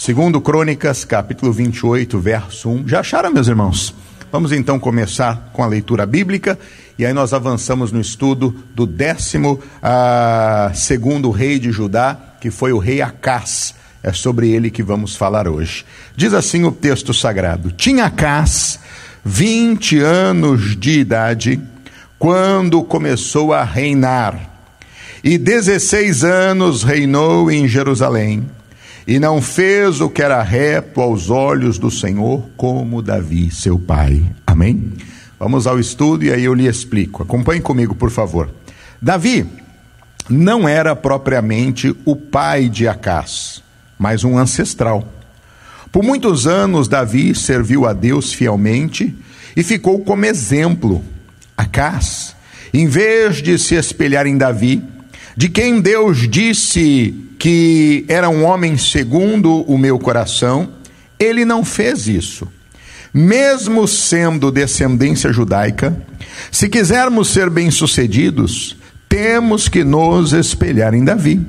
Segundo 0.00 0.40
Crônicas, 0.40 1.04
capítulo 1.04 1.52
28, 1.52 2.18
verso 2.18 2.70
1. 2.70 2.88
Já 2.88 3.00
acharam, 3.00 3.30
meus 3.30 3.48
irmãos? 3.48 3.94
Vamos 4.32 4.50
então 4.50 4.80
começar 4.80 5.50
com 5.52 5.62
a 5.62 5.66
leitura 5.66 6.06
bíblica 6.06 6.58
e 6.98 7.04
aí 7.04 7.12
nós 7.12 7.34
avançamos 7.34 7.92
no 7.92 8.00
estudo 8.00 8.64
do 8.74 8.86
décimo 8.86 9.60
ah, 9.82 10.72
segundo 10.74 11.30
rei 11.30 11.58
de 11.58 11.70
Judá, 11.70 12.18
que 12.40 12.50
foi 12.50 12.72
o 12.72 12.78
rei 12.78 13.02
Acás. 13.02 13.74
É 14.02 14.10
sobre 14.10 14.48
ele 14.48 14.70
que 14.70 14.82
vamos 14.82 15.16
falar 15.16 15.46
hoje. 15.46 15.84
Diz 16.16 16.32
assim 16.32 16.64
o 16.64 16.72
texto 16.72 17.12
sagrado: 17.12 17.70
Tinha 17.70 18.06
Acás 18.06 18.80
20 19.22 19.98
anos 19.98 20.80
de 20.80 20.98
idade 20.98 21.60
quando 22.18 22.82
começou 22.82 23.52
a 23.52 23.62
reinar, 23.64 24.48
e 25.22 25.36
16 25.36 26.24
anos 26.24 26.84
reinou 26.84 27.50
em 27.50 27.68
Jerusalém 27.68 28.48
e 29.10 29.18
não 29.18 29.42
fez 29.42 30.00
o 30.00 30.08
que 30.08 30.22
era 30.22 30.40
reto 30.40 31.00
aos 31.00 31.30
olhos 31.30 31.80
do 31.80 31.90
Senhor, 31.90 32.48
como 32.56 33.02
Davi, 33.02 33.50
seu 33.50 33.76
pai. 33.76 34.22
Amém? 34.46 34.92
Vamos 35.36 35.66
ao 35.66 35.80
estudo 35.80 36.22
e 36.22 36.32
aí 36.32 36.44
eu 36.44 36.54
lhe 36.54 36.68
explico. 36.68 37.24
Acompanhe 37.24 37.60
comigo, 37.60 37.92
por 37.92 38.12
favor. 38.12 38.48
Davi 39.02 39.44
não 40.28 40.68
era 40.68 40.94
propriamente 40.94 41.92
o 42.04 42.14
pai 42.14 42.68
de 42.68 42.86
Acás, 42.86 43.64
mas 43.98 44.22
um 44.22 44.38
ancestral. 44.38 45.04
Por 45.90 46.04
muitos 46.04 46.46
anos, 46.46 46.86
Davi 46.86 47.34
serviu 47.34 47.86
a 47.86 47.92
Deus 47.92 48.32
fielmente 48.32 49.12
e 49.56 49.64
ficou 49.64 50.04
como 50.04 50.24
exemplo. 50.24 51.04
Acás, 51.56 52.36
em 52.72 52.86
vez 52.86 53.42
de 53.42 53.58
se 53.58 53.74
espelhar 53.74 54.24
em 54.24 54.38
Davi, 54.38 54.84
de 55.40 55.48
quem 55.48 55.80
Deus 55.80 56.28
disse 56.28 57.14
que 57.38 58.04
era 58.08 58.28
um 58.28 58.44
homem 58.44 58.76
segundo 58.76 59.62
o 59.62 59.78
meu 59.78 59.98
coração, 59.98 60.68
ele 61.18 61.46
não 61.46 61.64
fez 61.64 62.06
isso. 62.06 62.46
Mesmo 63.10 63.88
sendo 63.88 64.52
descendência 64.52 65.32
judaica, 65.32 65.96
se 66.52 66.68
quisermos 66.68 67.30
ser 67.30 67.48
bem-sucedidos, 67.48 68.76
temos 69.08 69.66
que 69.66 69.82
nos 69.82 70.34
espelhar 70.34 70.92
em 70.92 71.06
Davi. 71.06 71.40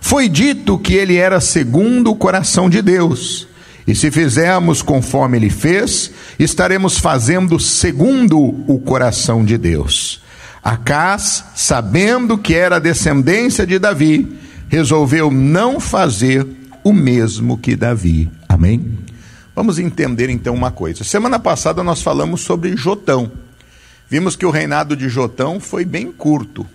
Foi 0.00 0.28
dito 0.28 0.78
que 0.78 0.94
ele 0.94 1.16
era 1.16 1.40
segundo 1.40 2.12
o 2.12 2.16
coração 2.16 2.70
de 2.70 2.80
Deus. 2.80 3.48
E 3.88 3.92
se 3.96 4.08
fizermos 4.08 4.82
conforme 4.82 5.36
ele 5.36 5.50
fez, 5.50 6.12
estaremos 6.38 6.96
fazendo 6.96 7.58
segundo 7.58 8.38
o 8.38 8.78
coração 8.78 9.44
de 9.44 9.58
Deus. 9.58 10.24
Acás, 10.66 11.44
sabendo 11.54 12.36
que 12.36 12.52
era 12.52 12.80
descendência 12.80 13.64
de 13.64 13.78
Davi, 13.78 14.36
resolveu 14.68 15.30
não 15.30 15.78
fazer 15.78 16.44
o 16.82 16.92
mesmo 16.92 17.56
que 17.56 17.76
Davi. 17.76 18.28
Amém? 18.48 18.98
Vamos 19.54 19.78
entender 19.78 20.28
então 20.28 20.52
uma 20.52 20.72
coisa. 20.72 21.04
Semana 21.04 21.38
passada 21.38 21.84
nós 21.84 22.02
falamos 22.02 22.40
sobre 22.40 22.76
Jotão. 22.76 23.30
Vimos 24.10 24.34
que 24.34 24.44
o 24.44 24.50
reinado 24.50 24.96
de 24.96 25.08
Jotão 25.08 25.60
foi 25.60 25.84
bem 25.84 26.10
curto. 26.10 26.66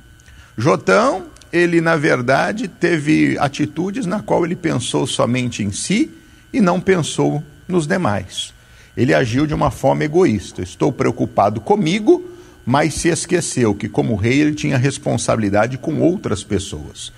Jotão, 0.57 1.25
ele 1.51 1.81
na 1.81 1.97
verdade 1.97 2.69
teve 2.69 3.37
atitudes 3.39 4.05
na 4.05 4.21
qual 4.21 4.45
ele 4.45 4.55
pensou 4.55 5.05
somente 5.05 5.63
em 5.63 5.71
si 5.73 6.09
e 6.53 6.61
não 6.61 6.79
pensou 6.79 7.43
nos 7.67 7.85
demais. 7.85 8.53
Ele 8.95 9.13
agiu 9.13 9.45
de 9.45 9.53
uma 9.53 9.69
forma 9.69 10.05
egoísta. 10.05 10.61
Estou 10.61 10.93
preocupado 10.93 11.59
comigo, 11.59 12.31
mas 12.71 12.93
se 12.93 13.09
esqueceu 13.09 13.75
que 13.75 13.89
como 13.89 14.15
rei 14.15 14.39
ele 14.39 14.55
tinha 14.55 14.77
responsabilidade 14.77 15.77
com 15.77 15.99
outras 15.99 16.41
pessoas. 16.41 17.11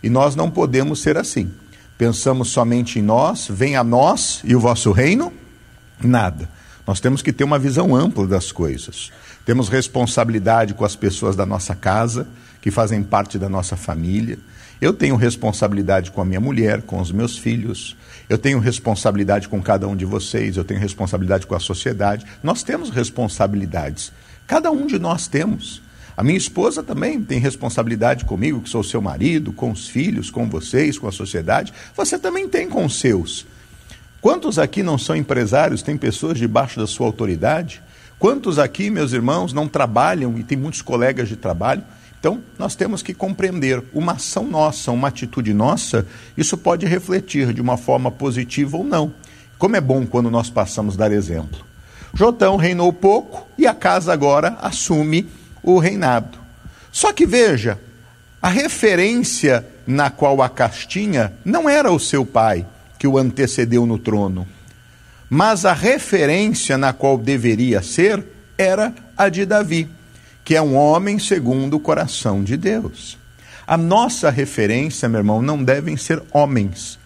E 0.00 0.08
nós 0.08 0.36
não 0.36 0.48
podemos 0.48 1.00
ser 1.00 1.18
assim. 1.18 1.50
Pensamos 1.98 2.50
somente 2.50 3.00
em 3.00 3.02
nós, 3.02 3.48
vem 3.50 3.74
a 3.74 3.82
nós 3.82 4.40
e 4.44 4.54
o 4.54 4.60
vosso 4.60 4.92
reino? 4.92 5.32
Nada. 6.00 6.48
Nós 6.86 7.00
temos 7.00 7.22
que 7.22 7.32
ter 7.32 7.42
uma 7.42 7.58
visão 7.58 7.96
ampla 7.96 8.24
das 8.24 8.52
coisas. 8.52 9.10
Temos 9.44 9.68
responsabilidade 9.68 10.74
com 10.74 10.84
as 10.84 10.94
pessoas 10.94 11.34
da 11.34 11.44
nossa 11.44 11.74
casa, 11.74 12.28
que 12.62 12.70
fazem 12.70 13.02
parte 13.02 13.36
da 13.36 13.48
nossa 13.48 13.76
família. 13.76 14.38
Eu 14.80 14.92
tenho 14.92 15.16
responsabilidade 15.16 16.12
com 16.12 16.20
a 16.20 16.24
minha 16.24 16.40
mulher, 16.40 16.82
com 16.82 17.00
os 17.00 17.10
meus 17.10 17.36
filhos. 17.36 17.96
Eu 18.28 18.38
tenho 18.38 18.60
responsabilidade 18.60 19.48
com 19.48 19.60
cada 19.60 19.88
um 19.88 19.96
de 19.96 20.04
vocês. 20.04 20.56
Eu 20.56 20.62
tenho 20.62 20.78
responsabilidade 20.78 21.48
com 21.48 21.56
a 21.56 21.60
sociedade. 21.60 22.24
Nós 22.44 22.62
temos 22.62 22.90
responsabilidades. 22.90 24.12
Cada 24.50 24.68
um 24.72 24.84
de 24.84 24.98
nós 24.98 25.28
temos. 25.28 25.80
A 26.16 26.24
minha 26.24 26.36
esposa 26.36 26.82
também 26.82 27.22
tem 27.22 27.38
responsabilidade 27.38 28.24
comigo, 28.24 28.60
que 28.60 28.68
sou 28.68 28.82
seu 28.82 29.00
marido, 29.00 29.52
com 29.52 29.70
os 29.70 29.86
filhos, 29.86 30.28
com 30.28 30.50
vocês, 30.50 30.98
com 30.98 31.06
a 31.06 31.12
sociedade. 31.12 31.72
Você 31.96 32.18
também 32.18 32.48
tem 32.48 32.68
com 32.68 32.84
os 32.84 32.98
seus. 32.98 33.46
Quantos 34.20 34.58
aqui 34.58 34.82
não 34.82 34.98
são 34.98 35.14
empresários, 35.14 35.82
têm 35.82 35.96
pessoas 35.96 36.36
debaixo 36.36 36.80
da 36.80 36.86
sua 36.88 37.06
autoridade? 37.06 37.80
Quantos 38.18 38.58
aqui, 38.58 38.90
meus 38.90 39.12
irmãos, 39.12 39.52
não 39.52 39.68
trabalham 39.68 40.36
e 40.36 40.42
tem 40.42 40.58
muitos 40.58 40.82
colegas 40.82 41.28
de 41.28 41.36
trabalho? 41.36 41.84
Então, 42.18 42.42
nós 42.58 42.74
temos 42.74 43.04
que 43.04 43.14
compreender 43.14 43.80
uma 43.94 44.14
ação 44.14 44.42
nossa, 44.42 44.90
uma 44.90 45.06
atitude 45.06 45.54
nossa, 45.54 46.04
isso 46.36 46.58
pode 46.58 46.86
refletir 46.86 47.54
de 47.54 47.60
uma 47.60 47.76
forma 47.76 48.10
positiva 48.10 48.76
ou 48.76 48.82
não. 48.82 49.14
Como 49.56 49.76
é 49.76 49.80
bom 49.80 50.04
quando 50.04 50.28
nós 50.28 50.50
passamos 50.50 50.96
a 50.96 50.98
dar 51.06 51.12
exemplo. 51.12 51.69
Jotão 52.14 52.56
reinou 52.56 52.92
pouco 52.92 53.46
e 53.56 53.66
a 53.66 53.74
casa 53.74 54.12
agora 54.12 54.56
assume 54.60 55.28
o 55.62 55.78
reinado. 55.78 56.38
Só 56.92 57.12
que 57.12 57.26
veja, 57.26 57.78
a 58.42 58.48
referência 58.48 59.66
na 59.86 60.10
qual 60.10 60.42
a 60.42 60.48
castinha 60.48 61.32
não 61.44 61.68
era 61.68 61.90
o 61.90 61.98
seu 61.98 62.24
pai 62.24 62.66
que 62.98 63.06
o 63.06 63.18
antecedeu 63.18 63.86
no 63.86 63.98
trono, 63.98 64.46
mas 65.28 65.64
a 65.64 65.72
referência 65.72 66.76
na 66.76 66.92
qual 66.92 67.16
deveria 67.16 67.82
ser 67.82 68.22
era 68.58 68.92
a 69.16 69.28
de 69.28 69.46
Davi, 69.46 69.88
que 70.44 70.54
é 70.54 70.62
um 70.62 70.76
homem 70.76 71.18
segundo 71.18 71.74
o 71.74 71.80
coração 71.80 72.42
de 72.42 72.56
Deus. 72.56 73.18
A 73.66 73.76
nossa 73.76 74.30
referência, 74.30 75.08
meu 75.08 75.20
irmão, 75.20 75.40
não 75.40 75.62
devem 75.62 75.96
ser 75.96 76.22
homens, 76.32 76.98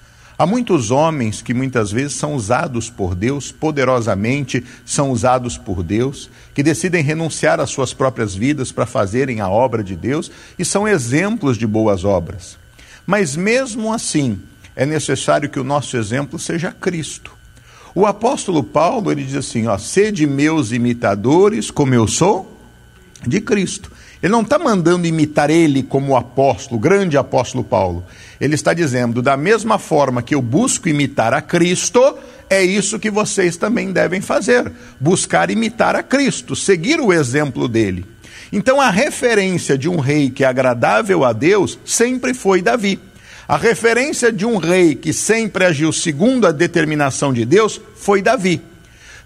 Há 0.44 0.46
muitos 0.46 0.90
homens 0.90 1.40
que 1.40 1.54
muitas 1.54 1.90
vezes 1.90 2.16
são 2.16 2.34
usados 2.34 2.90
por 2.90 3.14
Deus, 3.14 3.50
poderosamente 3.50 4.62
são 4.84 5.10
usados 5.10 5.56
por 5.56 5.82
Deus, 5.82 6.28
que 6.52 6.62
decidem 6.62 7.02
renunciar 7.02 7.60
às 7.60 7.70
suas 7.70 7.94
próprias 7.94 8.34
vidas 8.34 8.70
para 8.70 8.84
fazerem 8.84 9.40
a 9.40 9.48
obra 9.48 9.82
de 9.82 9.96
Deus 9.96 10.30
e 10.58 10.62
são 10.62 10.86
exemplos 10.86 11.56
de 11.56 11.66
boas 11.66 12.04
obras. 12.04 12.58
Mas 13.06 13.34
mesmo 13.34 13.90
assim, 13.90 14.38
é 14.76 14.84
necessário 14.84 15.48
que 15.48 15.58
o 15.58 15.64
nosso 15.64 15.96
exemplo 15.96 16.38
seja 16.38 16.70
Cristo. 16.70 17.32
O 17.94 18.04
apóstolo 18.04 18.62
Paulo, 18.62 19.10
ele 19.10 19.24
diz 19.24 19.36
assim, 19.36 19.66
ó, 19.66 19.78
sede 19.78 20.26
meus 20.26 20.72
imitadores 20.72 21.70
como 21.70 21.94
eu 21.94 22.06
sou 22.06 22.54
de 23.26 23.40
Cristo. 23.40 23.90
Ele 24.24 24.32
não 24.32 24.40
está 24.40 24.58
mandando 24.58 25.06
imitar 25.06 25.50
ele 25.50 25.82
como 25.82 26.16
apóstolo, 26.16 26.80
grande 26.80 27.14
apóstolo 27.14 27.62
Paulo. 27.62 28.02
Ele 28.40 28.54
está 28.54 28.72
dizendo, 28.72 29.20
da 29.20 29.36
mesma 29.36 29.78
forma 29.78 30.22
que 30.22 30.34
eu 30.34 30.40
busco 30.40 30.88
imitar 30.88 31.34
a 31.34 31.42
Cristo, 31.42 32.16
é 32.48 32.64
isso 32.64 32.98
que 32.98 33.10
vocês 33.10 33.58
também 33.58 33.92
devem 33.92 34.22
fazer: 34.22 34.72
buscar 34.98 35.50
imitar 35.50 35.94
a 35.94 36.02
Cristo, 36.02 36.56
seguir 36.56 37.02
o 37.02 37.12
exemplo 37.12 37.68
dele. 37.68 38.06
Então, 38.50 38.80
a 38.80 38.88
referência 38.88 39.76
de 39.76 39.90
um 39.90 39.98
rei 39.98 40.30
que 40.30 40.42
é 40.42 40.46
agradável 40.46 41.22
a 41.22 41.34
Deus 41.34 41.78
sempre 41.84 42.32
foi 42.32 42.62
Davi. 42.62 42.98
A 43.46 43.58
referência 43.58 44.32
de 44.32 44.46
um 44.46 44.56
rei 44.56 44.94
que 44.94 45.12
sempre 45.12 45.66
agiu 45.66 45.92
segundo 45.92 46.46
a 46.46 46.50
determinação 46.50 47.30
de 47.30 47.44
Deus 47.44 47.78
foi 47.94 48.22
Davi. 48.22 48.62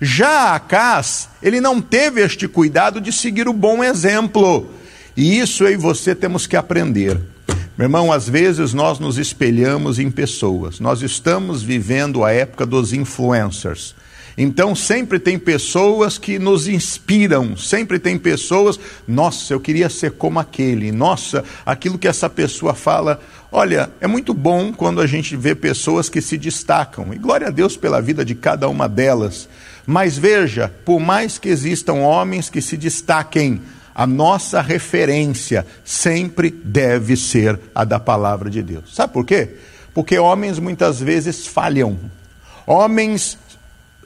Já 0.00 0.56
Acás, 0.56 1.28
ele 1.40 1.60
não 1.60 1.80
teve 1.80 2.20
este 2.20 2.48
cuidado 2.48 3.00
de 3.00 3.12
seguir 3.12 3.46
o 3.46 3.52
bom 3.52 3.84
exemplo. 3.84 4.74
E 5.18 5.40
isso 5.40 5.64
eu 5.64 5.72
e 5.72 5.76
você 5.76 6.14
temos 6.14 6.46
que 6.46 6.56
aprender. 6.56 7.20
Meu 7.76 7.86
irmão, 7.86 8.12
às 8.12 8.28
vezes 8.28 8.72
nós 8.72 9.00
nos 9.00 9.18
espelhamos 9.18 9.98
em 9.98 10.12
pessoas. 10.12 10.78
Nós 10.78 11.02
estamos 11.02 11.60
vivendo 11.60 12.24
a 12.24 12.30
época 12.30 12.64
dos 12.64 12.92
influencers. 12.92 13.96
Então 14.36 14.76
sempre 14.76 15.18
tem 15.18 15.36
pessoas 15.36 16.18
que 16.18 16.38
nos 16.38 16.68
inspiram, 16.68 17.56
sempre 17.56 17.98
tem 17.98 18.16
pessoas, 18.16 18.78
nossa, 19.08 19.52
eu 19.52 19.58
queria 19.58 19.88
ser 19.88 20.12
como 20.12 20.38
aquele, 20.38 20.92
nossa, 20.92 21.42
aquilo 21.66 21.98
que 21.98 22.06
essa 22.06 22.30
pessoa 22.30 22.72
fala. 22.72 23.20
Olha, 23.50 23.90
é 24.00 24.06
muito 24.06 24.32
bom 24.32 24.72
quando 24.72 25.00
a 25.00 25.06
gente 25.08 25.34
vê 25.34 25.52
pessoas 25.52 26.08
que 26.08 26.20
se 26.20 26.38
destacam, 26.38 27.12
e 27.12 27.18
glória 27.18 27.48
a 27.48 27.50
Deus 27.50 27.76
pela 27.76 28.00
vida 28.00 28.24
de 28.24 28.36
cada 28.36 28.68
uma 28.68 28.88
delas. 28.88 29.48
Mas 29.84 30.16
veja, 30.16 30.72
por 30.84 31.00
mais 31.00 31.38
que 31.38 31.48
existam 31.48 31.94
homens 31.94 32.48
que 32.48 32.62
se 32.62 32.76
destaquem, 32.76 33.60
a 33.98 34.06
nossa 34.06 34.62
referência 34.62 35.66
sempre 35.84 36.50
deve 36.50 37.16
ser 37.16 37.58
a 37.74 37.82
da 37.82 37.98
palavra 37.98 38.48
de 38.48 38.62
Deus. 38.62 38.94
Sabe 38.94 39.12
por 39.12 39.26
quê? 39.26 39.56
Porque 39.92 40.16
homens 40.16 40.60
muitas 40.60 41.00
vezes 41.00 41.48
falham. 41.48 41.98
Homens 42.64 43.36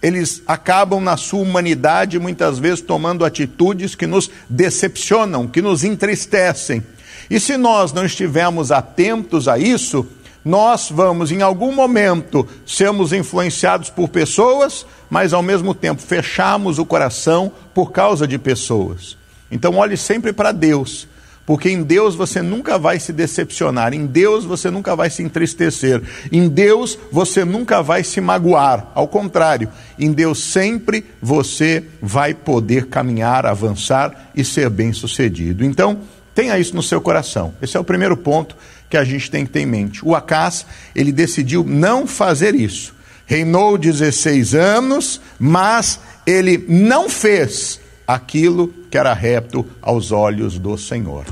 eles 0.00 0.42
acabam 0.46 0.98
na 0.98 1.18
sua 1.18 1.42
humanidade 1.42 2.18
muitas 2.18 2.58
vezes 2.58 2.80
tomando 2.80 3.22
atitudes 3.22 3.94
que 3.94 4.06
nos 4.06 4.30
decepcionam, 4.48 5.46
que 5.46 5.60
nos 5.60 5.84
entristecem. 5.84 6.82
E 7.28 7.38
se 7.38 7.58
nós 7.58 7.92
não 7.92 8.06
estivermos 8.06 8.72
atentos 8.72 9.46
a 9.46 9.58
isso, 9.58 10.08
Nós 10.44 10.90
vamos, 10.90 11.30
em 11.30 11.40
algum 11.40 11.72
momento, 11.72 12.46
sermos 12.66 13.12
influenciados 13.12 13.90
por 13.90 14.08
pessoas, 14.08 14.84
mas 15.08 15.32
ao 15.32 15.42
mesmo 15.42 15.72
tempo 15.72 16.02
fechamos 16.02 16.78
o 16.78 16.84
coração 16.84 17.52
por 17.72 17.92
causa 17.92 18.26
de 18.26 18.38
pessoas. 18.38 19.16
Então, 19.52 19.76
olhe 19.76 19.99
sempre 19.99 20.32
para 20.32 20.50
Deus, 20.50 21.06
porque 21.44 21.69
em 21.69 21.82
Deus 21.82 22.14
você 22.14 22.40
nunca 22.40 22.78
vai 22.78 22.99
se 22.99 23.12
decepcionar, 23.12 23.93
em 23.93 24.06
Deus 24.06 24.46
você 24.46 24.70
nunca 24.70 24.96
vai 24.96 25.10
se 25.10 25.22
entristecer, 25.22 26.02
em 26.32 26.49
Deus 26.49 26.99
você 27.12 27.44
nunca 27.44 27.82
vai 27.82 28.02
se 28.02 28.19
magoar. 28.19 28.90
Ao 28.94 29.06
contrário, 29.06 29.69
em 29.99 30.10
Deus 30.10 30.43
sempre 30.43 31.04
você 31.20 31.84
vai 32.00 32.32
poder 32.32 32.87
caminhar, 32.87 33.44
avançar 33.44 34.31
e 34.34 34.43
ser 34.43 34.70
bem-sucedido. 34.70 35.62
Então, 35.62 36.00
tenha 36.34 36.58
isso 36.58 36.75
no 36.75 36.82
seu 36.82 37.00
coração. 37.00 37.52
Esse 37.60 37.76
é 37.76 37.81
o 37.81 37.84
primeiro 37.84 38.16
ponto 38.16 38.56
que 38.88 38.96
a 38.96 39.04
gente 39.04 39.31
tem 39.31 39.44
que 39.44 39.52
ter 39.52 39.60
em 39.60 39.66
mente. 39.66 40.02
O 40.02 40.14
Acas, 40.14 40.64
ele 40.94 41.12
decidiu 41.12 41.62
não 41.62 42.06
fazer 42.06 42.54
isso. 42.54 42.94
Reinou 43.26 43.76
16 43.76 44.54
anos, 44.54 45.20
mas 45.38 46.00
ele 46.26 46.64
não 46.69 47.10
fez 47.10 47.81
aquilo 48.06 48.69
que 48.90 48.99
era 48.99 49.12
reto 49.12 49.66
aos 49.81 50.12
olhos 50.12 50.58
do 50.58 50.76
Senhor. 50.76 51.25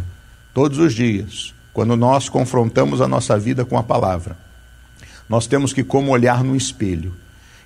Todos 0.54 0.78
os 0.78 0.94
dias, 0.94 1.54
quando 1.72 1.96
nós 1.96 2.28
confrontamos 2.28 3.00
a 3.00 3.08
nossa 3.08 3.38
vida 3.38 3.64
com 3.64 3.78
a 3.78 3.82
palavra, 3.82 4.36
nós 5.28 5.46
temos 5.46 5.72
que 5.72 5.84
como 5.84 6.10
olhar 6.10 6.42
no 6.42 6.56
espelho 6.56 7.14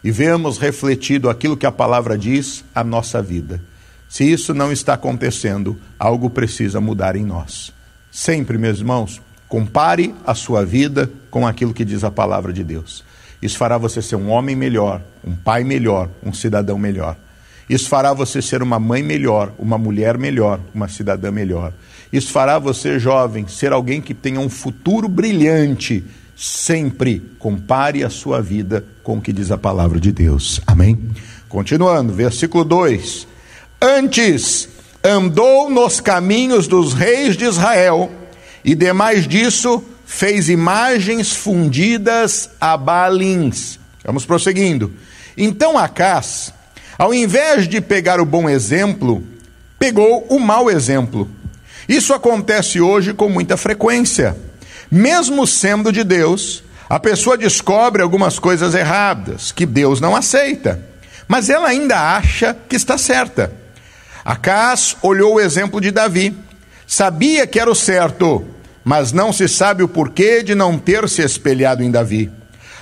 e 0.03 0.11
vemos 0.11 0.59
refletido 0.59 1.31
aquilo 1.31 1.56
que 1.56 1.67
a 1.67 1.73
palavra 1.73 2.19
diz 2.19 2.65
a 2.75 2.85
nossa 2.85 3.23
vida. 3.23 3.61
Se 4.09 4.31
isso 4.31 4.53
não 4.53 4.71
está 4.71 4.95
acontecendo, 4.95 5.81
algo 5.99 6.29
precisa 6.29 6.81
mudar 6.81 7.17
em 7.17 7.25
nós. 7.25 7.73
Sempre, 8.11 8.59
meus 8.59 8.79
irmãos, 8.79 9.21
Compare 9.55 10.12
a 10.27 10.35
sua 10.35 10.65
vida 10.65 11.09
com 11.31 11.47
aquilo 11.47 11.73
que 11.73 11.85
diz 11.85 12.03
a 12.03 12.11
palavra 12.11 12.53
de 12.53 12.65
Deus. 12.65 13.05
Isso 13.41 13.56
fará 13.56 13.79
você 13.79 14.03
ser 14.03 14.17
um 14.17 14.29
homem 14.29 14.56
melhor, 14.56 15.01
um 15.25 15.37
pai 15.37 15.62
melhor, 15.62 16.09
um 16.25 16.33
cidadão 16.33 16.77
melhor. 16.77 17.17
Isso 17.69 17.89
fará 17.89 18.13
você 18.13 18.43
ser 18.43 18.63
uma 18.63 18.79
mãe 18.79 19.03
melhor, 19.03 19.53
uma 19.59 19.79
mulher 19.79 20.19
melhor, 20.19 20.61
uma 20.75 20.89
cidadã 20.89 21.31
melhor. 21.31 21.73
Isso 22.13 22.31
fará 22.31 22.59
você, 22.59 22.99
jovem, 22.99 23.49
ser 23.49 23.73
alguém 23.73 24.01
que 24.01 24.15
tenha 24.15 24.39
um 24.39 24.49
futuro 24.49 25.09
brilhante. 25.09 26.05
Sempre 26.37 27.21
compare 27.39 28.05
a 28.05 28.11
sua 28.11 28.41
vida 28.41 28.85
com 29.03 29.19
o 29.19 29.21
que 29.21 29.33
diz 29.33 29.51
a 29.51 29.59
palavra 29.59 29.99
de 29.99 30.13
Deus. 30.13 30.61
Amém? 30.67 30.99
Continuando, 31.49 32.13
versículo 32.13 32.65
2: 32.65 33.27
Antes 33.81 34.69
andou 35.03 35.69
nos 35.69 36.01
caminhos 36.01 36.69
dos 36.69 36.95
reis 36.95 37.37
de 37.37 37.45
Israel 37.45 38.11
e 38.65 38.75
demais 38.75 39.29
disso, 39.29 39.83
fez 40.07 40.49
imagens 40.49 41.35
fundidas 41.35 42.49
a 42.61 42.77
Balins. 42.77 43.79
Vamos 44.05 44.25
prosseguindo. 44.25 44.95
Então 45.37 45.77
Acás, 45.77 46.54
ao 46.99 47.12
invés 47.12 47.69
de 47.69 47.81
pegar 47.81 48.20
o 48.20 48.25
bom 48.25 48.49
exemplo, 48.49 49.23
pegou 49.79 50.26
o 50.29 50.38
mau 50.38 50.70
exemplo. 50.70 51.29
Isso 51.88 52.14
acontece 52.14 52.81
hoje 52.81 53.12
com 53.12 53.29
muita 53.29 53.56
frequência. 53.56 54.37
Mesmo 54.91 55.46
sendo 55.46 55.93
de 55.93 56.05
Deus, 56.05 56.62
a 56.88 57.00
pessoa 57.00 57.37
descobre 57.37 58.02
algumas 58.02 58.38
coisas 58.38 58.75
erradas 58.75 59.50
que 59.50 59.67
Deus 59.67 60.00
não 60.00 60.14
aceita, 60.14 60.81
mas 61.26 61.50
ela 61.50 61.69
ainda 61.69 62.17
acha 62.17 62.56
que 62.69 62.76
está 62.76 62.96
certa. 62.96 63.52
Acás 64.25 64.96
olhou 65.02 65.35
o 65.35 65.41
exemplo 65.41 65.81
de 65.81 65.91
Davi, 65.91 66.35
sabia 66.87 67.46
que 67.46 67.58
era 67.58 67.70
o 67.70 67.75
certo, 67.75 68.44
mas 68.85 69.12
não 69.12 69.32
se 69.32 69.49
sabe 69.49 69.82
o 69.82 69.88
porquê 69.88 70.43
de 70.43 70.55
não 70.55 70.79
ter 70.79 71.08
se 71.08 71.23
espelhado 71.23 71.82
em 71.82 71.91
Davi. 71.91 72.31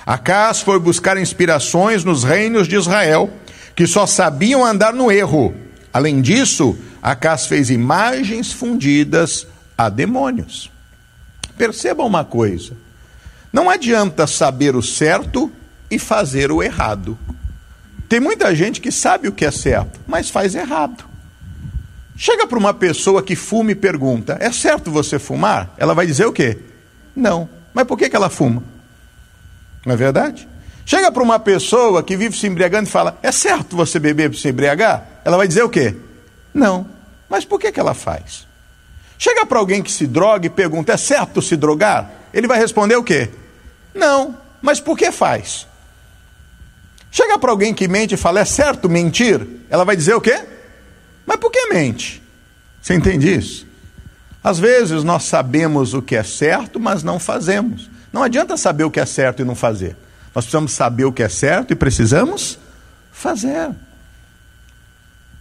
Acas 0.05 0.61
foi 0.61 0.79
buscar 0.79 1.17
inspirações 1.17 2.03
nos 2.03 2.23
reinos 2.23 2.67
de 2.67 2.75
Israel, 2.75 3.29
que 3.75 3.87
só 3.87 4.05
sabiam 4.05 4.65
andar 4.65 4.93
no 4.93 5.11
erro. 5.11 5.53
Além 5.91 6.21
disso, 6.21 6.77
Acas 7.01 7.47
fez 7.47 7.69
imagens 7.69 8.51
fundidas 8.51 9.45
a 9.77 9.89
demônios. 9.89 10.71
Perceba 11.57 12.03
uma 12.03 12.23
coisa: 12.23 12.73
não 13.51 13.69
adianta 13.69 14.25
saber 14.25 14.75
o 14.75 14.81
certo 14.81 15.51
e 15.89 15.99
fazer 15.99 16.51
o 16.51 16.63
errado. 16.63 17.17
Tem 18.07 18.19
muita 18.19 18.53
gente 18.55 18.79
que 18.79 18.91
sabe 18.91 19.27
o 19.27 19.31
que 19.31 19.45
é 19.45 19.51
certo, 19.51 19.99
mas 20.07 20.29
faz 20.29 20.55
errado. 20.55 21.03
Chega 22.15 22.45
para 22.45 22.59
uma 22.59 22.73
pessoa 22.73 23.23
que 23.23 23.35
fuma 23.35 23.71
e 23.71 23.75
pergunta: 23.75 24.37
é 24.39 24.51
certo 24.51 24.91
você 24.91 25.19
fumar? 25.19 25.73
Ela 25.77 25.93
vai 25.93 26.05
dizer 26.05 26.25
o 26.25 26.33
quê? 26.33 26.59
Não. 27.15 27.49
Mas 27.73 27.85
por 27.85 27.97
que, 27.97 28.09
que 28.09 28.15
ela 28.15 28.29
fuma? 28.29 28.63
Não 29.85 29.93
é 29.93 29.97
verdade? 29.97 30.47
Chega 30.85 31.11
para 31.11 31.23
uma 31.23 31.39
pessoa 31.39 32.03
que 32.03 32.17
vive 32.17 32.37
se 32.37 32.47
embriagando 32.47 32.87
e 32.87 32.91
fala: 32.91 33.17
é 33.23 33.31
certo 33.31 33.75
você 33.75 33.99
beber 33.99 34.29
para 34.29 34.39
se 34.39 34.49
embriagar? 34.49 35.05
Ela 35.23 35.37
vai 35.37 35.47
dizer 35.47 35.63
o 35.63 35.69
quê? 35.69 35.95
Não. 36.53 36.85
Mas 37.29 37.45
por 37.45 37.59
que, 37.59 37.71
que 37.71 37.79
ela 37.79 37.93
faz? 37.93 38.45
Chega 39.17 39.45
para 39.45 39.59
alguém 39.59 39.81
que 39.81 39.91
se 39.91 40.05
droga 40.05 40.45
e 40.45 40.49
pergunta: 40.49 40.93
é 40.93 40.97
certo 40.97 41.41
se 41.41 41.55
drogar? 41.55 42.11
Ele 42.33 42.47
vai 42.47 42.59
responder 42.59 42.95
o 42.95 43.03
quê? 43.03 43.29
Não. 43.93 44.37
Mas 44.61 44.79
por 44.79 44.97
que 44.97 45.11
faz? 45.11 45.67
Chega 47.11 47.37
para 47.37 47.51
alguém 47.51 47.73
que 47.73 47.87
mente 47.87 48.15
e 48.15 48.17
fala: 48.17 48.41
é 48.41 48.45
certo 48.45 48.89
mentir? 48.89 49.45
Ela 49.69 49.85
vai 49.85 49.95
dizer 49.95 50.13
o 50.13 50.21
quê? 50.21 50.43
Mas 51.25 51.37
por 51.37 51.51
que 51.51 51.67
mente? 51.67 52.21
Você 52.81 52.93
entende 52.93 53.33
isso? 53.33 53.65
Às 54.43 54.59
vezes 54.59 55.03
nós 55.05 55.23
sabemos 55.23 55.93
o 55.93 56.01
que 56.01 56.17
é 56.17 56.23
certo, 56.23 56.79
mas 56.79 57.01
não 57.01 57.17
fazemos. 57.17 57.89
Não 58.11 58.21
adianta 58.21 58.57
saber 58.57 58.83
o 58.83 58.91
que 58.91 58.99
é 58.99 59.05
certo 59.05 59.41
e 59.41 59.45
não 59.45 59.55
fazer. 59.55 59.95
Nós 60.33 60.45
precisamos 60.45 60.71
saber 60.71 61.05
o 61.05 61.11
que 61.11 61.23
é 61.23 61.29
certo 61.29 61.71
e 61.71 61.75
precisamos 61.75 62.57
fazer. 63.11 63.71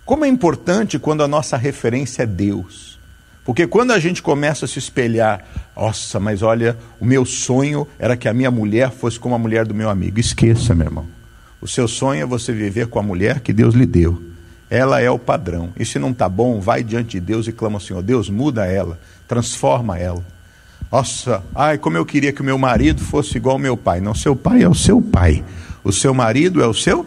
Como 0.04 0.24
é 0.24 0.28
importante 0.28 0.98
quando 0.98 1.22
a 1.22 1.28
nossa 1.28 1.56
referência 1.56 2.24
é 2.24 2.26
Deus. 2.26 2.98
Porque 3.44 3.66
quando 3.66 3.92
a 3.92 3.98
gente 3.98 4.22
começa 4.22 4.66
a 4.66 4.68
se 4.68 4.78
espelhar, 4.78 5.44
nossa, 5.76 6.20
mas 6.20 6.42
olha, 6.42 6.76
o 7.00 7.04
meu 7.04 7.24
sonho 7.24 7.88
era 7.98 8.16
que 8.16 8.28
a 8.28 8.34
minha 8.34 8.50
mulher 8.50 8.90
fosse 8.90 9.18
como 9.18 9.34
a 9.34 9.38
mulher 9.38 9.66
do 9.66 9.74
meu 9.74 9.90
amigo. 9.90 10.20
Esqueça, 10.20 10.74
meu 10.74 10.86
irmão. 10.86 11.06
O 11.60 11.66
seu 11.66 11.88
sonho 11.88 12.22
é 12.22 12.26
você 12.26 12.52
viver 12.52 12.86
com 12.88 12.98
a 12.98 13.02
mulher 13.02 13.40
que 13.40 13.52
Deus 13.52 13.74
lhe 13.74 13.86
deu 13.86 14.32
ela 14.72 15.02
é 15.02 15.10
o 15.10 15.18
padrão. 15.18 15.68
E 15.78 15.84
se 15.84 15.98
não 15.98 16.12
está 16.12 16.26
bom, 16.30 16.58
vai 16.58 16.82
diante 16.82 17.10
de 17.10 17.20
Deus 17.20 17.46
e 17.46 17.52
clama 17.52 17.76
ao 17.76 17.80
Senhor: 17.80 18.02
Deus, 18.02 18.30
muda 18.30 18.64
ela, 18.64 18.98
transforma 19.28 19.98
ela. 19.98 20.24
Nossa, 20.92 21.42
ai, 21.54 21.78
como 21.78 21.96
eu 21.96 22.04
queria 22.04 22.34
que 22.34 22.42
o 22.42 22.44
meu 22.44 22.58
marido 22.58 23.02
fosse 23.02 23.38
igual 23.38 23.54
ao 23.54 23.58
meu 23.58 23.78
pai. 23.78 23.98
Não, 23.98 24.14
seu 24.14 24.36
pai 24.36 24.62
é 24.62 24.68
o 24.68 24.74
seu 24.74 25.00
pai. 25.00 25.42
O 25.82 25.90
seu 25.90 26.12
marido 26.12 26.62
é 26.62 26.66
o 26.66 26.74
seu 26.74 27.06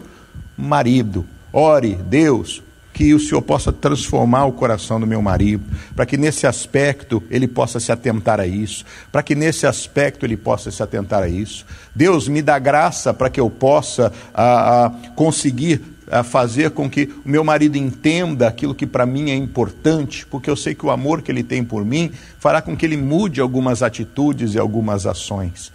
marido. 0.58 1.24
Ore, 1.52 1.94
Deus, 1.94 2.64
que 2.92 3.14
o 3.14 3.20
Senhor 3.20 3.42
possa 3.42 3.72
transformar 3.72 4.46
o 4.46 4.52
coração 4.52 4.98
do 4.98 5.06
meu 5.06 5.22
marido, 5.22 5.62
para 5.94 6.04
que 6.04 6.16
nesse 6.16 6.48
aspecto 6.48 7.22
ele 7.30 7.46
possa 7.46 7.78
se 7.78 7.92
atentar 7.92 8.40
a 8.40 8.46
isso, 8.46 8.84
para 9.12 9.22
que 9.22 9.36
nesse 9.36 9.68
aspecto 9.68 10.26
ele 10.26 10.36
possa 10.36 10.70
se 10.72 10.82
atentar 10.82 11.22
a 11.22 11.28
isso. 11.28 11.64
Deus 11.94 12.26
me 12.26 12.42
dá 12.42 12.58
graça 12.58 13.14
para 13.14 13.30
que 13.30 13.38
eu 13.38 13.48
possa 13.48 14.12
a, 14.34 14.86
a, 14.86 14.90
conseguir 15.14 15.95
a 16.10 16.22
fazer 16.22 16.70
com 16.70 16.88
que 16.88 17.08
o 17.24 17.28
meu 17.28 17.42
marido 17.42 17.76
entenda 17.76 18.46
aquilo 18.46 18.74
que 18.74 18.86
para 18.86 19.06
mim 19.06 19.30
é 19.30 19.34
importante, 19.34 20.26
porque 20.26 20.48
eu 20.48 20.56
sei 20.56 20.74
que 20.74 20.86
o 20.86 20.90
amor 20.90 21.22
que 21.22 21.30
ele 21.30 21.42
tem 21.42 21.64
por 21.64 21.84
mim 21.84 22.12
fará 22.38 22.62
com 22.62 22.76
que 22.76 22.86
ele 22.86 22.96
mude 22.96 23.40
algumas 23.40 23.82
atitudes 23.82 24.54
e 24.54 24.58
algumas 24.58 25.06
ações. 25.06 25.72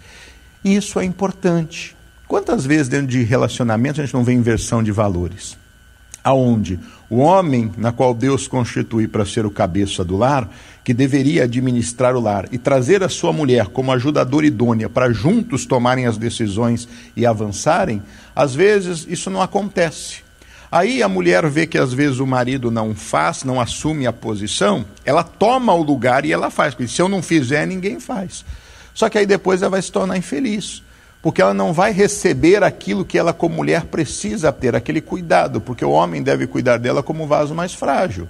E 0.64 0.76
isso 0.76 0.98
é 0.98 1.04
importante. 1.04 1.96
Quantas 2.26 2.64
vezes 2.64 2.88
dentro 2.88 3.08
de 3.08 3.22
relacionamento 3.22 4.00
a 4.00 4.04
gente 4.04 4.14
não 4.14 4.24
vê 4.24 4.32
inversão 4.32 4.82
de 4.82 4.90
valores? 4.90 5.58
Aonde 6.24 6.78
o 7.10 7.18
homem, 7.18 7.70
na 7.76 7.92
qual 7.92 8.14
Deus 8.14 8.48
constitui 8.48 9.06
para 9.06 9.26
ser 9.26 9.44
o 9.44 9.50
cabeça 9.50 10.02
do 10.02 10.16
lar, 10.16 10.48
que 10.82 10.94
deveria 10.94 11.44
administrar 11.44 12.16
o 12.16 12.20
lar 12.20 12.48
e 12.50 12.56
trazer 12.56 13.02
a 13.02 13.08
sua 13.08 13.34
mulher 13.34 13.66
como 13.66 13.92
ajudadora 13.92 14.46
idônea 14.46 14.88
para 14.88 15.12
juntos 15.12 15.66
tomarem 15.66 16.06
as 16.06 16.16
decisões 16.16 16.88
e 17.14 17.26
avançarem, 17.26 18.02
às 18.34 18.54
vezes 18.54 19.06
isso 19.08 19.28
não 19.28 19.42
acontece. 19.42 20.21
Aí 20.72 21.02
a 21.02 21.08
mulher 21.08 21.46
vê 21.48 21.66
que 21.66 21.76
às 21.76 21.92
vezes 21.92 22.18
o 22.18 22.26
marido 22.26 22.70
não 22.70 22.94
faz, 22.94 23.44
não 23.44 23.60
assume 23.60 24.06
a 24.06 24.12
posição, 24.12 24.86
ela 25.04 25.22
toma 25.22 25.74
o 25.74 25.82
lugar 25.82 26.24
e 26.24 26.32
ela 26.32 26.50
faz, 26.50 26.74
porque 26.74 26.90
se 26.90 27.02
eu 27.02 27.10
não 27.10 27.22
fizer, 27.22 27.66
ninguém 27.66 28.00
faz. 28.00 28.42
Só 28.94 29.10
que 29.10 29.18
aí 29.18 29.26
depois 29.26 29.60
ela 29.60 29.70
vai 29.70 29.82
se 29.82 29.92
tornar 29.92 30.16
infeliz 30.16 30.82
porque 31.22 31.40
ela 31.40 31.54
não 31.54 31.72
vai 31.72 31.92
receber 31.92 32.64
aquilo 32.64 33.04
que 33.04 33.16
ela, 33.16 33.32
como 33.32 33.54
mulher, 33.54 33.84
precisa 33.84 34.52
ter, 34.52 34.74
aquele 34.74 35.00
cuidado, 35.00 35.60
porque 35.60 35.84
o 35.84 35.90
homem 35.92 36.20
deve 36.20 36.48
cuidar 36.48 36.78
dela 36.78 37.00
como 37.00 37.22
um 37.22 37.28
vaso 37.28 37.54
mais 37.54 37.72
frágil. 37.72 38.28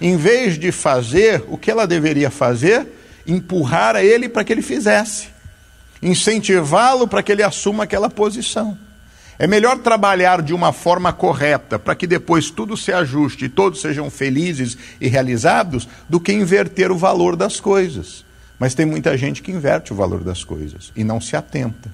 Em 0.00 0.16
vez 0.16 0.56
de 0.56 0.70
fazer 0.70 1.42
o 1.48 1.58
que 1.58 1.68
ela 1.68 1.84
deveria 1.84 2.30
fazer, 2.30 2.86
empurrar 3.26 3.96
a 3.96 4.04
ele 4.04 4.28
para 4.28 4.44
que 4.44 4.52
ele 4.52 4.62
fizesse, 4.62 5.30
incentivá-lo 6.00 7.08
para 7.08 7.24
que 7.24 7.32
ele 7.32 7.42
assuma 7.42 7.82
aquela 7.82 8.08
posição. 8.08 8.78
É 9.38 9.46
melhor 9.46 9.78
trabalhar 9.78 10.42
de 10.42 10.52
uma 10.52 10.72
forma 10.72 11.12
correta 11.12 11.78
para 11.78 11.94
que 11.94 12.08
depois 12.08 12.50
tudo 12.50 12.76
se 12.76 12.92
ajuste 12.92 13.44
e 13.44 13.48
todos 13.48 13.80
sejam 13.80 14.10
felizes 14.10 14.76
e 15.00 15.06
realizados, 15.06 15.88
do 16.08 16.18
que 16.18 16.32
inverter 16.32 16.90
o 16.90 16.98
valor 16.98 17.36
das 17.36 17.60
coisas. 17.60 18.24
Mas 18.58 18.74
tem 18.74 18.84
muita 18.84 19.16
gente 19.16 19.40
que 19.40 19.52
inverte 19.52 19.92
o 19.92 19.96
valor 19.96 20.24
das 20.24 20.42
coisas 20.42 20.92
e 20.96 21.04
não 21.04 21.20
se 21.20 21.36
atenta. 21.36 21.88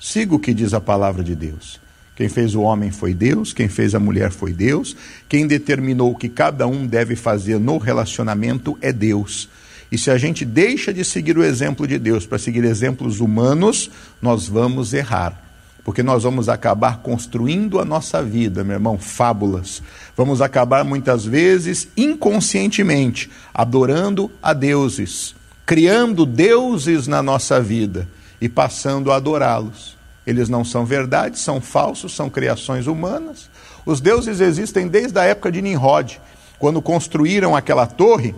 Siga 0.00 0.34
o 0.34 0.38
que 0.40 0.52
diz 0.52 0.74
a 0.74 0.80
palavra 0.80 1.22
de 1.22 1.36
Deus. 1.36 1.78
Quem 2.16 2.28
fez 2.28 2.56
o 2.56 2.62
homem 2.62 2.90
foi 2.90 3.14
Deus, 3.14 3.52
quem 3.52 3.68
fez 3.68 3.94
a 3.94 4.00
mulher 4.00 4.32
foi 4.32 4.52
Deus, 4.52 4.96
quem 5.28 5.46
determinou 5.46 6.10
o 6.10 6.16
que 6.16 6.28
cada 6.28 6.66
um 6.66 6.86
deve 6.86 7.14
fazer 7.14 7.60
no 7.60 7.78
relacionamento 7.78 8.76
é 8.80 8.92
Deus. 8.92 9.48
E 9.92 9.96
se 9.96 10.10
a 10.10 10.18
gente 10.18 10.44
deixa 10.44 10.92
de 10.92 11.04
seguir 11.04 11.38
o 11.38 11.44
exemplo 11.44 11.86
de 11.86 11.98
Deus 11.98 12.26
para 12.26 12.38
seguir 12.38 12.64
exemplos 12.64 13.20
humanos, 13.20 13.90
nós 14.20 14.48
vamos 14.48 14.92
errar. 14.92 15.49
Porque 15.84 16.02
nós 16.02 16.22
vamos 16.22 16.48
acabar 16.48 16.98
construindo 16.98 17.80
a 17.80 17.84
nossa 17.84 18.22
vida, 18.22 18.62
meu 18.62 18.74
irmão, 18.74 18.98
fábulas. 18.98 19.82
Vamos 20.16 20.42
acabar 20.42 20.84
muitas 20.84 21.24
vezes 21.24 21.88
inconscientemente 21.96 23.30
adorando 23.54 24.30
a 24.42 24.52
deuses, 24.52 25.34
criando 25.64 26.26
deuses 26.26 27.06
na 27.06 27.22
nossa 27.22 27.60
vida 27.60 28.06
e 28.40 28.48
passando 28.48 29.10
a 29.10 29.16
adorá-los. 29.16 29.98
Eles 30.26 30.48
não 30.48 30.64
são 30.64 30.84
verdade, 30.84 31.38
são 31.38 31.60
falsos, 31.60 32.14
são 32.14 32.28
criações 32.28 32.86
humanas. 32.86 33.48
Os 33.86 34.00
deuses 34.00 34.40
existem 34.40 34.86
desde 34.86 35.18
a 35.18 35.24
época 35.24 35.50
de 35.50 35.62
Nimrod, 35.62 36.20
quando 36.58 36.82
construíram 36.82 37.56
aquela 37.56 37.86
torre, 37.86 38.34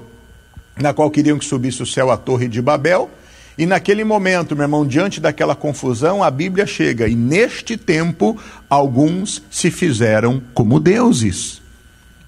na 0.77 0.95
qual 0.95 1.11
queriam 1.11 1.39
que 1.39 1.45
subisse 1.45 1.83
o 1.83 1.87
céu 1.87 2.11
a 2.11 2.17
Torre 2.17 2.49
de 2.49 2.63
Babel. 2.63 3.11
E 3.57 3.67
naquele 3.67 4.03
momento, 4.05 4.55
meu 4.55 4.65
irmão, 4.65 4.87
diante 4.87 5.21
daquela 5.21 5.55
confusão, 5.55 6.23
a 6.23 6.31
Bíblia 6.31 6.67
chega, 6.67 7.07
e 7.07 7.15
neste 7.15 7.77
tempo, 7.77 8.39
alguns 8.69 9.43
se 9.51 9.71
fizeram 9.71 10.43
como 10.55 10.81
deuses. 10.81 11.61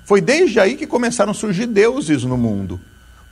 Foi 0.04 0.21
desde 0.21 0.61
aí 0.61 0.76
que 0.76 0.87
começaram 0.87 1.31
a 1.31 1.35
surgir 1.35 1.66
deuses 1.66 2.25
no 2.25 2.37
mundo 2.37 2.78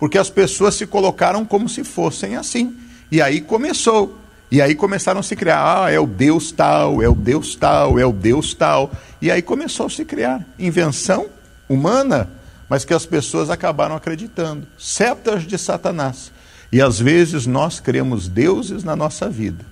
porque 0.02 0.18
as 0.18 0.28
pessoas 0.28 0.74
se 0.74 0.84
colocaram 0.84 1.44
como 1.44 1.68
se 1.68 1.84
fossem 1.84 2.34
assim. 2.34 2.76
E 3.08 3.22
aí 3.22 3.40
começou. 3.40 4.18
E 4.50 4.60
aí 4.60 4.74
começaram 4.74 5.20
a 5.20 5.22
se 5.22 5.36
criar, 5.36 5.84
ah, 5.84 5.92
é 5.92 6.00
o 6.00 6.08
Deus 6.08 6.50
tal, 6.50 7.00
é 7.00 7.08
o 7.08 7.14
Deus 7.14 7.54
tal, 7.54 8.00
é 8.00 8.04
o 8.04 8.12
Deus 8.12 8.52
tal. 8.52 8.90
E 9.20 9.30
aí 9.30 9.40
começou 9.40 9.86
a 9.86 9.88
se 9.88 10.04
criar 10.04 10.44
invenção 10.58 11.26
humana, 11.68 12.28
mas 12.68 12.84
que 12.84 12.92
as 12.92 13.06
pessoas 13.06 13.48
acabaram 13.48 13.94
acreditando. 13.94 14.66
Setas 14.76 15.44
de 15.44 15.56
Satanás. 15.56 16.31
E 16.72 16.80
às 16.80 16.98
vezes 16.98 17.46
nós 17.46 17.78
criamos 17.78 18.26
deuses 18.26 18.82
na 18.82 18.96
nossa 18.96 19.28
vida. 19.28 19.64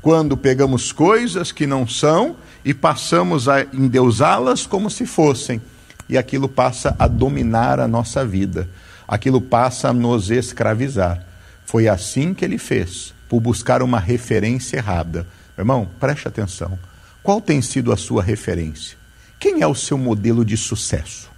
Quando 0.00 0.36
pegamos 0.36 0.90
coisas 0.90 1.52
que 1.52 1.66
não 1.66 1.86
são 1.86 2.36
e 2.64 2.72
passamos 2.72 3.48
a 3.48 3.62
endeusá-las 3.62 4.66
como 4.66 4.90
se 4.90 5.04
fossem. 5.04 5.60
E 6.08 6.16
aquilo 6.16 6.48
passa 6.48 6.96
a 6.98 7.06
dominar 7.06 7.78
a 7.78 7.86
nossa 7.86 8.24
vida 8.24 8.68
aquilo 9.06 9.40
passa 9.40 9.88
a 9.88 9.92
nos 9.92 10.30
escravizar. 10.30 11.24
Foi 11.64 11.88
assim 11.88 12.34
que 12.34 12.44
ele 12.44 12.58
fez, 12.58 13.14
por 13.28 13.40
buscar 13.40 13.82
uma 13.82 13.98
referência 13.98 14.76
errada. 14.76 15.26
Irmão, 15.56 15.88
preste 16.00 16.28
atenção. 16.28 16.78
Qual 17.22 17.40
tem 17.40 17.60
sido 17.62 17.92
a 17.92 17.96
sua 17.96 18.22
referência? 18.22 18.96
Quem 19.38 19.62
é 19.62 19.66
o 19.66 19.74
seu 19.74 19.98
modelo 19.98 20.44
de 20.44 20.56
sucesso? 20.56 21.30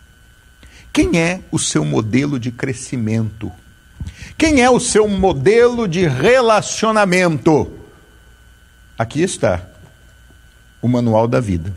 Quem 0.93 1.21
é 1.21 1.41
o 1.51 1.59
seu 1.59 1.85
modelo 1.85 2.39
de 2.39 2.51
crescimento? 2.51 3.51
Quem 4.39 4.63
é 4.63 4.71
o 4.71 4.79
seu 4.79 5.09
modelo 5.09 5.89
de 5.89 6.07
relacionamento? 6.07 7.73
Aqui 8.97 9.21
está 9.21 9.61
o 10.81 10.87
manual 10.87 11.27
da 11.27 11.41
vida. 11.41 11.75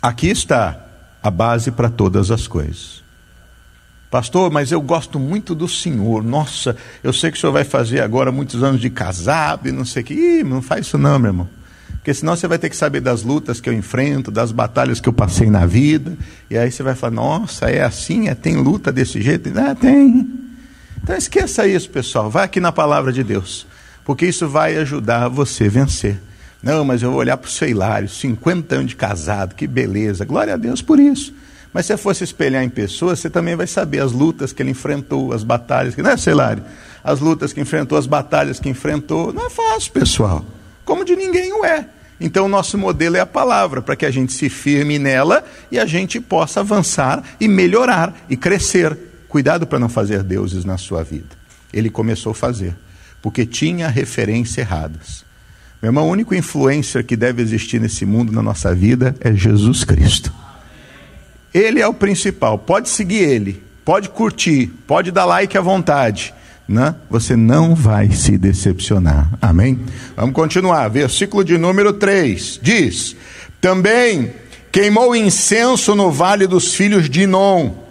Aqui 0.00 0.28
está 0.28 0.80
a 1.22 1.30
base 1.30 1.70
para 1.70 1.90
todas 1.90 2.30
as 2.30 2.46
coisas. 2.46 3.04
Pastor, 4.10 4.50
mas 4.50 4.72
eu 4.72 4.80
gosto 4.80 5.18
muito 5.18 5.54
do 5.54 5.68
senhor. 5.68 6.24
Nossa, 6.24 6.74
eu 7.02 7.12
sei 7.12 7.30
que 7.30 7.36
o 7.36 7.40
senhor 7.40 7.52
vai 7.52 7.64
fazer 7.64 8.00
agora 8.00 8.32
muitos 8.32 8.62
anos 8.62 8.80
de 8.80 8.88
casado 8.88 9.68
e 9.68 9.72
não 9.72 9.84
sei 9.84 10.02
o 10.02 10.06
que. 10.06 10.14
Ih, 10.14 10.44
não 10.44 10.62
faz 10.62 10.86
isso 10.86 10.96
não, 10.96 11.18
meu 11.18 11.28
irmão. 11.28 11.48
Porque 11.96 12.14
senão 12.14 12.34
você 12.34 12.48
vai 12.48 12.58
ter 12.58 12.70
que 12.70 12.76
saber 12.76 13.00
das 13.00 13.22
lutas 13.22 13.60
que 13.60 13.68
eu 13.68 13.72
enfrento, 13.72 14.30
das 14.30 14.52
batalhas 14.52 14.98
que 14.98 15.08
eu 15.08 15.12
passei 15.12 15.50
na 15.50 15.66
vida. 15.66 16.16
E 16.48 16.56
aí 16.56 16.70
você 16.70 16.82
vai 16.82 16.94
falar, 16.94 17.12
nossa, 17.14 17.68
é 17.68 17.82
assim? 17.82 18.28
É, 18.28 18.34
tem 18.34 18.56
luta 18.56 18.90
desse 18.90 19.20
jeito? 19.20 19.50
Ah, 19.58 19.74
tem. 19.74 20.43
Então 21.04 21.14
esqueça 21.14 21.68
isso, 21.68 21.90
pessoal. 21.90 22.30
Vai 22.30 22.44
aqui 22.44 22.58
na 22.58 22.72
palavra 22.72 23.12
de 23.12 23.22
Deus. 23.22 23.66
Porque 24.06 24.24
isso 24.24 24.48
vai 24.48 24.74
ajudar 24.78 25.28
você 25.28 25.66
a 25.66 25.68
vencer. 25.68 26.18
Não, 26.62 26.82
mas 26.82 27.02
eu 27.02 27.10
vou 27.10 27.20
olhar 27.20 27.36
para 27.36 27.46
o 27.46 27.50
seu 27.50 27.68
Hilário, 27.68 28.08
50 28.08 28.74
anos 28.74 28.88
de 28.88 28.96
casado, 28.96 29.54
que 29.54 29.66
beleza. 29.66 30.24
Glória 30.24 30.54
a 30.54 30.56
Deus 30.56 30.80
por 30.80 30.98
isso. 30.98 31.34
Mas 31.74 31.84
se 31.84 31.92
você 31.92 32.02
fosse 32.02 32.24
espelhar 32.24 32.64
em 32.64 32.70
pessoas, 32.70 33.18
você 33.18 33.28
também 33.28 33.54
vai 33.54 33.66
saber 33.66 34.00
as 34.00 34.12
lutas 34.12 34.50
que 34.50 34.62
ele 34.62 34.70
enfrentou, 34.70 35.34
as 35.34 35.44
batalhas, 35.44 35.94
que, 35.94 36.00
não 36.00 36.08
é, 36.08 36.16
Celário? 36.16 36.64
As 37.02 37.20
lutas 37.20 37.52
que 37.52 37.60
enfrentou, 37.60 37.98
as 37.98 38.06
batalhas 38.06 38.58
que 38.58 38.70
enfrentou. 38.70 39.30
Não 39.30 39.44
é 39.44 39.50
fácil, 39.50 39.92
pessoal. 39.92 40.42
Como 40.86 41.04
de 41.04 41.14
ninguém 41.14 41.52
o 41.52 41.66
é. 41.66 41.86
Então, 42.18 42.46
o 42.46 42.48
nosso 42.48 42.78
modelo 42.78 43.18
é 43.18 43.20
a 43.20 43.26
palavra, 43.26 43.82
para 43.82 43.94
que 43.94 44.06
a 44.06 44.10
gente 44.10 44.32
se 44.32 44.48
firme 44.48 44.98
nela 44.98 45.44
e 45.70 45.78
a 45.78 45.84
gente 45.84 46.18
possa 46.18 46.60
avançar 46.60 47.22
e 47.38 47.46
melhorar 47.46 48.24
e 48.30 48.38
crescer. 48.38 49.12
Cuidado 49.34 49.66
para 49.66 49.80
não 49.80 49.88
fazer 49.88 50.22
deuses 50.22 50.64
na 50.64 50.78
sua 50.78 51.02
vida. 51.02 51.26
Ele 51.72 51.90
começou 51.90 52.30
a 52.30 52.34
fazer, 52.36 52.72
porque 53.20 53.44
tinha 53.44 53.88
referências 53.88 54.58
erradas. 54.58 55.24
Meu 55.82 55.88
irmão, 55.88 56.06
o 56.06 56.12
único 56.12 56.36
influencer 56.36 57.04
que 57.04 57.16
deve 57.16 57.42
existir 57.42 57.80
nesse 57.80 58.06
mundo, 58.06 58.32
na 58.32 58.40
nossa 58.40 58.72
vida, 58.72 59.12
é 59.18 59.34
Jesus 59.34 59.82
Cristo. 59.82 60.32
Ele 61.52 61.80
é 61.80 61.86
o 61.88 61.92
principal. 61.92 62.60
Pode 62.60 62.88
seguir 62.88 63.24
ele, 63.24 63.60
pode 63.84 64.08
curtir, 64.08 64.68
pode 64.86 65.10
dar 65.10 65.24
like 65.24 65.58
à 65.58 65.60
vontade. 65.60 66.32
Né? 66.68 66.94
Você 67.10 67.34
não 67.34 67.74
vai 67.74 68.12
se 68.12 68.38
decepcionar. 68.38 69.28
Amém? 69.42 69.80
Vamos 70.14 70.32
continuar. 70.32 70.86
Versículo 70.90 71.42
de 71.42 71.58
número 71.58 71.92
3 71.92 72.60
diz: 72.62 73.16
Também 73.60 74.32
queimou 74.70 75.16
incenso 75.16 75.96
no 75.96 76.12
vale 76.12 76.46
dos 76.46 76.72
filhos 76.72 77.10
de 77.10 77.22
Inom, 77.22 77.83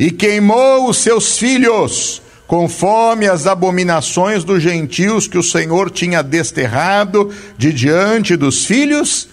e 0.00 0.10
queimou 0.10 0.88
os 0.88 0.96
seus 0.96 1.36
filhos, 1.36 2.22
conforme 2.46 3.28
as 3.28 3.46
abominações 3.46 4.42
dos 4.42 4.62
gentios 4.62 5.28
que 5.28 5.36
o 5.36 5.42
Senhor 5.42 5.90
tinha 5.90 6.22
desterrado 6.22 7.30
de 7.58 7.70
diante 7.70 8.34
dos 8.34 8.64
filhos 8.64 9.28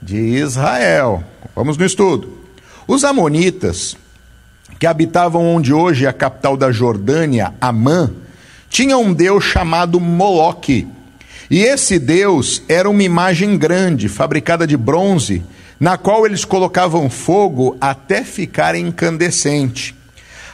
de 0.00 0.16
Israel. 0.16 1.24
Vamos 1.52 1.76
no 1.76 1.84
estudo. 1.84 2.38
Os 2.86 3.02
Amonitas, 3.02 3.96
que 4.78 4.86
habitavam 4.86 5.44
onde 5.52 5.72
hoje 5.72 6.06
é 6.06 6.08
a 6.08 6.12
capital 6.12 6.56
da 6.56 6.70
Jordânia, 6.70 7.52
Amã, 7.60 8.08
tinham 8.70 9.02
um 9.02 9.12
deus 9.12 9.42
chamado 9.42 9.98
Moloque. 9.98 10.86
E 11.50 11.64
esse 11.64 11.98
deus 11.98 12.62
era 12.68 12.88
uma 12.88 13.02
imagem 13.02 13.58
grande, 13.58 14.08
fabricada 14.08 14.64
de 14.64 14.76
bronze, 14.76 15.42
na 15.80 15.98
qual 15.98 16.24
eles 16.24 16.44
colocavam 16.44 17.10
fogo 17.10 17.76
até 17.80 18.22
ficar 18.22 18.76
incandescente. 18.76 20.03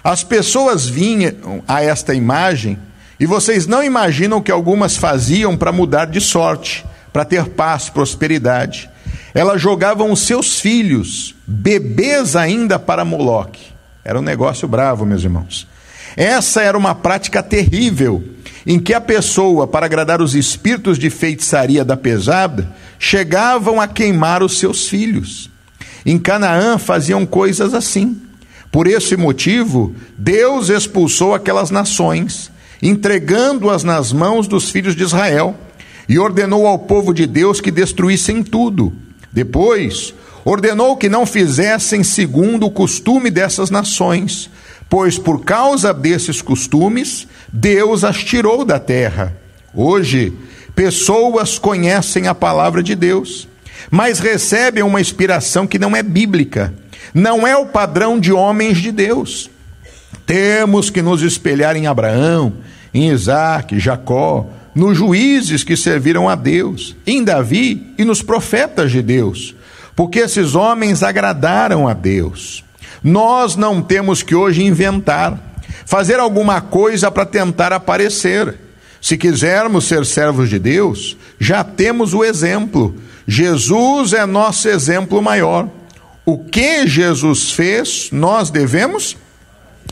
As 0.02 0.24
pessoas 0.24 0.88
vinham 0.88 1.62
a 1.68 1.82
esta 1.82 2.14
imagem 2.14 2.78
e 3.18 3.26
vocês 3.26 3.66
não 3.66 3.82
imaginam 3.82 4.40
que 4.40 4.50
algumas 4.50 4.96
faziam 4.96 5.56
para 5.56 5.72
mudar 5.72 6.06
de 6.06 6.20
sorte, 6.20 6.86
para 7.12 7.24
ter 7.24 7.46
paz, 7.50 7.90
prosperidade. 7.90 8.88
Elas 9.34 9.60
jogavam 9.60 10.10
os 10.10 10.20
seus 10.20 10.58
filhos, 10.58 11.34
bebês 11.46 12.34
ainda, 12.34 12.78
para 12.78 13.04
Moloque. 13.04 13.72
Era 14.02 14.18
um 14.18 14.22
negócio 14.22 14.66
bravo, 14.66 15.04
meus 15.04 15.22
irmãos. 15.22 15.68
Essa 16.16 16.62
era 16.62 16.76
uma 16.76 16.94
prática 16.94 17.42
terrível, 17.42 18.24
em 18.66 18.78
que 18.80 18.94
a 18.94 19.00
pessoa, 19.00 19.66
para 19.66 19.86
agradar 19.86 20.20
os 20.20 20.34
espíritos 20.34 20.98
de 20.98 21.10
feitiçaria 21.10 21.84
da 21.84 21.96
pesada, 21.96 22.74
chegavam 22.98 23.80
a 23.80 23.86
queimar 23.86 24.42
os 24.42 24.58
seus 24.58 24.88
filhos. 24.88 25.50
Em 26.04 26.18
Canaã 26.18 26.78
faziam 26.78 27.24
coisas 27.26 27.74
assim. 27.74 28.20
Por 28.70 28.86
esse 28.86 29.16
motivo, 29.16 29.94
Deus 30.16 30.68
expulsou 30.68 31.34
aquelas 31.34 31.70
nações, 31.70 32.50
entregando-as 32.80 33.84
nas 33.84 34.12
mãos 34.12 34.46
dos 34.46 34.70
filhos 34.70 34.94
de 34.94 35.02
Israel, 35.02 35.56
e 36.08 36.18
ordenou 36.18 36.66
ao 36.66 36.78
povo 36.78 37.12
de 37.12 37.26
Deus 37.26 37.60
que 37.60 37.70
destruíssem 37.70 38.42
tudo 38.42 38.92
depois, 39.32 40.12
ordenou 40.44 40.96
que 40.96 41.08
não 41.08 41.24
fizessem 41.24 42.02
segundo 42.02 42.66
o 42.66 42.70
costume 42.70 43.30
dessas 43.30 43.70
nações, 43.70 44.50
pois 44.88 45.16
por 45.16 45.44
causa 45.44 45.94
desses 45.94 46.42
costumes, 46.42 47.28
Deus 47.52 48.02
as 48.02 48.18
tirou 48.18 48.64
da 48.64 48.80
terra. 48.80 49.36
Hoje, 49.72 50.32
pessoas 50.74 51.58
conhecem 51.58 52.26
a 52.26 52.34
palavra 52.34 52.82
de 52.82 52.96
Deus, 52.96 53.48
mas 53.90 54.18
recebem 54.18 54.82
uma 54.82 55.00
inspiração 55.00 55.66
que 55.66 55.78
não 55.78 55.94
é 55.94 56.02
bíblica, 56.02 56.74
não 57.14 57.46
é 57.46 57.56
o 57.56 57.66
padrão 57.66 58.18
de 58.18 58.32
homens 58.32 58.78
de 58.78 58.92
Deus. 58.92 59.50
Temos 60.26 60.90
que 60.90 61.02
nos 61.02 61.22
espelhar 61.22 61.76
em 61.76 61.86
Abraão, 61.86 62.54
em 62.94 63.10
Isaac, 63.10 63.78
Jacó, 63.78 64.46
nos 64.74 64.96
juízes 64.96 65.64
que 65.64 65.76
serviram 65.76 66.28
a 66.28 66.34
Deus, 66.34 66.96
em 67.06 67.24
Davi 67.24 67.92
e 67.98 68.04
nos 68.04 68.22
profetas 68.22 68.92
de 68.92 69.02
Deus, 69.02 69.54
porque 69.96 70.20
esses 70.20 70.54
homens 70.54 71.02
agradaram 71.02 71.88
a 71.88 71.92
Deus. 71.92 72.64
Nós 73.02 73.56
não 73.56 73.82
temos 73.82 74.22
que 74.22 74.34
hoje 74.34 74.62
inventar, 74.62 75.38
fazer 75.84 76.20
alguma 76.20 76.60
coisa 76.60 77.10
para 77.10 77.26
tentar 77.26 77.72
aparecer. 77.72 78.56
Se 79.00 79.16
quisermos 79.16 79.86
ser 79.86 80.04
servos 80.04 80.48
de 80.50 80.58
Deus, 80.58 81.16
já 81.38 81.64
temos 81.64 82.12
o 82.12 82.22
exemplo. 82.22 82.94
Jesus 83.26 84.12
é 84.12 84.26
nosso 84.26 84.68
exemplo 84.68 85.22
maior. 85.22 85.68
O 86.24 86.38
que 86.38 86.86
Jesus 86.86 87.52
fez, 87.52 88.10
nós 88.12 88.50
devemos 88.50 89.16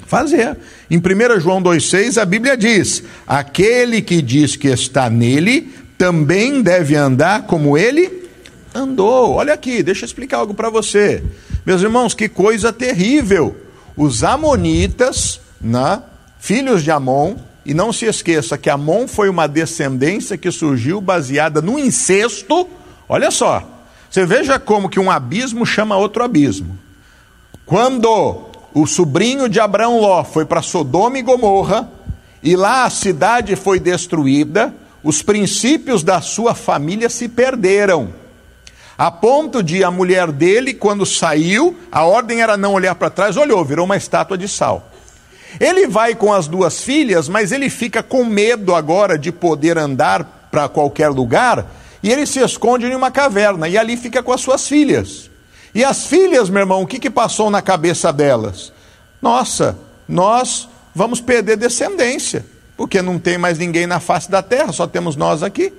fazer. 0.07 0.57
Em 0.91 0.99
1 0.99 1.41
João 1.41 1.63
2,6 1.63 2.21
a 2.21 2.25
Bíblia 2.25 2.57
diz: 2.57 3.03
Aquele 3.27 4.03
que 4.03 4.23
diz 4.23 4.57
que 4.57 4.69
está 4.69 5.09
nele, 5.11 5.73
também 5.97 6.63
deve 6.63 6.95
andar 6.95 7.47
como 7.47 7.77
ele 7.77 8.29
andou. 8.75 9.35
Olha 9.35 9.55
aqui, 9.55 9.83
deixa 9.83 10.05
eu 10.05 10.07
explicar 10.07 10.39
algo 10.39 10.55
para 10.55 10.71
você. 10.71 11.23
Meus 11.67 11.83
irmãos, 11.83 12.15
que 12.15 12.29
coisa 12.29 12.73
terrível. 12.73 13.57
Os 13.97 14.23
Amonitas, 14.23 15.41
né, 15.61 16.03
filhos 16.39 16.85
de 16.85 16.91
Amon, 16.91 17.37
e 17.67 17.75
não 17.75 17.93
se 17.93 18.07
esqueça 18.07 18.57
que 18.57 18.71
Amon 18.71 19.07
foi 19.07 19.29
uma 19.29 19.47
descendência 19.47 20.39
que 20.39 20.51
surgiu 20.51 21.01
baseada 21.01 21.61
no 21.61 21.79
incesto. 21.79 22.69
Olha 23.09 23.31
só, 23.31 23.78
você 24.11 24.25
veja 24.25 24.59
como 24.59 24.89
que 24.89 24.99
um 24.99 25.11
abismo 25.11 25.67
chama 25.67 25.97
outro 25.97 26.25
abismo. 26.25 26.79
Quando 27.67 28.49
o 28.73 28.87
sobrinho 28.87 29.49
de 29.49 29.61
Abraão 29.61 30.01
Ló 30.01 30.25
foi 30.25 30.45
para 30.45 30.63
Sodoma 30.63 31.19
e 31.19 31.23
Gomorra, 31.23 31.91
e 32.43 32.57
lá 32.57 32.85
a 32.85 32.91
cidade 32.91 33.57
foi 33.57 33.79
destruída, 33.79 34.75
os 35.03 35.23
princípios 35.23 36.03
da 36.03 36.21
sua 36.21 36.55
família 36.55 37.09
se 37.09 37.29
perderam. 37.29 38.13
A 38.97 39.11
ponto 39.11 39.63
de 39.63 39.85
a 39.85 39.91
mulher 39.91 40.33
dele, 40.33 40.75
quando 40.75 41.07
saiu, 41.07 41.77
a 41.93 42.05
ordem 42.05 42.41
era 42.41 42.57
não 42.57 42.73
olhar 42.73 42.95
para 42.95 43.11
trás, 43.11 43.37
olhou, 43.37 43.65
virou 43.65 43.85
uma 43.85 43.97
estátua 43.97 44.37
de 44.37 44.49
sal. 44.49 44.91
Ele 45.61 45.87
vai 45.87 46.15
com 46.15 46.33
as 46.33 46.49
duas 46.49 46.83
filhas, 46.83 47.29
mas 47.29 47.53
ele 47.53 47.71
fica 47.71 48.03
com 48.03 48.25
medo 48.25 48.75
agora 48.75 49.19
de 49.19 49.31
poder 49.31 49.79
andar 49.79 50.49
para 50.51 50.69
qualquer 50.69 51.09
lugar, 51.09 51.67
e 52.03 52.11
ele 52.11 52.27
se 52.27 52.41
esconde 52.41 52.87
em 52.87 52.95
uma 52.95 53.11
caverna, 53.11 53.69
e 53.69 53.77
ali 53.77 53.97
fica 53.97 54.23
com 54.23 54.33
as 54.33 54.41
suas 54.41 54.69
filhas. 54.69 55.31
E 55.75 55.85
as 55.85 56.07
filhas, 56.07 56.49
meu 56.49 56.61
irmão, 56.61 56.83
o 56.83 56.87
que, 56.87 56.99
que 56.99 57.11
passou 57.11 57.51
na 57.51 57.61
cabeça 57.61 58.13
delas? 58.13 58.73
Nossa, 59.21 59.77
nós 60.09 60.69
vamos 60.95 61.21
perder 61.21 61.57
descendência, 61.57 62.45
porque 62.77 63.03
não 63.03 63.19
tem 63.19 63.37
mais 63.37 63.59
ninguém 63.59 63.87
na 63.87 64.01
face 64.01 64.31
da 64.31 64.43
terra, 64.43 64.73
só 64.73 64.87
temos 64.87 65.17
nós 65.17 65.43
aqui. 65.43 65.73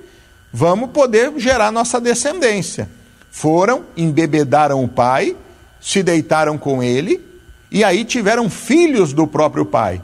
Vamos 0.52 0.92
poder 0.92 1.32
gerar 1.38 1.72
nossa 1.72 2.00
descendência. 2.00 2.90
Foram, 3.32 3.84
embebedaram 3.96 4.84
o 4.84 4.88
pai, 4.88 5.36
se 5.80 6.04
deitaram 6.04 6.58
com 6.58 6.84
ele, 6.84 7.24
e 7.72 7.84
aí 7.84 8.04
tiveram 8.04 8.50
filhos 8.50 9.14
do 9.14 9.28
próprio 9.28 9.66
pai. 9.66 10.02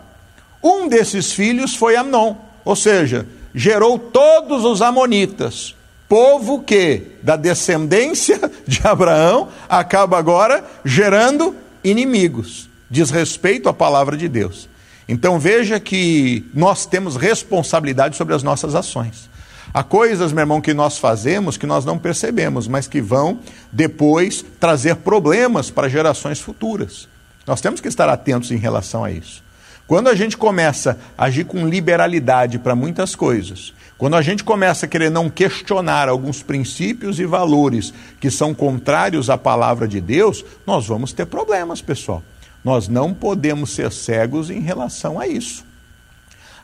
Um 0.63 0.87
desses 0.87 1.31
filhos 1.31 1.75
foi 1.75 1.95
Amnon, 1.95 2.35
ou 2.63 2.75
seja, 2.75 3.27
gerou 3.53 3.97
todos 3.97 4.63
os 4.63 4.81
amonitas. 4.81 5.75
Povo 6.07 6.61
que, 6.61 7.01
da 7.23 7.35
descendência 7.35 8.39
de 8.67 8.81
Abraão, 8.83 9.49
acaba 9.67 10.17
agora 10.17 10.63
gerando 10.83 11.55
inimigos, 11.83 12.69
diz 12.89 13.09
respeito 13.09 13.69
à 13.69 13.73
palavra 13.73 14.15
de 14.15 14.27
Deus. 14.27 14.69
Então 15.07 15.39
veja 15.39 15.79
que 15.79 16.45
nós 16.53 16.85
temos 16.85 17.15
responsabilidade 17.15 18.15
sobre 18.15 18.33
as 18.33 18.43
nossas 18.43 18.73
ações. 18.73 19.29
Há 19.73 19.83
coisas, 19.83 20.31
meu 20.31 20.41
irmão, 20.41 20.61
que 20.61 20.73
nós 20.73 20.97
fazemos 20.97 21.57
que 21.57 21.67
nós 21.67 21.83
não 21.83 21.97
percebemos, 21.97 22.67
mas 22.67 22.87
que 22.87 23.01
vão 23.01 23.39
depois 23.71 24.43
trazer 24.59 24.95
problemas 24.95 25.69
para 25.69 25.89
gerações 25.89 26.39
futuras. 26.39 27.09
Nós 27.45 27.61
temos 27.61 27.81
que 27.81 27.87
estar 27.87 28.07
atentos 28.09 28.51
em 28.51 28.57
relação 28.57 29.03
a 29.03 29.11
isso. 29.11 29.43
Quando 29.85 30.07
a 30.07 30.15
gente 30.15 30.35
começa 30.35 30.97
a 31.17 31.25
agir 31.25 31.45
com 31.45 31.67
liberalidade 31.67 32.57
para 32.57 32.73
muitas 32.73 33.15
coisas, 33.15 33.73
quando 33.97 34.15
a 34.15 34.21
gente 34.21 34.43
começa 34.43 34.85
a 34.85 34.89
querer 34.89 35.09
não 35.09 35.29
questionar 35.29 36.09
alguns 36.09 36.43
princípios 36.43 37.17
e 37.19 37.25
valores 37.25 37.93
que 38.19 38.29
são 38.29 38.53
contrários 38.53 39.29
à 39.29 39.37
palavra 39.37 39.87
de 39.87 40.01
Deus, 40.01 40.43
nós 40.67 40.85
vamos 40.85 41.13
ter 41.13 41.25
problemas, 41.25 41.81
pessoal. 41.81 42.21
Nós 42.63 42.89
não 42.89 43.13
podemos 43.13 43.71
ser 43.71 43.91
cegos 43.91 44.49
em 44.49 44.59
relação 44.59 45.17
a 45.17 45.27
isso. 45.27 45.63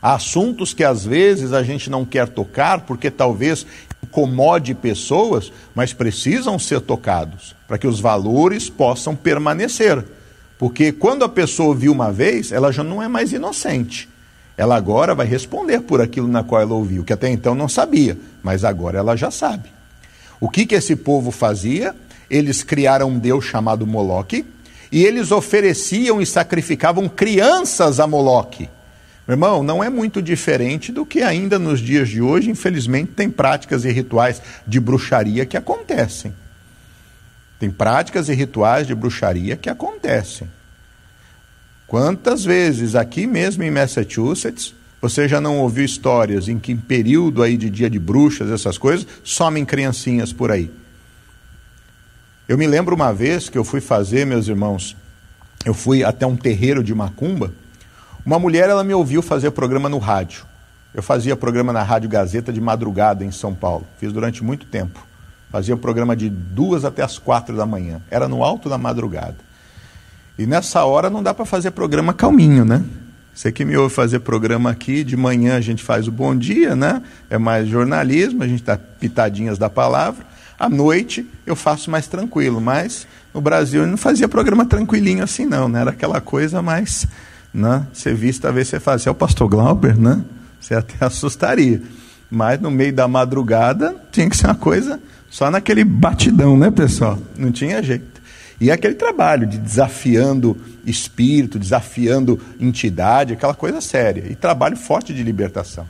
Há 0.02 0.14
assuntos 0.14 0.74
que 0.74 0.84
às 0.84 1.04
vezes 1.04 1.52
a 1.52 1.62
gente 1.62 1.88
não 1.88 2.04
quer 2.04 2.28
tocar 2.28 2.80
porque 2.80 3.10
talvez 3.10 3.64
incomode 4.02 4.74
pessoas, 4.74 5.52
mas 5.74 5.92
precisam 5.92 6.58
ser 6.58 6.80
tocados 6.80 7.54
para 7.66 7.78
que 7.78 7.86
os 7.86 8.00
valores 8.00 8.68
possam 8.68 9.16
permanecer. 9.16 10.04
Porque 10.58 10.92
quando 10.92 11.24
a 11.24 11.28
pessoa 11.28 11.70
ouviu 11.70 11.92
uma 11.92 12.12
vez, 12.12 12.52
ela 12.52 12.72
já 12.72 12.84
não 12.84 13.02
é 13.02 13.08
mais 13.08 13.32
inocente. 13.32 14.08
Ela 14.56 14.76
agora 14.76 15.14
vai 15.14 15.26
responder 15.26 15.80
por 15.80 16.00
aquilo 16.00 16.28
na 16.28 16.44
qual 16.44 16.60
ela 16.60 16.74
ouviu, 16.74 17.04
que 17.04 17.12
até 17.12 17.28
então 17.28 17.54
não 17.54 17.68
sabia, 17.68 18.18
mas 18.42 18.64
agora 18.64 18.98
ela 18.98 19.16
já 19.16 19.30
sabe. 19.30 19.70
O 20.40 20.48
que, 20.48 20.66
que 20.66 20.74
esse 20.74 20.96
povo 20.96 21.30
fazia? 21.30 21.94
Eles 22.28 22.62
criaram 22.62 23.10
um 23.10 23.18
deus 23.18 23.44
chamado 23.44 23.86
Moloque 23.86 24.44
e 24.90 25.04
eles 25.04 25.30
ofereciam 25.30 26.20
e 26.20 26.26
sacrificavam 26.26 27.08
crianças 27.08 27.98
a 27.98 28.06
Moloque. 28.06 28.68
Meu 29.26 29.34
irmão, 29.34 29.62
não 29.62 29.82
é 29.82 29.88
muito 29.88 30.20
diferente 30.20 30.90
do 30.90 31.06
que 31.06 31.22
ainda 31.22 31.58
nos 31.58 31.80
dias 31.80 32.08
de 32.08 32.20
hoje, 32.20 32.50
infelizmente, 32.50 33.12
tem 33.12 33.30
práticas 33.30 33.84
e 33.84 33.92
rituais 33.92 34.42
de 34.66 34.80
bruxaria 34.80 35.46
que 35.46 35.56
acontecem. 35.56 36.34
Tem 37.58 37.70
práticas 37.70 38.28
e 38.28 38.34
rituais 38.34 38.86
de 38.86 38.94
bruxaria 38.94 39.56
que 39.56 39.70
acontecem. 39.70 40.48
Quantas 41.92 42.42
vezes 42.42 42.94
aqui 42.94 43.26
mesmo 43.26 43.62
em 43.64 43.70
Massachusetts 43.70 44.74
você 44.98 45.28
já 45.28 45.42
não 45.42 45.58
ouviu 45.58 45.84
histórias 45.84 46.48
em 46.48 46.58
que 46.58 46.72
em 46.72 46.76
período 46.78 47.42
aí 47.42 47.54
de 47.54 47.68
dia 47.68 47.90
de 47.90 47.98
bruxas, 47.98 48.50
essas 48.50 48.78
coisas, 48.78 49.06
somem 49.22 49.62
criancinhas 49.62 50.32
por 50.32 50.50
aí? 50.50 50.70
Eu 52.48 52.56
me 52.56 52.66
lembro 52.66 52.94
uma 52.94 53.12
vez 53.12 53.50
que 53.50 53.58
eu 53.58 53.62
fui 53.62 53.82
fazer, 53.82 54.24
meus 54.24 54.48
irmãos, 54.48 54.96
eu 55.66 55.74
fui 55.74 56.02
até 56.02 56.26
um 56.26 56.34
terreiro 56.34 56.82
de 56.82 56.94
macumba. 56.94 57.52
Uma 58.24 58.38
mulher, 58.38 58.70
ela 58.70 58.82
me 58.82 58.94
ouviu 58.94 59.20
fazer 59.20 59.50
programa 59.50 59.90
no 59.90 59.98
rádio. 59.98 60.46
Eu 60.94 61.02
fazia 61.02 61.36
programa 61.36 61.74
na 61.74 61.82
Rádio 61.82 62.08
Gazeta 62.08 62.50
de 62.50 62.60
madrugada 62.60 63.22
em 63.22 63.30
São 63.30 63.54
Paulo. 63.54 63.86
Fiz 63.98 64.10
durante 64.14 64.42
muito 64.42 64.64
tempo. 64.64 65.06
Fazia 65.50 65.76
programa 65.76 66.16
de 66.16 66.30
duas 66.30 66.86
até 66.86 67.02
as 67.02 67.18
quatro 67.18 67.54
da 67.54 67.66
manhã. 67.66 68.00
Era 68.10 68.26
no 68.26 68.42
alto 68.42 68.70
da 68.70 68.78
madrugada. 68.78 69.51
E 70.38 70.46
nessa 70.46 70.84
hora 70.84 71.10
não 71.10 71.22
dá 71.22 71.34
para 71.34 71.44
fazer 71.44 71.70
programa 71.72 72.12
calminho, 72.12 72.64
né? 72.64 72.82
Você 73.34 73.50
que 73.50 73.64
me 73.64 73.76
ouve 73.76 73.94
fazer 73.94 74.20
programa 74.20 74.70
aqui, 74.70 75.02
de 75.02 75.16
manhã 75.16 75.56
a 75.56 75.60
gente 75.60 75.82
faz 75.82 76.06
o 76.06 76.12
bom 76.12 76.36
dia, 76.36 76.76
né? 76.76 77.02
É 77.30 77.38
mais 77.38 77.66
jornalismo, 77.66 78.42
a 78.42 78.48
gente 78.48 78.62
dá 78.62 78.76
pitadinhas 78.76 79.56
da 79.58 79.70
palavra. 79.70 80.24
À 80.58 80.68
noite 80.68 81.26
eu 81.46 81.56
faço 81.56 81.90
mais 81.90 82.06
tranquilo, 82.06 82.60
mas 82.60 83.06
no 83.32 83.40
Brasil 83.40 83.82
eu 83.82 83.88
não 83.88 83.96
fazia 83.96 84.28
programa 84.28 84.66
tranquilinho 84.66 85.24
assim, 85.24 85.46
não, 85.46 85.68
né? 85.68 85.80
Era 85.80 85.90
aquela 85.90 86.20
coisa 86.20 86.60
mais. 86.60 87.06
Né? 87.52 87.86
Você 87.92 88.12
visse, 88.12 88.40
talvez 88.40 88.68
você 88.68 88.78
fazia, 88.78 89.10
é 89.10 89.12
o 89.12 89.14
pastor 89.14 89.48
Glauber, 89.48 89.96
né? 89.98 90.22
Você 90.60 90.74
até 90.74 90.94
assustaria. 91.04 91.82
Mas 92.30 92.60
no 92.60 92.70
meio 92.70 92.92
da 92.92 93.08
madrugada 93.08 93.94
tinha 94.10 94.28
que 94.28 94.36
ser 94.36 94.46
uma 94.46 94.54
coisa 94.54 95.00
só 95.30 95.50
naquele 95.50 95.84
batidão, 95.84 96.56
né, 96.56 96.70
pessoal? 96.70 97.18
Não 97.36 97.50
tinha 97.50 97.82
jeito. 97.82 98.21
E 98.62 98.70
é 98.70 98.72
aquele 98.72 98.94
trabalho 98.94 99.44
de 99.44 99.58
desafiando 99.58 100.56
espírito, 100.86 101.58
desafiando 101.58 102.40
entidade, 102.60 103.32
aquela 103.32 103.54
coisa 103.54 103.80
séria. 103.80 104.24
E 104.30 104.36
trabalho 104.36 104.76
forte 104.76 105.12
de 105.12 105.20
libertação. 105.24 105.84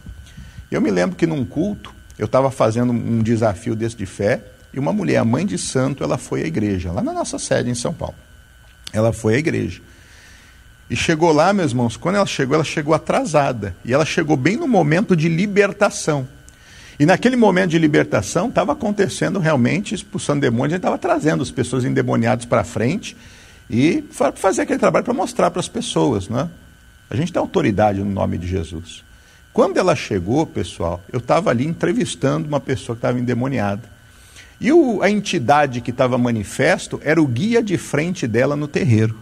Eu 0.70 0.80
me 0.80 0.90
lembro 0.90 1.14
que 1.14 1.26
num 1.26 1.44
culto, 1.44 1.94
eu 2.18 2.24
estava 2.24 2.50
fazendo 2.50 2.90
um 2.90 3.22
desafio 3.22 3.76
desse 3.76 3.94
de 3.94 4.06
fé, 4.06 4.42
e 4.72 4.78
uma 4.78 4.90
mulher, 4.90 5.18
a 5.18 5.24
mãe 5.24 5.44
de 5.44 5.58
santo, 5.58 6.02
ela 6.02 6.16
foi 6.16 6.44
à 6.44 6.46
igreja, 6.46 6.90
lá 6.90 7.02
na 7.02 7.12
nossa 7.12 7.38
sede 7.38 7.68
em 7.68 7.74
São 7.74 7.92
Paulo. 7.92 8.14
Ela 8.90 9.12
foi 9.12 9.34
à 9.34 9.38
igreja. 9.38 9.82
E 10.88 10.96
chegou 10.96 11.30
lá, 11.30 11.52
meus 11.52 11.72
irmãos, 11.72 11.98
quando 11.98 12.14
ela 12.14 12.24
chegou, 12.24 12.54
ela 12.54 12.64
chegou 12.64 12.94
atrasada. 12.94 13.76
E 13.84 13.92
ela 13.92 14.06
chegou 14.06 14.34
bem 14.34 14.56
no 14.56 14.66
momento 14.66 15.14
de 15.14 15.28
libertação. 15.28 16.26
E 17.02 17.04
naquele 17.04 17.34
momento 17.34 17.70
de 17.70 17.80
libertação, 17.80 18.48
estava 18.48 18.74
acontecendo 18.74 19.40
realmente, 19.40 19.92
expulsando 19.92 20.40
demônios, 20.40 20.74
a 20.74 20.76
gente 20.76 20.84
estava 20.84 20.96
trazendo 20.96 21.42
as 21.42 21.50
pessoas 21.50 21.84
endemoniadas 21.84 22.44
para 22.44 22.62
frente 22.62 23.16
e 23.68 24.04
fazer 24.36 24.62
aquele 24.62 24.78
trabalho 24.78 25.04
para 25.04 25.12
mostrar 25.12 25.50
para 25.50 25.58
as 25.58 25.66
pessoas. 25.66 26.28
Né? 26.28 26.48
A 27.10 27.16
gente 27.16 27.32
tem 27.32 27.40
autoridade 27.40 27.98
no 27.98 28.08
nome 28.08 28.38
de 28.38 28.46
Jesus. 28.46 29.02
Quando 29.52 29.78
ela 29.78 29.96
chegou, 29.96 30.46
pessoal, 30.46 31.02
eu 31.12 31.18
estava 31.18 31.50
ali 31.50 31.66
entrevistando 31.66 32.46
uma 32.46 32.60
pessoa 32.60 32.94
que 32.94 33.00
estava 33.00 33.18
endemoniada. 33.18 33.82
E 34.60 34.72
o, 34.72 35.02
a 35.02 35.10
entidade 35.10 35.80
que 35.80 35.90
estava 35.90 36.16
manifesto 36.16 37.00
era 37.02 37.20
o 37.20 37.26
guia 37.26 37.60
de 37.60 37.76
frente 37.76 38.28
dela 38.28 38.54
no 38.54 38.68
terreiro. 38.68 39.18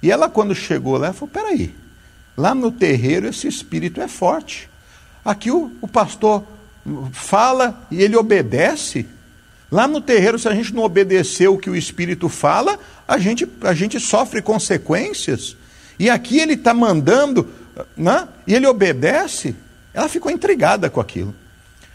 E 0.00 0.12
ela, 0.12 0.30
quando 0.30 0.54
chegou 0.54 0.96
lá, 0.96 1.12
falou: 1.12 1.28
peraí, 1.28 1.74
lá 2.36 2.54
no 2.54 2.70
terreiro 2.70 3.26
esse 3.26 3.48
espírito 3.48 4.00
é 4.00 4.06
forte. 4.06 4.70
Aqui 5.24 5.50
o, 5.50 5.72
o 5.80 5.88
pastor 5.88 6.44
fala 7.12 7.86
e 7.90 8.02
ele 8.02 8.16
obedece. 8.16 9.06
Lá 9.70 9.86
no 9.86 10.00
terreiro, 10.00 10.38
se 10.38 10.48
a 10.48 10.54
gente 10.54 10.74
não 10.74 10.82
obedecer 10.82 11.48
o 11.48 11.58
que 11.58 11.68
o 11.68 11.76
Espírito 11.76 12.28
fala, 12.28 12.78
a 13.06 13.18
gente, 13.18 13.46
a 13.62 13.74
gente 13.74 14.00
sofre 14.00 14.40
consequências. 14.40 15.56
E 15.98 16.08
aqui 16.08 16.38
ele 16.38 16.54
está 16.54 16.72
mandando, 16.72 17.48
né? 17.96 18.28
e 18.46 18.54
ele 18.54 18.66
obedece. 18.66 19.54
Ela 19.92 20.08
ficou 20.08 20.30
intrigada 20.30 20.88
com 20.88 21.00
aquilo. 21.00 21.34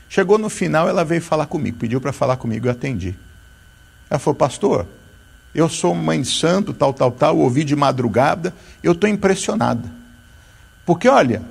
Chegou 0.10 0.38
no 0.38 0.50
final, 0.50 0.88
ela 0.88 1.04
veio 1.04 1.22
falar 1.22 1.48
comigo, 1.48 1.78
pediu 1.80 2.00
para 2.00 2.14
falar 2.14 2.38
comigo, 2.38 2.68
eu 2.68 2.72
atendi. 2.72 3.16
Ela 4.10 4.20
falou, 4.20 4.36
pastor, 4.36 4.86
eu 5.56 5.68
sou 5.68 5.96
mãe 5.96 6.22
de 6.22 6.28
santo, 6.28 6.74
tal, 6.74 6.94
tal, 6.94 7.12
tal, 7.12 7.38
ouvi 7.38 7.64
de 7.64 7.76
madrugada, 7.76 8.54
eu 8.84 8.92
estou 8.92 9.10
impressionada. 9.10 9.90
Porque, 10.86 11.08
olha, 11.08 11.42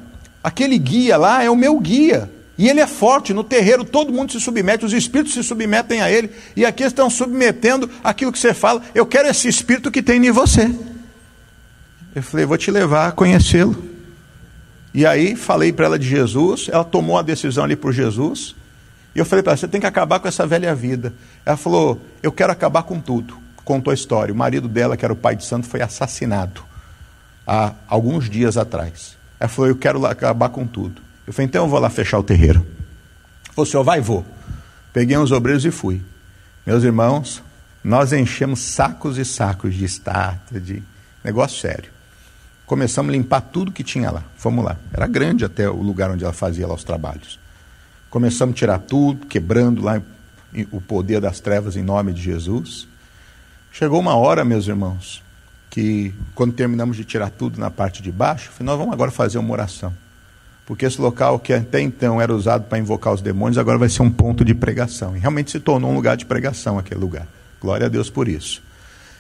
aquele 0.45 0.79
guia 0.79 1.17
lá 1.17 1.43
é 1.43 1.51
o 1.51 1.57
meu 1.57 1.79
guia. 1.81 2.31
E 2.59 2.69
ele 2.69 2.81
é 2.81 2.87
forte, 2.87 3.33
no 3.33 3.43
terreiro 3.43 3.85
todo 3.85 4.13
mundo 4.13 4.33
se 4.33 4.41
submete, 4.41 4.85
os 4.85 4.93
espíritos 4.93 5.33
se 5.33 5.43
submetem 5.43 6.03
a 6.03 6.11
ele, 6.11 6.31
e 6.55 6.67
aqui 6.67 6.83
estão 6.83 7.09
submetendo 7.09 7.91
aquilo 8.05 8.31
que 8.31 8.39
você 8.39 8.53
fala. 8.53 8.83
Eu 8.95 9.07
quero 9.07 9.29
esse 9.29 9.49
espírito 9.49 9.91
que 9.91 10.03
tem 10.03 10.25
em 10.25 10.31
você. 10.31 10.71
Eu 12.15 12.23
falei, 12.23 12.45
vou 12.45 12.59
te 12.59 12.71
levar 12.71 13.09
a 13.09 13.13
conhecê-lo. 13.13 13.91
E 14.95 15.07
aí 15.07 15.35
falei 15.35 15.73
para 15.73 15.87
ela 15.87 15.99
de 15.99 16.07
Jesus, 16.07 16.69
ela 16.71 16.85
tomou 16.85 17.19
a 17.19 17.23
decisão 17.23 17.65
ali 17.65 17.75
por 17.75 17.93
Jesus. 17.93 18.55
E 19.15 19.19
eu 19.19 19.25
falei 19.25 19.43
para 19.43 19.53
ela, 19.53 19.57
você 19.57 19.69
tem 19.69 19.81
que 19.81 19.87
acabar 19.87 20.21
com 20.21 20.29
essa 20.29 20.47
velha 20.47 20.75
vida. 20.75 21.15
Ela 21.47 21.57
falou, 21.57 22.01
eu 22.23 22.31
quero 22.31 22.53
acabar 22.53 22.83
com 22.83 23.01
tudo. 23.01 23.39
Contou 23.65 23.91
a 23.91 23.95
história. 23.95 24.35
O 24.35 24.37
marido 24.37 24.69
dela, 24.69 24.97
que 24.97 25.05
era 25.05 25.13
o 25.13 25.17
pai 25.17 25.35
de 25.37 25.47
santo, 25.47 25.67
foi 25.67 25.81
assassinado 25.81 26.63
há 27.47 27.73
alguns 27.89 28.29
dias 28.29 28.59
atrás. 28.59 29.17
Ela 29.41 29.49
falou, 29.49 29.69
eu 29.69 29.77
quero 29.77 30.05
acabar 30.05 30.51
com 30.51 30.67
tudo. 30.67 31.01
Eu 31.33 31.35
falei, 31.35 31.47
então 31.47 31.65
eu 31.65 31.69
vou 31.69 31.81
lá 31.81 31.89
fechar 31.89 32.19
o 32.19 32.23
terreiro. 32.23 32.61
Ele 32.61 33.55
falou, 33.55 33.65
senhor, 33.65 33.83
vai, 33.83 34.03
vou. 34.03 34.23
Peguei 34.93 35.17
uns 35.17 35.33
obreiros 35.33 35.65
e 35.65 35.71
fui. 35.71 36.03
Meus 36.67 36.85
irmãos, 36.85 37.43
nós 37.83 38.13
enchemos 38.13 38.61
sacos 38.61 39.17
e 39.17 39.25
sacos 39.25 39.75
de 39.75 39.83
estátua, 39.83 40.61
de 40.61 40.83
negócio 41.25 41.59
sério. 41.59 41.91
Começamos 42.67 43.09
a 43.09 43.17
limpar 43.17 43.41
tudo 43.41 43.73
que 43.73 43.83
tinha 43.83 44.11
lá. 44.11 44.23
Fomos 44.37 44.63
lá. 44.63 44.77
Era 44.93 45.07
grande 45.07 45.43
até 45.43 45.71
o 45.71 45.81
lugar 45.81 46.11
onde 46.11 46.23
ela 46.23 46.35
fazia 46.35 46.67
lá 46.67 46.75
os 46.75 46.85
trabalhos. 46.85 47.41
Começamos 48.11 48.53
a 48.55 48.59
tirar 48.59 48.79
tudo, 48.81 49.25
quebrando 49.25 49.81
lá 49.81 50.03
o 50.71 50.83
poder 50.83 51.19
das 51.19 51.41
trevas 51.41 51.77
em 51.77 51.83
nome 51.83 52.13
de 52.13 52.21
Jesus. 52.21 52.87
Chegou 53.73 53.99
uma 53.99 54.15
hora, 54.17 54.45
meus 54.45 54.69
irmãos, 54.69 55.23
que 55.71 56.13
quando 56.35 56.53
terminamos 56.53 56.95
de 56.95 57.07
tirar 57.07 57.31
tudo 57.31 57.59
na 57.59 57.71
parte 57.71 58.03
de 58.03 58.13
baixo, 58.13 58.51
falei, 58.51 58.67
nós 58.67 58.77
vamos 58.77 58.93
agora 58.93 59.11
fazer 59.11 59.39
uma 59.39 59.51
oração. 59.51 60.02
Porque 60.67 60.87
esse 60.87 61.01
local 61.01 61.39
que 61.39 61.53
até 61.53 61.81
então 61.81 62.21
era 62.21 62.33
usado 62.33 62.65
para 62.65 62.79
invocar 62.79 63.13
os 63.13 63.21
demônios, 63.21 63.59
agora 63.59 63.79
vai 63.79 63.89
ser 63.89 64.03
um 64.03 64.11
ponto 64.11 64.45
de 64.45 64.55
pregação. 64.55 65.17
E 65.17 65.19
realmente 65.19 65.51
se 65.51 65.61
tornou 65.61 65.91
um 65.91 65.95
lugar 65.95 66.17
de 66.17 66.25
pregação 66.25 66.79
aquele 66.79 67.01
lugar. 67.01 67.27
Glória 67.61 67.87
a 67.87 67.89
Deus 67.89 68.09
por 68.09 68.29
isso. 68.29 68.63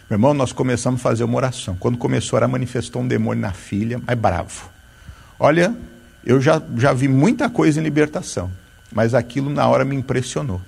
Meu 0.08 0.16
irmão, 0.16 0.34
nós 0.34 0.52
começamos 0.52 1.00
a 1.00 1.02
fazer 1.02 1.24
uma 1.24 1.36
oração. 1.36 1.76
Quando 1.78 1.98
começou, 1.98 2.36
ela 2.36 2.46
manifestou 2.46 3.02
um 3.02 3.08
demônio 3.08 3.40
na 3.40 3.52
filha, 3.52 4.00
mas 4.06 4.18
bravo. 4.18 4.70
Olha, 5.38 5.74
eu 6.24 6.40
já, 6.40 6.62
já 6.76 6.92
vi 6.92 7.08
muita 7.08 7.48
coisa 7.48 7.80
em 7.80 7.82
libertação, 7.82 8.50
mas 8.92 9.14
aquilo 9.14 9.50
na 9.50 9.66
hora 9.66 9.84
me 9.84 9.96
impressionou. 9.96 10.60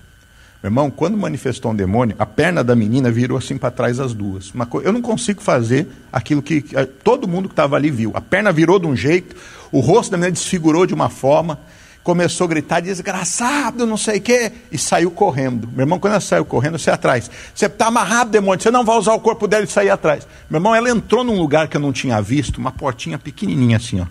Irmão, 0.66 0.90
quando 0.90 1.16
manifestou 1.16 1.72
um 1.72 1.74
demônio, 1.74 2.16
a 2.18 2.24
perna 2.24 2.64
da 2.64 2.74
menina 2.74 3.10
virou 3.10 3.36
assim 3.36 3.58
para 3.58 3.70
trás 3.70 4.00
as 4.00 4.14
duas. 4.14 4.52
eu 4.82 4.92
não 4.92 5.02
consigo 5.02 5.42
fazer 5.42 5.86
aquilo 6.10 6.40
que 6.40 6.64
todo 7.02 7.28
mundo 7.28 7.48
que 7.48 7.52
estava 7.52 7.76
ali 7.76 7.90
viu. 7.90 8.12
A 8.14 8.20
perna 8.20 8.50
virou 8.50 8.78
de 8.78 8.86
um 8.86 8.96
jeito, 8.96 9.36
o 9.70 9.80
rosto 9.80 10.10
da 10.10 10.16
menina 10.16 10.32
desfigurou 10.32 10.86
de 10.86 10.94
uma 10.94 11.10
forma 11.10 11.58
começou 12.04 12.44
a 12.44 12.48
gritar, 12.48 12.80
desgraçado, 12.80 13.86
não 13.86 13.96
sei 13.96 14.18
o 14.18 14.20
quê, 14.20 14.52
e 14.70 14.76
saiu 14.76 15.10
correndo. 15.10 15.66
Meu 15.68 15.84
irmão, 15.84 15.98
quando 15.98 16.12
ela 16.12 16.20
saiu 16.20 16.44
correndo, 16.44 16.78
você 16.78 16.90
atrás. 16.90 17.30
Você 17.54 17.64
está 17.64 17.86
amarrado, 17.86 18.30
demônio, 18.30 18.62
você 18.62 18.70
não 18.70 18.84
vai 18.84 18.98
usar 18.98 19.14
o 19.14 19.20
corpo 19.20 19.48
dela 19.48 19.64
e 19.64 19.66
sair 19.66 19.88
atrás. 19.88 20.28
Meu 20.50 20.58
irmão, 20.58 20.74
ela 20.74 20.90
entrou 20.90 21.24
num 21.24 21.38
lugar 21.38 21.66
que 21.66 21.78
eu 21.78 21.80
não 21.80 21.92
tinha 21.92 22.20
visto, 22.20 22.58
uma 22.58 22.70
portinha 22.70 23.18
pequenininha 23.18 23.78
assim, 23.78 24.02
ó, 24.02 24.06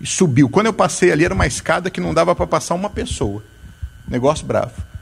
e 0.00 0.06
subiu. 0.06 0.48
Quando 0.48 0.66
eu 0.66 0.72
passei 0.72 1.12
ali, 1.12 1.26
era 1.26 1.34
uma 1.34 1.46
escada 1.46 1.90
que 1.90 2.00
não 2.00 2.14
dava 2.14 2.34
para 2.34 2.46
passar 2.46 2.74
uma 2.74 2.88
pessoa. 2.88 3.44
Negócio 4.08 4.46
bravo. 4.46 4.95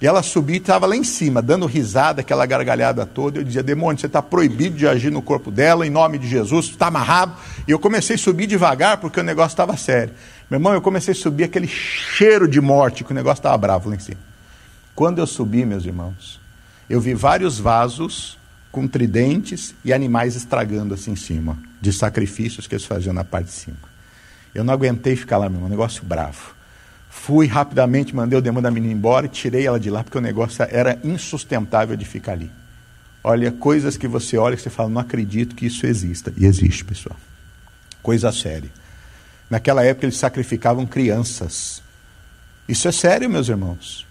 E 0.00 0.06
ela 0.06 0.22
subiu 0.22 0.54
e 0.54 0.58
estava 0.58 0.86
lá 0.86 0.96
em 0.96 1.04
cima, 1.04 1.42
dando 1.42 1.66
risada, 1.66 2.22
aquela 2.22 2.46
gargalhada 2.46 3.04
toda. 3.04 3.38
Eu 3.38 3.44
dizia, 3.44 3.62
demônio, 3.62 4.00
você 4.00 4.06
está 4.06 4.22
proibido 4.22 4.76
de 4.76 4.88
agir 4.88 5.10
no 5.10 5.20
corpo 5.20 5.50
dela, 5.50 5.86
em 5.86 5.90
nome 5.90 6.18
de 6.18 6.26
Jesus, 6.26 6.66
está 6.66 6.86
amarrado. 6.86 7.34
E 7.68 7.70
eu 7.70 7.78
comecei 7.78 8.16
a 8.16 8.18
subir 8.18 8.46
devagar, 8.46 8.96
porque 8.96 9.20
o 9.20 9.22
negócio 9.22 9.52
estava 9.52 9.76
sério. 9.76 10.14
Meu 10.50 10.58
irmão, 10.58 10.72
eu 10.72 10.80
comecei 10.80 11.12
a 11.12 11.14
subir 11.14 11.44
aquele 11.44 11.68
cheiro 11.68 12.48
de 12.48 12.60
morte, 12.62 13.04
que 13.04 13.12
o 13.12 13.14
negócio 13.14 13.40
estava 13.40 13.58
bravo 13.58 13.90
lá 13.90 13.96
em 13.96 13.98
cima. 13.98 14.20
Quando 14.94 15.18
eu 15.18 15.26
subi, 15.26 15.66
meus 15.66 15.84
irmãos, 15.84 16.40
eu 16.88 16.98
vi 16.98 17.12
vários 17.12 17.58
vasos 17.58 18.38
com 18.72 18.88
tridentes 18.88 19.74
e 19.84 19.92
animais 19.92 20.34
estragando 20.34 20.94
assim 20.94 21.12
em 21.12 21.16
cima, 21.16 21.58
de 21.78 21.92
sacrifícios 21.92 22.66
que 22.66 22.74
eles 22.74 22.86
faziam 22.86 23.12
na 23.12 23.24
parte 23.24 23.46
de 23.46 23.52
cima. 23.52 23.76
Eu 24.54 24.64
não 24.64 24.72
aguentei 24.72 25.14
ficar 25.14 25.36
lá, 25.36 25.48
meu 25.48 25.56
irmão, 25.56 25.66
um 25.66 25.70
negócio 25.70 26.02
bravo. 26.04 26.54
Fui 27.10 27.48
rapidamente, 27.48 28.14
mandei 28.14 28.38
o 28.38 28.42
demônio 28.42 28.62
da 28.62 28.70
menina 28.70 28.94
embora 28.94 29.26
e 29.26 29.28
tirei 29.28 29.66
ela 29.66 29.80
de 29.80 29.90
lá, 29.90 30.04
porque 30.04 30.16
o 30.16 30.20
negócio 30.20 30.64
era 30.70 30.96
insustentável 31.02 31.96
de 31.96 32.04
ficar 32.04 32.32
ali. 32.32 32.50
Olha, 33.22 33.50
coisas 33.50 33.96
que 33.96 34.06
você 34.06 34.38
olha 34.38 34.54
e 34.54 34.58
você 34.58 34.70
fala, 34.70 34.88
não 34.88 35.00
acredito 35.00 35.54
que 35.54 35.66
isso 35.66 35.84
exista. 35.84 36.32
E 36.36 36.46
existe, 36.46 36.84
pessoal. 36.84 37.16
Coisa 38.00 38.32
séria. 38.32 38.70
Naquela 39.50 39.84
época 39.84 40.06
eles 40.06 40.16
sacrificavam 40.16 40.86
crianças. 40.86 41.82
Isso 42.68 42.86
é 42.86 42.92
sério, 42.92 43.28
meus 43.28 43.48
irmãos. 43.48 44.06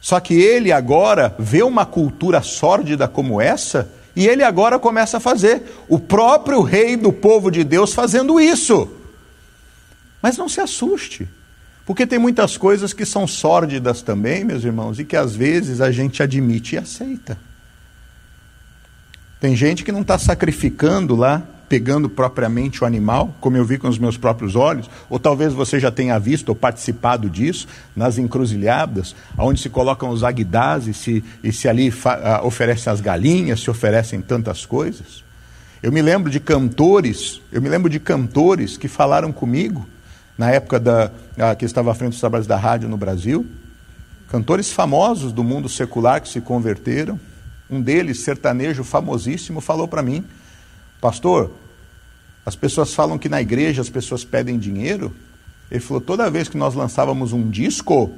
Só 0.00 0.20
que 0.20 0.34
ele 0.34 0.70
agora 0.70 1.34
vê 1.38 1.64
uma 1.64 1.84
cultura 1.84 2.40
sórdida 2.40 3.08
como 3.08 3.40
essa 3.40 3.90
e 4.14 4.26
ele 4.28 4.44
agora 4.44 4.78
começa 4.78 5.16
a 5.16 5.20
fazer. 5.20 5.64
O 5.88 5.98
próprio 5.98 6.62
rei 6.62 6.96
do 6.96 7.12
povo 7.12 7.50
de 7.50 7.64
Deus 7.64 7.92
fazendo 7.92 8.40
isso. 8.40 8.88
Mas 10.22 10.38
não 10.38 10.48
se 10.48 10.60
assuste. 10.60 11.28
Porque 11.86 12.04
tem 12.04 12.18
muitas 12.18 12.56
coisas 12.56 12.92
que 12.92 13.06
são 13.06 13.28
sórdidas 13.28 14.02
também, 14.02 14.44
meus 14.44 14.64
irmãos, 14.64 14.98
e 14.98 15.04
que 15.04 15.16
às 15.16 15.36
vezes 15.36 15.80
a 15.80 15.92
gente 15.92 16.20
admite 16.20 16.74
e 16.74 16.78
aceita. 16.78 17.38
Tem 19.40 19.54
gente 19.54 19.84
que 19.84 19.92
não 19.92 20.00
está 20.00 20.18
sacrificando 20.18 21.14
lá, 21.14 21.44
pegando 21.68 22.08
propriamente 22.08 22.82
o 22.82 22.86
animal, 22.86 23.32
como 23.40 23.56
eu 23.56 23.64
vi 23.64 23.78
com 23.78 23.86
os 23.86 23.98
meus 23.98 24.16
próprios 24.16 24.56
olhos, 24.56 24.90
ou 25.08 25.20
talvez 25.20 25.52
você 25.52 25.78
já 25.78 25.92
tenha 25.92 26.18
visto 26.18 26.48
ou 26.48 26.56
participado 26.56 27.30
disso, 27.30 27.68
nas 27.94 28.18
encruzilhadas, 28.18 29.14
onde 29.38 29.60
se 29.60 29.68
colocam 29.68 30.10
os 30.10 30.24
aguidás 30.24 30.88
e 30.88 30.94
se, 30.94 31.22
e 31.42 31.52
se 31.52 31.68
ali 31.68 31.88
uh, 31.90 32.44
oferecem 32.44 32.92
as 32.92 33.00
galinhas, 33.00 33.60
se 33.60 33.70
oferecem 33.70 34.20
tantas 34.20 34.66
coisas. 34.66 35.24
Eu 35.80 35.92
me 35.92 36.02
lembro 36.02 36.30
de 36.32 36.40
cantores, 36.40 37.40
eu 37.52 37.62
me 37.62 37.68
lembro 37.68 37.88
de 37.88 38.00
cantores 38.00 38.76
que 38.76 38.88
falaram 38.88 39.30
comigo 39.30 39.86
na 40.36 40.50
época 40.50 40.78
da, 40.78 41.10
que 41.58 41.64
estava 41.64 41.90
à 41.90 41.94
frente 41.94 42.10
dos 42.10 42.20
trabalhos 42.20 42.46
da 42.46 42.56
rádio 42.56 42.88
no 42.88 42.96
Brasil, 42.96 43.46
cantores 44.28 44.70
famosos 44.70 45.32
do 45.32 45.42
mundo 45.42 45.68
secular 45.68 46.20
que 46.20 46.28
se 46.28 46.40
converteram. 46.40 47.18
Um 47.68 47.80
deles, 47.80 48.20
sertanejo 48.20 48.84
famosíssimo, 48.84 49.60
falou 49.60 49.88
para 49.88 50.02
mim: 50.02 50.24
Pastor, 51.00 51.50
as 52.44 52.54
pessoas 52.54 52.94
falam 52.94 53.18
que 53.18 53.28
na 53.28 53.40
igreja 53.40 53.82
as 53.82 53.88
pessoas 53.88 54.24
pedem 54.24 54.58
dinheiro. 54.58 55.14
Ele 55.70 55.80
falou: 55.80 56.00
toda 56.00 56.30
vez 56.30 56.48
que 56.48 56.56
nós 56.56 56.74
lançávamos 56.74 57.32
um 57.32 57.48
disco, 57.48 58.12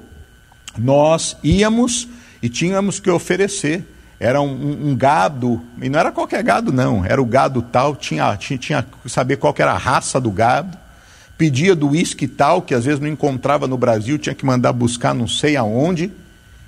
nós 0.77 1.37
íamos 1.43 2.09
e 2.43 2.49
tínhamos 2.49 3.01
que 3.01 3.11
oferecer. 3.11 3.95
Era 4.21 4.41
um, 4.41 4.51
um, 4.51 4.89
um, 4.89 4.97
gado, 4.97 5.63
e 5.81 5.89
não 5.89 6.01
era 6.01 6.11
qualquer 6.11 6.43
gado, 6.43 6.73
não, 6.73 7.05
era 7.05 7.23
o 7.23 7.25
gado 7.25 7.63
tal, 7.63 7.95
tinha, 7.95 8.37
tinha, 8.37 8.59
tinha 8.59 8.83
que 8.83 9.09
saber 9.09 9.37
qual 9.37 9.55
era 9.57 9.71
a 9.71 9.79
raça 9.79 10.21
do 10.21 10.29
gado 10.33 10.77
pedia 11.39 11.77
do 11.77 11.91
uísque 11.91 12.27
tal, 12.27 12.61
que 12.61 12.75
às 12.75 12.85
vezes 12.85 12.99
não 12.99 13.07
encontrava 13.07 13.69
no 13.69 13.79
Brasil, 13.79 14.19
tinha 14.19 14.35
que 14.35 14.45
mandar 14.45 14.73
buscar 14.73 15.15
não 15.15 15.29
sei 15.29 15.57
aonde. 15.57 16.13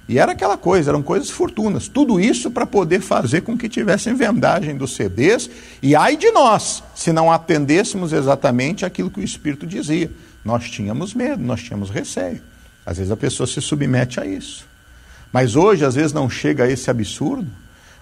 E 0.09 0.19
era 0.19 0.33
aquela 0.33 0.57
coisa, 0.57 0.91
eram 0.91 1.03
coisas 1.03 1.29
fortunas. 1.29 1.89
Tudo 1.89 2.19
isso 2.19 2.51
para 2.51 2.65
poder 2.65 3.01
fazer 3.01 3.43
com 3.43 3.59
que 3.59 3.69
tivessem 3.69 4.15
vendagem 4.15 4.77
dos 4.77 4.95
CDs. 4.95 5.51
E 5.83 5.95
ai 5.95 6.17
de 6.17 6.31
nós, 6.31 6.83
se 6.95 7.13
não 7.13 7.31
atendêssemos 7.31 8.13
exatamente 8.13 8.85
aquilo 8.85 9.11
que 9.11 9.21
o 9.21 9.25
Espírito 9.25 9.67
dizia. 9.67 10.11
Nós 10.45 10.71
tínhamos 10.71 11.15
medo, 11.15 11.43
nós 11.43 11.63
tínhamos 11.63 11.91
receio. 11.91 12.41
Às 12.87 12.97
vezes 12.97 13.13
a 13.13 13.17
pessoa 13.17 13.47
se 13.47 13.61
submete 13.61 14.19
a 14.19 14.27
isso. 14.27 14.67
Mas 15.33 15.55
hoje, 15.55 15.85
às 15.85 15.95
vezes, 15.95 16.13
não 16.13 16.29
chega 16.29 16.65
a 16.65 16.71
esse 16.71 16.91
absurdo. 16.91 17.47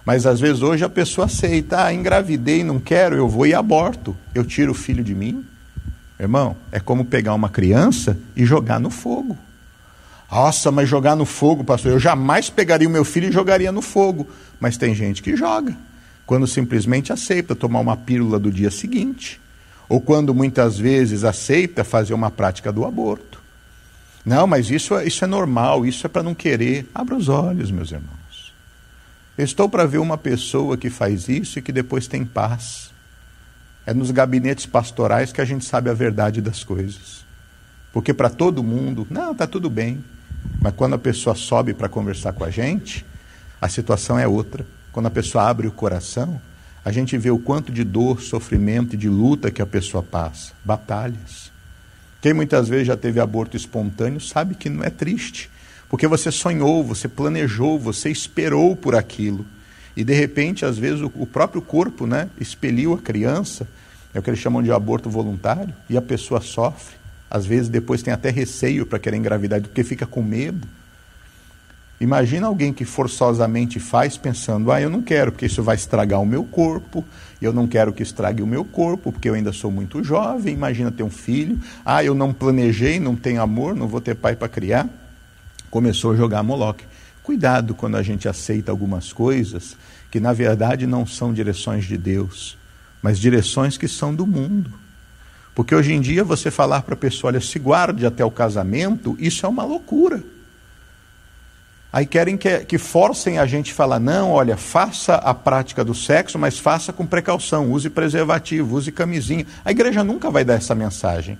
Mas 0.05 0.25
às 0.25 0.39
vezes 0.39 0.61
hoje 0.63 0.83
a 0.83 0.89
pessoa 0.89 1.25
aceita, 1.25 1.83
ah, 1.83 1.93
engravidei, 1.93 2.63
não 2.63 2.79
quero, 2.79 3.15
eu 3.15 3.27
vou 3.27 3.45
e 3.45 3.53
aborto. 3.53 4.17
Eu 4.33 4.43
tiro 4.43 4.71
o 4.71 4.75
filho 4.75 5.03
de 5.03 5.13
mim, 5.13 5.45
Irmão, 6.19 6.55
é 6.71 6.79
como 6.79 7.05
pegar 7.05 7.33
uma 7.33 7.49
criança 7.49 8.17
e 8.35 8.45
jogar 8.45 8.79
no 8.79 8.89
fogo. 8.89 9.37
Nossa, 10.29 10.71
mas 10.71 10.87
jogar 10.87 11.15
no 11.15 11.25
fogo, 11.25 11.63
pastor, 11.63 11.93
eu 11.93 11.99
jamais 11.99 12.49
pegaria 12.49 12.87
o 12.87 12.91
meu 12.91 13.05
filho 13.05 13.29
e 13.29 13.31
jogaria 13.31 13.71
no 13.71 13.81
fogo. 13.81 14.27
Mas 14.59 14.77
tem 14.77 14.93
gente 14.93 15.23
que 15.23 15.35
joga, 15.35 15.75
quando 16.25 16.45
simplesmente 16.45 17.13
aceita 17.13 17.55
tomar 17.55 17.79
uma 17.79 17.95
pílula 17.97 18.37
do 18.37 18.51
dia 18.51 18.69
seguinte, 18.69 19.39
ou 19.87 19.99
quando 19.99 20.35
muitas 20.35 20.77
vezes 20.77 21.23
aceita 21.23 21.83
fazer 21.83 22.13
uma 22.13 22.29
prática 22.29 22.71
do 22.71 22.85
aborto. 22.85 23.41
Não, 24.23 24.45
mas 24.45 24.69
isso, 24.69 24.95
é, 24.95 25.07
isso 25.07 25.23
é 25.23 25.27
normal, 25.27 25.85
isso 25.85 26.05
é 26.05 26.09
para 26.09 26.21
não 26.21 26.35
querer. 26.35 26.87
Abra 26.93 27.15
os 27.15 27.29
olhos, 27.29 27.71
meus 27.71 27.91
irmãos. 27.91 28.53
Estou 29.37 29.69
para 29.69 29.85
ver 29.85 29.99
uma 29.99 30.17
pessoa 30.17 30.77
que 30.77 30.89
faz 30.89 31.29
isso 31.29 31.57
e 31.57 31.61
que 31.61 31.71
depois 31.71 32.07
tem 32.07 32.25
paz. 32.25 32.91
É 33.89 33.93
nos 33.93 34.11
gabinetes 34.11 34.67
pastorais 34.67 35.31
que 35.31 35.41
a 35.41 35.45
gente 35.45 35.65
sabe 35.65 35.89
a 35.89 35.95
verdade 35.95 36.41
das 36.41 36.63
coisas. 36.63 37.25
Porque 37.91 38.13
para 38.13 38.29
todo 38.29 38.61
mundo, 38.61 39.07
não, 39.09 39.31
está 39.31 39.47
tudo 39.47 39.67
bem. 39.67 40.05
Mas 40.61 40.75
quando 40.75 40.93
a 40.93 40.99
pessoa 40.99 41.35
sobe 41.35 41.73
para 41.73 41.89
conversar 41.89 42.33
com 42.33 42.43
a 42.43 42.51
gente, 42.51 43.03
a 43.59 43.67
situação 43.67 44.19
é 44.19 44.27
outra. 44.27 44.63
Quando 44.91 45.07
a 45.07 45.09
pessoa 45.09 45.49
abre 45.49 45.65
o 45.65 45.71
coração, 45.71 46.39
a 46.85 46.91
gente 46.91 47.17
vê 47.17 47.31
o 47.31 47.39
quanto 47.39 47.71
de 47.71 47.83
dor, 47.83 48.21
sofrimento 48.21 48.93
e 48.93 48.97
de 48.97 49.09
luta 49.09 49.49
que 49.49 49.59
a 49.59 49.65
pessoa 49.65 50.03
passa, 50.03 50.53
batalhas. 50.63 51.51
Quem 52.21 52.31
muitas 52.31 52.69
vezes 52.69 52.85
já 52.85 52.95
teve 52.95 53.19
aborto 53.19 53.57
espontâneo 53.57 54.21
sabe 54.21 54.53
que 54.53 54.69
não 54.69 54.83
é 54.83 54.91
triste, 54.91 55.49
porque 55.89 56.05
você 56.05 56.31
sonhou, 56.31 56.83
você 56.83 57.07
planejou, 57.07 57.79
você 57.79 58.11
esperou 58.11 58.75
por 58.75 58.93
aquilo. 58.93 59.47
E 59.97 60.03
de 60.03 60.13
repente, 60.13 60.63
às 60.63 60.77
vezes, 60.77 61.01
o 61.01 61.25
próprio 61.25 61.61
corpo 61.61 62.05
né, 62.05 62.29
expeliu 62.39 62.93
a 62.93 62.99
criança, 62.99 63.67
é 64.13 64.19
o 64.19 64.21
que 64.21 64.29
eles 64.29 64.39
chamam 64.39 64.63
de 64.63 64.71
aborto 64.71 65.09
voluntário, 65.09 65.73
e 65.89 65.97
a 65.97 66.01
pessoa 66.01 66.41
sofre. 66.41 66.95
Às 67.29 67.45
vezes, 67.45 67.69
depois 67.69 68.01
tem 68.01 68.13
até 68.13 68.29
receio 68.29 68.85
para 68.85 68.97
querer 68.97 69.17
engravidar, 69.17 69.61
porque 69.61 69.83
fica 69.83 70.05
com 70.05 70.23
medo. 70.23 70.67
Imagina 72.01 72.47
alguém 72.47 72.71
que 72.71 72.85
forçosamente 72.85 73.79
faz 73.79 74.17
pensando: 74.17 74.71
ah, 74.71 74.81
eu 74.81 74.89
não 74.89 75.01
quero, 75.01 75.31
porque 75.31 75.45
isso 75.45 75.61
vai 75.61 75.75
estragar 75.75 76.21
o 76.21 76.25
meu 76.25 76.43
corpo, 76.43 77.03
eu 77.41 77.51
não 77.51 77.67
quero 77.67 77.91
que 77.91 78.01
estrague 78.01 78.41
o 78.41 78.47
meu 78.47 78.63
corpo, 78.63 79.11
porque 79.11 79.29
eu 79.29 79.33
ainda 79.33 79.51
sou 79.51 79.69
muito 79.69 80.01
jovem. 80.03 80.53
Imagina 80.53 80.91
ter 80.91 81.03
um 81.03 81.09
filho, 81.09 81.59
ah, 81.85 82.03
eu 82.03 82.15
não 82.15 82.33
planejei, 82.33 82.99
não 82.99 83.15
tenho 83.15 83.41
amor, 83.41 83.75
não 83.75 83.87
vou 83.87 83.99
ter 83.99 84.15
pai 84.15 84.35
para 84.35 84.47
criar. 84.47 84.87
Começou 85.69 86.13
a 86.13 86.15
jogar 86.15 86.41
Moloque. 86.41 86.85
Cuidado 87.21 87.75
quando 87.75 87.95
a 87.95 88.01
gente 88.01 88.27
aceita 88.27 88.71
algumas 88.71 89.13
coisas 89.13 89.77
que 90.09 90.19
na 90.19 90.33
verdade 90.33 90.87
não 90.87 91.05
são 91.05 91.31
direções 91.31 91.85
de 91.85 91.97
Deus, 91.97 92.57
mas 93.01 93.19
direções 93.19 93.77
que 93.77 93.87
são 93.87 94.13
do 94.13 94.27
mundo. 94.27 94.71
Porque 95.55 95.75
hoje 95.75 95.93
em 95.93 96.01
dia 96.01 96.23
você 96.23 96.49
falar 96.49 96.83
para 96.83 96.93
a 96.93 96.97
pessoa, 96.97 97.31
olha, 97.31 97.41
se 97.41 97.59
guarde 97.59 98.05
até 98.05 98.23
o 98.23 98.31
casamento, 98.31 99.17
isso 99.19 99.45
é 99.45 99.49
uma 99.49 99.63
loucura. 99.63 100.23
Aí 101.91 102.05
querem 102.05 102.37
que, 102.37 102.59
que 102.65 102.77
forcem 102.77 103.39
a 103.39 103.45
gente 103.45 103.71
a 103.71 103.75
falar: 103.75 103.99
não, 103.99 104.31
olha, 104.31 104.55
faça 104.55 105.15
a 105.15 105.33
prática 105.33 105.83
do 105.83 105.95
sexo, 105.95 106.37
mas 106.37 106.59
faça 106.59 106.93
com 106.93 107.05
precaução, 107.05 107.71
use 107.71 107.89
preservativo, 107.89 108.75
use 108.75 108.91
camisinha. 108.91 109.45
A 109.65 109.71
igreja 109.71 110.03
nunca 110.03 110.29
vai 110.29 110.45
dar 110.45 110.53
essa 110.53 110.75
mensagem, 110.75 111.37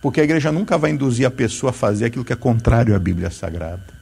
porque 0.00 0.20
a 0.20 0.24
igreja 0.24 0.50
nunca 0.50 0.78
vai 0.78 0.90
induzir 0.90 1.26
a 1.26 1.30
pessoa 1.30 1.70
a 1.70 1.74
fazer 1.74 2.06
aquilo 2.06 2.24
que 2.24 2.32
é 2.32 2.36
contrário 2.36 2.96
à 2.96 2.98
Bíblia 2.98 3.30
Sagrada. 3.30 3.97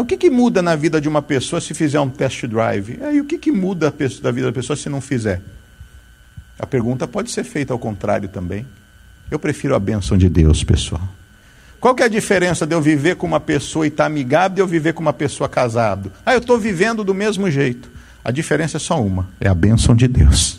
O 0.00 0.04
que, 0.04 0.16
que 0.16 0.30
muda 0.30 0.62
na 0.62 0.76
vida 0.76 1.00
de 1.00 1.08
uma 1.08 1.22
pessoa 1.22 1.60
se 1.60 1.74
fizer 1.74 2.00
um 2.00 2.08
test 2.08 2.46
drive? 2.46 2.98
E 3.12 3.20
o 3.20 3.24
que, 3.24 3.38
que 3.38 3.50
muda 3.50 3.92
da 4.22 4.30
vida 4.30 4.46
da 4.46 4.52
pessoa 4.52 4.76
se 4.76 4.88
não 4.88 5.00
fizer? 5.00 5.40
A 6.58 6.66
pergunta 6.66 7.06
pode 7.06 7.30
ser 7.30 7.44
feita 7.44 7.72
ao 7.72 7.78
contrário 7.78 8.28
também. 8.28 8.66
Eu 9.30 9.38
prefiro 9.38 9.74
a 9.74 9.78
bênção 9.78 10.16
de 10.16 10.28
Deus, 10.28 10.64
pessoal. 10.64 11.08
Qual 11.80 11.94
que 11.94 12.02
é 12.02 12.06
a 12.06 12.08
diferença 12.08 12.66
de 12.66 12.74
eu 12.74 12.82
viver 12.82 13.16
com 13.16 13.26
uma 13.26 13.38
pessoa 13.38 13.86
e 13.86 13.88
estar 13.88 14.04
tá 14.04 14.06
amigável 14.06 14.54
de 14.56 14.60
eu 14.60 14.66
viver 14.66 14.92
com 14.94 15.00
uma 15.00 15.12
pessoa 15.12 15.48
casado? 15.48 16.10
Ah, 16.26 16.32
eu 16.32 16.40
estou 16.40 16.58
vivendo 16.58 17.04
do 17.04 17.14
mesmo 17.14 17.48
jeito. 17.50 17.88
A 18.24 18.32
diferença 18.32 18.78
é 18.78 18.80
só 18.80 19.00
uma: 19.00 19.28
é 19.40 19.48
a 19.48 19.54
bênção 19.54 19.94
de 19.94 20.08
Deus. 20.08 20.58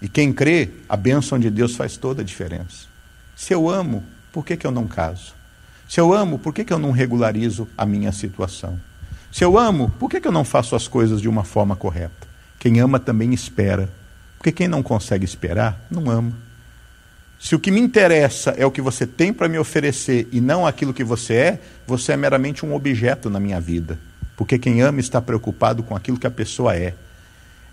E 0.00 0.08
quem 0.08 0.32
crê, 0.32 0.70
a 0.88 0.96
bênção 0.96 1.38
de 1.38 1.50
Deus 1.50 1.74
faz 1.74 1.96
toda 1.96 2.22
a 2.22 2.24
diferença. 2.24 2.86
Se 3.34 3.52
eu 3.52 3.68
amo, 3.68 4.04
por 4.32 4.44
que, 4.44 4.56
que 4.56 4.66
eu 4.66 4.70
não 4.70 4.86
caso? 4.86 5.34
Se 5.90 6.00
eu 6.00 6.14
amo, 6.14 6.38
por 6.38 6.54
que, 6.54 6.64
que 6.64 6.72
eu 6.72 6.78
não 6.78 6.92
regularizo 6.92 7.66
a 7.76 7.84
minha 7.84 8.12
situação? 8.12 8.78
Se 9.32 9.42
eu 9.42 9.58
amo, 9.58 9.90
por 9.98 10.08
que, 10.08 10.20
que 10.20 10.28
eu 10.28 10.30
não 10.30 10.44
faço 10.44 10.76
as 10.76 10.86
coisas 10.86 11.20
de 11.20 11.28
uma 11.28 11.42
forma 11.42 11.74
correta? 11.74 12.28
Quem 12.60 12.78
ama 12.78 13.00
também 13.00 13.34
espera. 13.34 13.90
Porque 14.38 14.52
quem 14.52 14.68
não 14.68 14.84
consegue 14.84 15.24
esperar, 15.24 15.84
não 15.90 16.08
ama. 16.08 16.32
Se 17.40 17.56
o 17.56 17.58
que 17.58 17.72
me 17.72 17.80
interessa 17.80 18.50
é 18.50 18.64
o 18.64 18.70
que 18.70 18.80
você 18.80 19.04
tem 19.04 19.32
para 19.32 19.48
me 19.48 19.58
oferecer 19.58 20.28
e 20.30 20.40
não 20.40 20.64
aquilo 20.64 20.94
que 20.94 21.02
você 21.02 21.34
é, 21.34 21.60
você 21.88 22.12
é 22.12 22.16
meramente 22.16 22.64
um 22.64 22.72
objeto 22.72 23.28
na 23.28 23.40
minha 23.40 23.60
vida. 23.60 23.98
Porque 24.36 24.60
quem 24.60 24.82
ama 24.82 25.00
está 25.00 25.20
preocupado 25.20 25.82
com 25.82 25.96
aquilo 25.96 26.20
que 26.20 26.26
a 26.26 26.30
pessoa 26.30 26.76
é. 26.76 26.94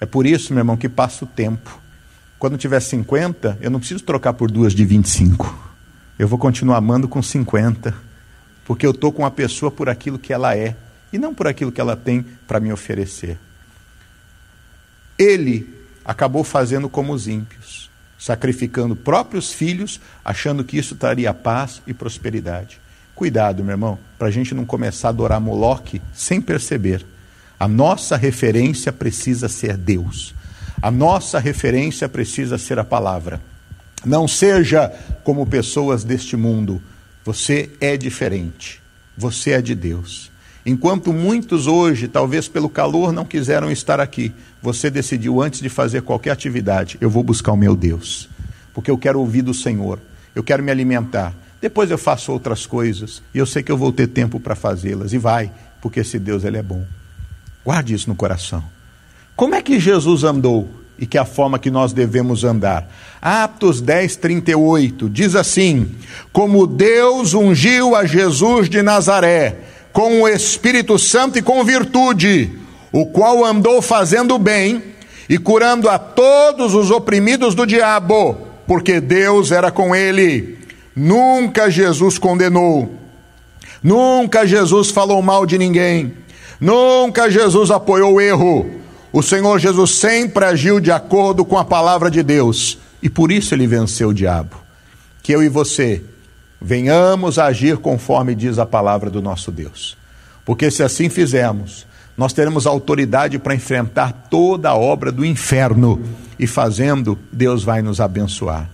É 0.02 0.08
por 0.08 0.26
isso, 0.26 0.54
meu 0.54 0.62
irmão, 0.62 0.76
que 0.76 0.90
passa 0.90 1.24
o 1.24 1.28
tempo. 1.28 1.80
Quando 2.40 2.58
tiver 2.58 2.80
50, 2.80 3.60
eu 3.62 3.70
não 3.70 3.78
preciso 3.78 4.04
trocar 4.04 4.34
por 4.34 4.50
duas 4.50 4.74
de 4.74 4.84
25. 4.84 5.68
Eu 6.18 6.28
vou 6.28 6.40
continuar 6.40 6.78
amando 6.78 7.08
com 7.08 7.22
50. 7.22 8.07
Porque 8.68 8.86
eu 8.86 8.92
estou 8.92 9.12
com 9.12 9.26
a 9.26 9.32
pessoa 9.32 9.72
por 9.72 9.90
aquilo 9.90 10.20
que 10.20 10.32
ela 10.32 10.56
é 10.56 10.76
e 11.12 11.18
não 11.18 11.34
por 11.34 11.48
aquilo 11.48 11.72
que 11.72 11.82
ela 11.82 11.96
tem 11.96 12.24
para 12.46 12.60
me 12.60 12.72
oferecer. 12.72 13.40
Ele 15.18 15.68
acabou 16.06 16.44
fazendo 16.44 16.88
como 16.88 17.12
os 17.12 17.28
ímpios 17.28 17.88
sacrificando 18.18 18.96
próprios 18.96 19.54
filhos, 19.54 20.02
achando 20.26 20.64
que 20.64 20.78
isso 20.78 20.96
traria 20.96 21.34
paz 21.34 21.82
e 21.86 21.94
prosperidade. 21.94 22.80
Cuidado, 23.16 23.64
meu 23.64 23.74
irmão, 23.74 23.98
para 24.18 24.28
a 24.28 24.32
gente 24.32 24.54
não 24.54 24.66
começar 24.66 25.08
a 25.08 25.12
adorar 25.12 25.40
Moloque 25.40 26.02
sem 26.14 26.42
perceber. 26.42 27.06
A 27.60 27.68
nossa 27.68 28.16
referência 28.16 28.92
precisa 28.92 29.48
ser 29.48 29.78
Deus. 29.78 30.36
A 30.82 30.92
nossa 30.92 31.40
referência 31.40 32.08
precisa 32.08 32.58
ser 32.58 32.78
a 32.78 32.84
palavra. 32.84 33.42
Não 34.06 34.28
seja 34.28 34.90
como 35.24 35.46
pessoas 35.46 36.04
deste 36.04 36.38
mundo. 36.38 36.82
Você 37.28 37.72
é 37.82 37.98
diferente. 37.98 38.82
Você 39.18 39.52
é 39.52 39.62
de 39.62 39.76
Deus. 39.76 40.32
Enquanto 40.66 41.12
muitos 41.12 41.68
hoje, 41.68 42.08
talvez 42.08 42.48
pelo 42.48 42.70
calor, 42.70 43.12
não 43.12 43.26
quiseram 43.26 43.70
estar 43.70 44.00
aqui, 44.00 44.32
você 44.62 44.90
decidiu 44.90 45.42
antes 45.42 45.60
de 45.60 45.68
fazer 45.68 46.04
qualquer 46.04 46.32
atividade: 46.32 46.98
eu 47.02 47.10
vou 47.10 47.24
buscar 47.24 47.52
o 47.52 47.58
meu 47.58 47.76
Deus, 47.76 48.30
porque 48.74 48.90
eu 48.90 48.98
quero 48.98 49.20
ouvir 49.20 49.42
do 49.42 49.54
Senhor, 49.54 50.00
eu 50.34 50.42
quero 50.42 50.64
me 50.64 50.72
alimentar. 50.72 51.36
Depois 51.60 51.92
eu 51.92 51.98
faço 51.98 52.32
outras 52.32 52.66
coisas 52.66 53.22
e 53.34 53.40
eu 53.40 53.46
sei 53.46 53.62
que 53.62 53.74
eu 53.74 53.78
vou 53.78 53.92
ter 53.92 54.08
tempo 54.08 54.40
para 54.40 54.56
fazê-las. 54.56 55.12
E 55.12 55.18
vai, 55.18 55.52
porque 55.82 56.00
esse 56.00 56.18
Deus 56.18 56.46
ele 56.46 56.56
é 56.56 56.64
bom. 56.64 56.86
Guarde 57.66 57.94
isso 57.94 58.08
no 58.08 58.16
coração. 58.16 58.64
Como 59.36 59.54
é 59.54 59.62
que 59.62 59.82
Jesus 59.82 60.24
andou 60.24 60.70
e 61.00 61.06
que 61.06 61.18
é 61.18 61.22
a 61.22 61.26
forma 61.26 61.60
que 61.60 61.70
nós 61.70 61.94
devemos 61.94 62.44
andar? 62.44 62.90
Atos 63.22 63.82
10, 63.82 64.16
38 64.16 65.10
diz 65.10 65.36
assim: 65.36 65.90
Como 66.32 66.68
Deus 66.68 67.34
ungiu 67.34 67.96
a 67.96 68.06
Jesus 68.06 68.70
de 68.70 68.82
Nazaré 68.82 69.58
com 69.92 70.22
o 70.22 70.28
Espírito 70.28 71.00
Santo 71.00 71.40
e 71.40 71.42
com 71.42 71.64
virtude, 71.64 72.52
o 72.92 73.08
qual 73.08 73.44
andou 73.44 73.82
fazendo 73.82 74.38
bem 74.38 74.84
e 75.28 75.38
curando 75.38 75.90
a 75.90 75.98
todos 75.98 76.76
os 76.76 76.92
oprimidos 76.92 77.56
do 77.56 77.66
diabo, 77.66 78.38
porque 78.68 79.02
Deus 79.02 79.52
era 79.52 79.72
com 79.72 79.96
ele. 79.96 80.60
Nunca 80.96 81.70
Jesus 81.70 82.18
condenou, 82.18 82.92
nunca 83.84 84.46
Jesus 84.46 84.90
falou 84.90 85.22
mal 85.22 85.46
de 85.46 85.58
ninguém, 85.58 86.14
nunca 86.60 87.30
Jesus 87.30 87.72
apoiou 87.72 88.14
o 88.14 88.22
erro. 88.22 88.70
O 89.18 89.24
Senhor 89.24 89.58
Jesus 89.58 89.96
sempre 89.96 90.46
agiu 90.46 90.80
de 90.80 90.92
acordo 90.92 91.44
com 91.44 91.58
a 91.58 91.66
palavra 91.66 92.12
de 92.12 92.22
Deus 92.22 92.78
e 93.02 93.10
por 93.10 93.32
isso 93.32 93.56
ele 93.56 93.66
venceu 93.66 94.10
o 94.10 94.14
diabo. 94.14 94.56
Que 95.24 95.32
eu 95.32 95.42
e 95.42 95.50
você 95.50 96.04
venhamos 96.62 97.40
a 97.40 97.46
agir 97.46 97.78
conforme 97.78 98.36
diz 98.36 98.60
a 98.60 98.66
palavra 98.68 99.10
do 99.10 99.20
nosso 99.20 99.52
Deus. 99.52 99.98
Porque 100.46 100.70
se 100.70 100.84
assim 100.84 101.10
fizermos, 101.10 101.88
nós 102.16 102.32
teremos 102.32 102.68
autoridade 102.68 103.40
para 103.40 103.56
enfrentar 103.56 104.28
toda 104.30 104.70
a 104.70 104.78
obra 104.78 105.12
do 105.12 105.26
inferno 105.26 106.00
e 106.38 106.46
fazendo, 106.46 107.18
Deus 107.32 107.64
vai 107.64 107.82
nos 107.82 108.00
abençoar. 108.00 108.70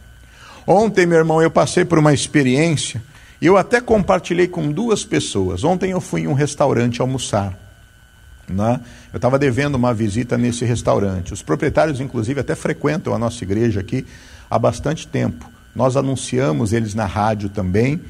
Ontem, 0.68 1.06
meu 1.06 1.20
irmão, 1.20 1.42
eu 1.42 1.50
passei 1.50 1.86
por 1.86 1.98
uma 1.98 2.14
experiência 2.14 3.02
e 3.42 3.46
eu 3.46 3.56
até 3.56 3.80
compartilhei 3.80 4.50
com 4.50 4.74
duas 4.74 5.06
pessoas. 5.06 5.64
Ontem 5.64 5.92
eu 5.92 6.02
fui 6.02 6.24
em 6.24 6.28
um 6.28 6.34
restaurante 6.34 7.00
almoçar. 7.00 7.63
Né? 8.48 8.80
Eu 9.12 9.18
estava 9.18 9.40
devendo 9.40 9.76
uma 9.76 9.94
visita 9.94 10.38
nesse 10.38 10.66
restaurante. 10.66 11.34
Os 11.34 11.42
proprietários, 11.42 12.00
inclusive, 12.00 12.40
até 12.40 12.56
frequentam 12.56 13.14
a 13.14 13.20
nossa 13.20 13.44
igreja 13.44 13.80
aqui 13.80 14.06
há 14.50 14.60
bastante 14.60 15.08
tempo. 15.08 15.50
Nós 15.76 15.96
anunciamos 15.96 16.74
eles 16.74 16.94
na 16.94 17.06
rádio 17.06 17.50
também. 17.50 18.02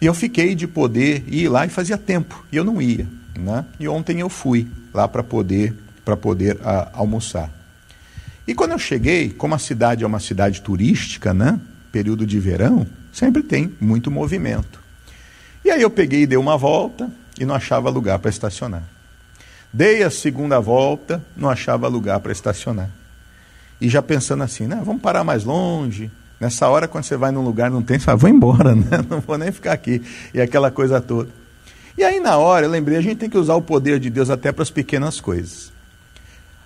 E 0.00 0.06
eu 0.06 0.14
fiquei 0.14 0.54
de 0.54 0.66
poder 0.66 1.24
ir 1.26 1.48
lá 1.48 1.64
e 1.64 1.70
fazia 1.70 1.96
tempo, 1.96 2.44
e 2.52 2.56
eu 2.56 2.64
não 2.64 2.80
ia. 2.80 3.06
Né? 3.38 3.64
E 3.80 3.88
ontem 3.88 4.20
eu 4.20 4.28
fui 4.28 4.68
lá 4.92 5.08
para 5.08 5.22
poder, 5.22 5.74
pra 6.04 6.16
poder 6.16 6.58
a, 6.62 6.70
ah, 6.70 6.90
almoçar. 6.92 7.50
E 8.46 8.54
quando 8.54 8.72
eu 8.72 8.78
cheguei, 8.78 9.30
como 9.30 9.54
a 9.54 9.58
cidade 9.58 10.04
é 10.04 10.06
uma 10.06 10.20
cidade 10.20 10.60
turística, 10.60 11.32
né? 11.32 11.58
período 11.90 12.26
de 12.26 12.40
verão, 12.40 12.84
sempre 13.12 13.42
tem 13.42 13.72
muito 13.80 14.10
movimento. 14.10 14.80
E 15.64 15.70
aí 15.70 15.80
eu 15.80 15.88
peguei 15.88 16.22
e 16.22 16.26
dei 16.26 16.36
uma 16.36 16.58
volta 16.58 17.08
e 17.38 17.44
não 17.44 17.54
achava 17.54 17.88
lugar 17.88 18.18
para 18.18 18.28
estacionar. 18.28 18.82
Dei 19.74 20.02
a 20.02 20.08
segunda 20.10 20.58
volta, 20.58 21.22
não 21.36 21.50
achava 21.50 21.88
lugar 21.88 22.20
para 22.20 22.32
estacionar. 22.32 22.88
E 23.80 23.90
já 23.90 24.00
pensando 24.00 24.42
assim, 24.42 24.66
né, 24.66 24.80
vamos 24.82 25.02
parar 25.02 25.24
mais 25.24 25.44
longe, 25.44 26.10
Nessa 26.44 26.68
hora, 26.68 26.88
quando 26.88 27.04
você 27.04 27.16
vai 27.16 27.30
num 27.30 27.42
lugar 27.42 27.70
não 27.70 27.82
tem, 27.82 27.98
você 27.98 28.04
fala, 28.04 28.18
vou 28.20 28.28
embora, 28.28 28.74
né? 28.74 28.84
não 29.08 29.20
vou 29.20 29.38
nem 29.38 29.52
ficar 29.52 29.72
aqui. 29.72 30.02
E 30.32 30.40
aquela 30.40 30.70
coisa 30.70 31.00
toda. 31.00 31.30
E 31.96 32.02
aí, 32.02 32.18
na 32.20 32.36
hora, 32.36 32.66
eu 32.66 32.70
lembrei, 32.70 32.98
a 32.98 33.00
gente 33.00 33.16
tem 33.16 33.30
que 33.30 33.38
usar 33.38 33.54
o 33.54 33.62
poder 33.62 34.00
de 34.00 34.10
Deus 34.10 34.28
até 34.28 34.50
para 34.50 34.62
as 34.62 34.70
pequenas 34.70 35.20
coisas. 35.20 35.72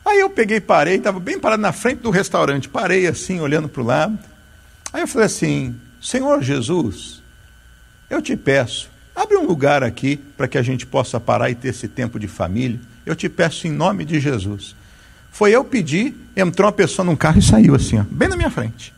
Aí 0.04 0.20
eu 0.20 0.30
peguei, 0.30 0.58
parei, 0.58 0.96
estava 0.96 1.20
bem 1.20 1.38
parado 1.38 1.60
na 1.60 1.70
frente 1.70 2.00
do 2.00 2.10
restaurante, 2.10 2.68
parei 2.68 3.06
assim, 3.06 3.40
olhando 3.40 3.68
para 3.68 3.82
o 3.82 3.84
lado. 3.84 4.18
Aí 4.90 5.02
eu 5.02 5.06
falei 5.06 5.26
assim: 5.26 5.76
Senhor 6.00 6.42
Jesus, 6.42 7.22
eu 8.08 8.22
te 8.22 8.34
peço, 8.36 8.90
abre 9.14 9.36
um 9.36 9.46
lugar 9.46 9.84
aqui 9.84 10.16
para 10.16 10.48
que 10.48 10.56
a 10.56 10.62
gente 10.62 10.86
possa 10.86 11.20
parar 11.20 11.50
e 11.50 11.54
ter 11.54 11.68
esse 11.68 11.86
tempo 11.86 12.18
de 12.18 12.26
família. 12.26 12.80
Eu 13.08 13.16
te 13.16 13.28
peço 13.28 13.66
em 13.66 13.70
nome 13.70 14.04
de 14.04 14.20
Jesus. 14.20 14.76
Foi 15.30 15.50
eu 15.50 15.64
pedir, 15.64 16.14
entrou 16.36 16.66
uma 16.66 16.72
pessoa 16.72 17.06
num 17.06 17.16
carro 17.16 17.38
e 17.38 17.42
saiu 17.42 17.74
assim, 17.74 17.98
ó, 17.98 18.04
bem 18.10 18.28
na 18.28 18.36
minha 18.36 18.50
frente. 18.50 18.92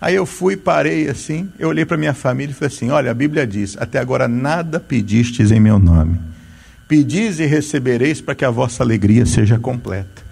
Aí 0.00 0.14
eu 0.14 0.24
fui, 0.24 0.56
parei 0.56 1.08
assim, 1.08 1.48
eu 1.58 1.68
olhei 1.68 1.84
para 1.84 1.96
minha 1.96 2.14
família 2.14 2.50
e 2.50 2.54
falei 2.54 2.74
assim: 2.74 2.90
Olha, 2.90 3.12
a 3.12 3.14
Bíblia 3.14 3.46
diz: 3.46 3.76
Até 3.78 4.00
agora 4.00 4.26
nada 4.26 4.80
pedistes 4.80 5.52
em 5.52 5.60
meu 5.60 5.78
nome. 5.78 6.20
Pedis 6.88 7.38
e 7.38 7.46
recebereis 7.46 8.20
para 8.20 8.34
que 8.34 8.44
a 8.44 8.50
vossa 8.50 8.82
alegria 8.82 9.24
seja 9.24 9.60
completa. 9.60 10.22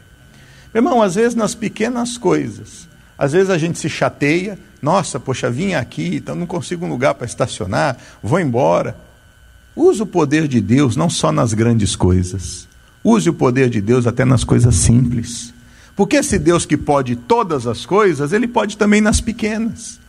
Meu 0.75 0.83
irmão, 0.83 1.01
às 1.01 1.15
vezes 1.15 1.37
nas 1.37 1.55
pequenas 1.55 2.19
coisas, 2.19 2.89
às 3.17 3.33
vezes 3.33 3.51
a 3.51 3.59
gente 3.59 3.79
se 3.79 3.89
chateia, 3.89 4.59
nossa, 4.83 5.21
poxa, 5.21 5.51
vim 5.51 5.75
aqui, 5.75 6.17
então 6.17 6.35
não 6.35 6.47
consigo 6.47 6.85
um 6.85 6.89
lugar 6.89 7.15
para 7.15 7.27
estacionar, 7.27 7.97
vou 8.21 8.41
embora. 8.41 8.97
Use 9.77 10.03
o 10.03 10.07
poder 10.07 10.49
de 10.49 10.61
Deus 10.61 10.97
não 10.97 11.09
só 11.09 11.31
nas 11.31 11.55
grandes 11.55 11.95
coisas, 11.95 12.69
use 13.05 13.29
o 13.29 13.35
poder 13.35 13.69
de 13.69 13.81
Deus 13.81 14.07
até 14.07 14.25
nas 14.25 14.45
coisas 14.45 14.75
simples. 14.75 15.53
Porque 15.97 16.17
esse 16.17 16.39
Deus 16.39 16.65
que 16.65 16.77
pode 16.77 17.17
todas 17.17 17.67
as 17.67 17.85
coisas, 17.85 18.33
ele 18.33 18.49
pode 18.49 18.77
também 18.77 19.01
nas 19.01 19.21
pequenas. 19.21 20.01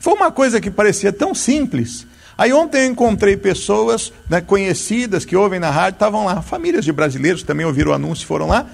Foi 0.00 0.14
uma 0.14 0.30
coisa 0.30 0.60
que 0.60 0.70
parecia 0.70 1.12
tão 1.12 1.34
simples, 1.34 2.06
Aí 2.38 2.52
ontem 2.52 2.82
eu 2.82 2.92
encontrei 2.92 3.36
pessoas 3.36 4.12
né, 4.30 4.40
conhecidas 4.40 5.24
que 5.24 5.34
ouvem 5.34 5.58
na 5.58 5.70
rádio, 5.70 5.96
estavam 5.96 6.24
lá, 6.24 6.40
famílias 6.40 6.84
de 6.84 6.92
brasileiros 6.92 7.42
também 7.42 7.66
ouviram 7.66 7.90
o 7.90 7.94
anúncio 7.94 8.24
foram 8.24 8.46
lá. 8.46 8.64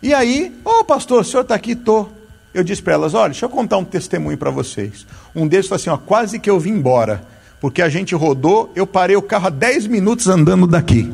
E 0.00 0.14
aí, 0.14 0.54
ô 0.64 0.78
oh, 0.78 0.84
pastor, 0.84 1.22
o 1.22 1.24
senhor 1.24 1.42
está 1.42 1.56
aqui? 1.56 1.74
Tô. 1.74 2.06
Eu 2.54 2.62
disse 2.62 2.80
para 2.80 2.94
elas: 2.94 3.12
olha, 3.12 3.30
deixa 3.30 3.46
eu 3.46 3.50
contar 3.50 3.78
um 3.78 3.84
testemunho 3.84 4.38
para 4.38 4.50
vocês. 4.50 5.04
Um 5.34 5.48
deles 5.48 5.66
falou 5.66 5.80
assim: 5.80 5.90
ó, 5.90 5.96
quase 5.96 6.38
que 6.38 6.48
eu 6.48 6.60
vim 6.60 6.70
embora, 6.70 7.20
porque 7.60 7.82
a 7.82 7.88
gente 7.88 8.14
rodou, 8.14 8.70
eu 8.76 8.86
parei 8.86 9.16
o 9.16 9.22
carro 9.22 9.48
há 9.48 9.50
10 9.50 9.88
minutos 9.88 10.28
andando 10.28 10.68
daqui. 10.68 11.12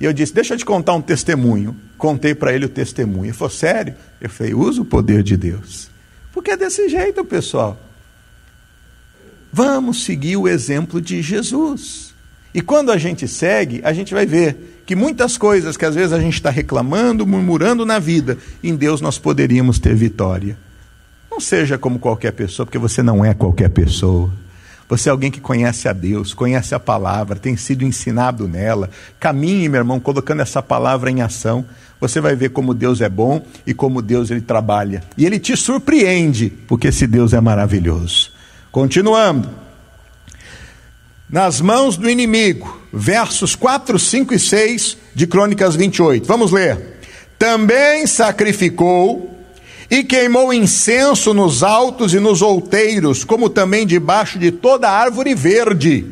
E 0.00 0.04
eu 0.04 0.12
disse: 0.12 0.34
deixa 0.34 0.54
eu 0.54 0.58
te 0.58 0.64
contar 0.64 0.94
um 0.94 1.02
testemunho. 1.02 1.76
Contei 1.96 2.34
para 2.34 2.52
ele 2.52 2.66
o 2.66 2.68
testemunho. 2.68 3.26
Ele 3.26 3.32
falou: 3.32 3.50
sério? 3.50 3.94
Eu 4.20 4.28
falei: 4.28 4.54
usa 4.54 4.82
o 4.82 4.84
poder 4.84 5.22
de 5.22 5.36
Deus. 5.36 5.88
Porque 6.32 6.50
é 6.50 6.56
desse 6.56 6.88
jeito, 6.88 7.24
pessoal. 7.24 7.78
Vamos 9.52 10.04
seguir 10.04 10.36
o 10.36 10.46
exemplo 10.46 11.00
de 11.00 11.22
Jesus. 11.22 12.14
E 12.52 12.60
quando 12.60 12.90
a 12.90 12.98
gente 12.98 13.26
segue, 13.26 13.80
a 13.84 13.92
gente 13.92 14.12
vai 14.12 14.26
ver 14.26 14.82
que 14.86 14.94
muitas 14.94 15.36
coisas 15.36 15.76
que 15.76 15.84
às 15.84 15.94
vezes 15.94 16.12
a 16.12 16.20
gente 16.20 16.34
está 16.34 16.50
reclamando, 16.50 17.26
murmurando 17.26 17.84
na 17.84 17.98
vida, 17.98 18.38
em 18.62 18.74
Deus 18.74 19.00
nós 19.00 19.18
poderíamos 19.18 19.78
ter 19.78 19.94
vitória. 19.94 20.56
Não 21.30 21.40
seja 21.40 21.76
como 21.76 21.98
qualquer 21.98 22.32
pessoa, 22.32 22.64
porque 22.64 22.78
você 22.78 23.02
não 23.02 23.24
é 23.24 23.34
qualquer 23.34 23.68
pessoa. 23.68 24.32
Você 24.88 25.08
é 25.08 25.12
alguém 25.12 25.30
que 25.30 25.40
conhece 25.40 25.88
a 25.88 25.92
Deus, 25.92 26.32
conhece 26.32 26.74
a 26.74 26.80
palavra, 26.80 27.36
tem 27.36 27.56
sido 27.56 27.84
ensinado 27.84 28.46
nela. 28.46 28.88
Caminhe, 29.18 29.68
meu 29.68 29.80
irmão, 29.80 29.98
colocando 29.98 30.42
essa 30.42 30.62
palavra 30.62 31.10
em 31.10 31.22
ação. 31.22 31.64
Você 32.00 32.20
vai 32.20 32.36
ver 32.36 32.50
como 32.50 32.74
Deus 32.74 33.00
é 33.00 33.08
bom 33.08 33.44
e 33.66 33.74
como 33.74 34.00
Deus 34.00 34.30
ele 34.30 34.42
trabalha. 34.42 35.02
E 35.16 35.26
ele 35.26 35.38
te 35.38 35.56
surpreende, 35.56 36.50
porque 36.68 36.88
esse 36.88 37.06
Deus 37.06 37.32
é 37.32 37.40
maravilhoso. 37.40 38.30
Continuando. 38.70 39.48
Nas 41.28 41.60
mãos 41.60 41.96
do 41.96 42.08
inimigo, 42.08 42.80
versos 42.92 43.56
4, 43.56 43.98
5 43.98 44.34
e 44.34 44.38
6 44.38 44.96
de 45.12 45.26
Crônicas 45.26 45.74
28. 45.74 46.24
Vamos 46.24 46.52
ler. 46.52 47.00
Também 47.36 48.06
sacrificou 48.06 49.35
e 49.90 50.02
queimou 50.02 50.52
incenso 50.52 51.32
nos 51.32 51.62
altos 51.62 52.12
e 52.12 52.18
nos 52.18 52.42
outeiros, 52.42 53.24
como 53.24 53.48
também 53.48 53.86
debaixo 53.86 54.38
de 54.38 54.50
toda 54.50 54.90
árvore 54.90 55.34
verde. 55.34 56.04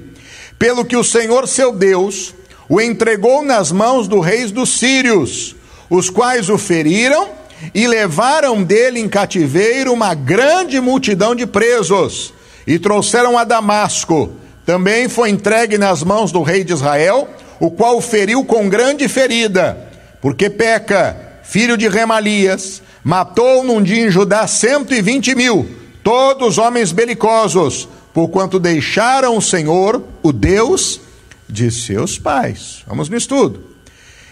Pelo 0.59 0.85
que 0.85 0.97
o 0.97 1.05
Senhor 1.05 1.49
seu 1.49 1.73
Deus 1.73 2.35
o 2.69 2.81
entregou 2.81 3.43
nas 3.43 3.71
mãos 3.71 4.09
dos 4.09 4.25
reis 4.25 4.51
dos 4.51 4.79
sírios, 4.79 5.55
os 5.91 6.09
quais 6.09 6.49
o 6.49 6.57
feriram 6.57 7.29
e 7.75 7.87
levaram 7.87 8.63
dele 8.63 9.01
em 9.01 9.09
cativeiro 9.09 9.93
uma 9.93 10.15
grande 10.15 10.81
multidão 10.81 11.35
de 11.35 11.47
presos 11.47 12.33
e 12.67 12.79
trouxeram 12.79 13.37
a 13.37 13.45
Damasco. 13.45 14.33
Também 14.65 15.09
foi 15.09 15.31
entregue 15.31 15.77
nas 15.77 16.03
mãos 16.03 16.33
do 16.33 16.43
rei 16.43 16.65
de 16.65 16.73
Israel, 16.73 17.29
o 17.61 17.71
qual 17.71 17.99
o 17.99 18.01
feriu 18.01 18.45
com 18.45 18.69
grande 18.69 19.07
ferida, 19.09 19.79
porque 20.21 20.49
Peca, 20.49 21.17
filho 21.43 21.77
de 21.77 21.87
Remalias, 21.89 22.83
matou 23.05 23.63
num 23.63 23.83
dia 23.83 24.07
em 24.07 24.11
Judá 24.11 24.47
cento 24.47 24.95
e 24.95 25.03
vinte 25.03 25.35
mil, 25.35 25.69
todos 26.03 26.59
homens 26.59 26.91
belicosos, 26.91 27.87
porquanto 28.13 28.59
deixaram 28.59 29.37
o 29.37 29.43
Senhor, 29.43 30.03
o 30.23 30.33
Deus 30.33 31.01
de 31.49 31.71
seus 31.71 32.19
pais. 32.19 32.83
Vamos 32.87 33.09
no 33.09 33.17
estudo. 33.17 33.63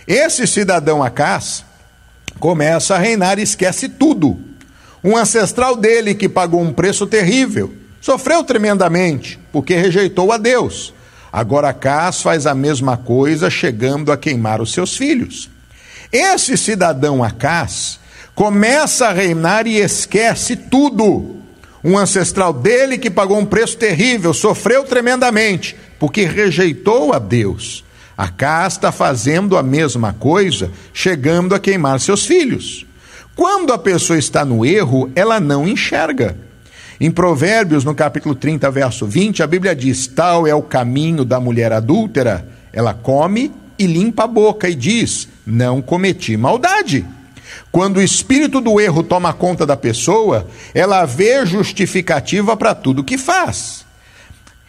Esse 0.06 0.46
cidadão 0.46 1.02
Acás 1.02 1.64
começa 2.40 2.94
a 2.94 2.98
reinar 2.98 3.38
e 3.38 3.42
esquece 3.42 3.88
tudo. 3.88 4.40
Um 5.04 5.16
ancestral 5.16 5.76
dele 5.76 6.14
que 6.14 6.28
pagou 6.28 6.60
um 6.60 6.72
preço 6.72 7.06
terrível 7.06 7.74
Sofreu 8.02 8.42
tremendamente, 8.42 9.38
porque 9.52 9.76
rejeitou 9.76 10.32
a 10.32 10.36
Deus. 10.36 10.92
Agora 11.32 11.68
Acás 11.68 12.20
faz 12.20 12.48
a 12.48 12.54
mesma 12.54 12.96
coisa, 12.96 13.48
chegando 13.48 14.10
a 14.10 14.16
queimar 14.16 14.60
os 14.60 14.72
seus 14.72 14.96
filhos. 14.96 15.48
Esse 16.10 16.58
cidadão 16.58 17.22
Acás 17.22 18.00
começa 18.34 19.08
a 19.08 19.12
reinar 19.12 19.66
e 19.66 19.78
esquece 19.78 20.56
tudo. 20.56 21.36
Um 21.84 21.98
ancestral 21.98 22.52
dele 22.52 22.96
que 22.96 23.10
pagou 23.10 23.38
um 23.38 23.46
preço 23.46 23.76
terrível, 23.76 24.32
sofreu 24.32 24.84
tremendamente, 24.84 25.76
porque 25.98 26.24
rejeitou 26.24 27.12
a 27.12 27.18
Deus. 27.18 27.84
Acás 28.16 28.74
está 28.74 28.92
fazendo 28.92 29.56
a 29.56 29.62
mesma 29.62 30.12
coisa, 30.12 30.70
chegando 30.92 31.54
a 31.54 31.58
queimar 31.58 31.98
seus 31.98 32.24
filhos. 32.24 32.86
Quando 33.34 33.72
a 33.72 33.78
pessoa 33.78 34.18
está 34.18 34.44
no 34.44 34.64
erro, 34.64 35.10
ela 35.16 35.40
não 35.40 35.66
enxerga. 35.66 36.36
Em 37.00 37.10
Provérbios, 37.10 37.82
no 37.82 37.94
capítulo 37.94 38.34
30, 38.34 38.70
verso 38.70 39.06
20, 39.06 39.42
a 39.42 39.46
Bíblia 39.46 39.74
diz: 39.74 40.06
Tal 40.06 40.46
é 40.46 40.54
o 40.54 40.62
caminho 40.62 41.24
da 41.24 41.40
mulher 41.40 41.72
adúltera, 41.72 42.46
ela 42.72 42.94
come 42.94 43.50
e 43.76 43.86
limpa 43.86 44.24
a 44.24 44.28
boca 44.28 44.68
e 44.68 44.74
diz: 44.74 45.26
Não 45.44 45.82
cometi 45.82 46.36
maldade. 46.36 47.04
Quando 47.72 47.96
o 47.96 48.02
espírito 48.02 48.60
do 48.60 48.78
erro 48.78 49.02
toma 49.02 49.32
conta 49.32 49.64
da 49.64 49.76
pessoa, 49.76 50.46
ela 50.74 51.06
vê 51.06 51.44
justificativa 51.46 52.54
para 52.54 52.74
tudo 52.74 53.02
que 53.02 53.16
faz. 53.16 53.86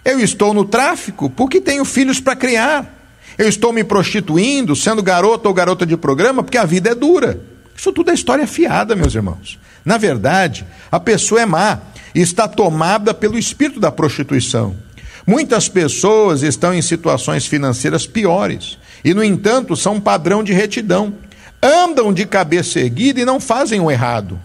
Eu 0.05 0.21
estou 0.21 0.53
no 0.53 0.63
tráfico 0.63 1.29
porque 1.29 1.59
tenho 1.59 1.83
filhos 1.83 2.21
para 2.21 2.35
criar. 2.35 3.01
Eu 3.37 3.49
estou 3.49 3.73
me 3.73 3.83
prostituindo, 3.83 4.75
sendo 4.75 5.03
garoto 5.03 5.49
ou 5.49 5.53
garota 5.53 5.85
de 5.85 5.97
programa, 5.97 6.43
porque 6.43 6.57
a 6.57 6.65
vida 6.65 6.91
é 6.91 6.95
dura. 6.95 7.41
Isso 7.75 7.91
tudo 7.91 8.09
é 8.09 8.13
história 8.13 8.47
fiada, 8.47 8.95
meus 8.95 9.13
irmãos. 9.13 9.59
Na 9.83 9.97
verdade, 9.97 10.65
a 10.89 10.99
pessoa 10.99 11.41
é 11.41 11.45
má 11.45 11.81
está 12.15 12.47
tomada 12.47 13.13
pelo 13.13 13.37
espírito 13.37 13.79
da 13.79 13.91
prostituição. 13.91 14.75
Muitas 15.25 15.67
pessoas 15.67 16.43
estão 16.43 16.73
em 16.73 16.81
situações 16.81 17.45
financeiras 17.45 18.05
piores 18.05 18.77
e, 19.03 19.13
no 19.13 19.23
entanto, 19.23 19.75
são 19.75 19.99
padrão 19.99 20.43
de 20.43 20.53
retidão. 20.53 21.13
Andam 21.63 22.12
de 22.12 22.26
cabeça 22.26 22.82
erguida 22.82 23.21
e 23.21 23.26
não 23.26 23.39
fazem 23.39 23.80
o 23.80 23.89
errado. 23.89 24.38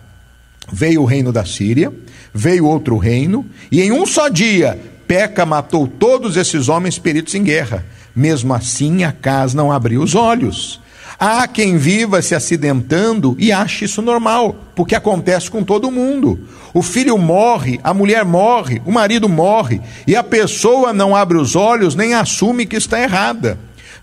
Veio 0.72 1.02
o 1.02 1.04
reino 1.04 1.32
da 1.32 1.44
Síria, 1.44 1.92
veio 2.32 2.64
outro 2.64 2.96
reino, 2.96 3.44
e 3.72 3.82
em 3.82 3.90
um 3.90 4.06
só 4.06 4.28
dia 4.28 4.78
Peca 5.08 5.44
matou 5.44 5.88
todos 5.88 6.36
esses 6.36 6.68
homens 6.68 6.96
peritos 6.96 7.34
em 7.34 7.42
guerra. 7.42 7.84
Mesmo 8.14 8.54
assim, 8.54 9.02
Acas 9.02 9.52
não 9.52 9.72
abriu 9.72 10.00
os 10.00 10.14
olhos. 10.14 10.80
Há 11.18 11.48
quem 11.48 11.76
viva 11.76 12.22
se 12.22 12.36
acidentando 12.36 13.34
e 13.40 13.50
ache 13.50 13.86
isso 13.86 14.00
normal, 14.00 14.54
porque 14.76 14.94
acontece 14.94 15.50
com 15.50 15.64
todo 15.64 15.90
mundo. 15.90 16.46
O 16.72 16.82
filho 16.82 17.18
morre, 17.18 17.80
a 17.82 17.92
mulher 17.92 18.24
morre, 18.24 18.80
o 18.86 18.92
marido 18.92 19.28
morre, 19.28 19.80
e 20.06 20.14
a 20.14 20.22
pessoa 20.22 20.92
não 20.92 21.16
abre 21.16 21.36
os 21.36 21.56
olhos 21.56 21.96
nem 21.96 22.14
assume 22.14 22.64
que 22.64 22.76
está 22.76 23.00
errada. 23.00 23.58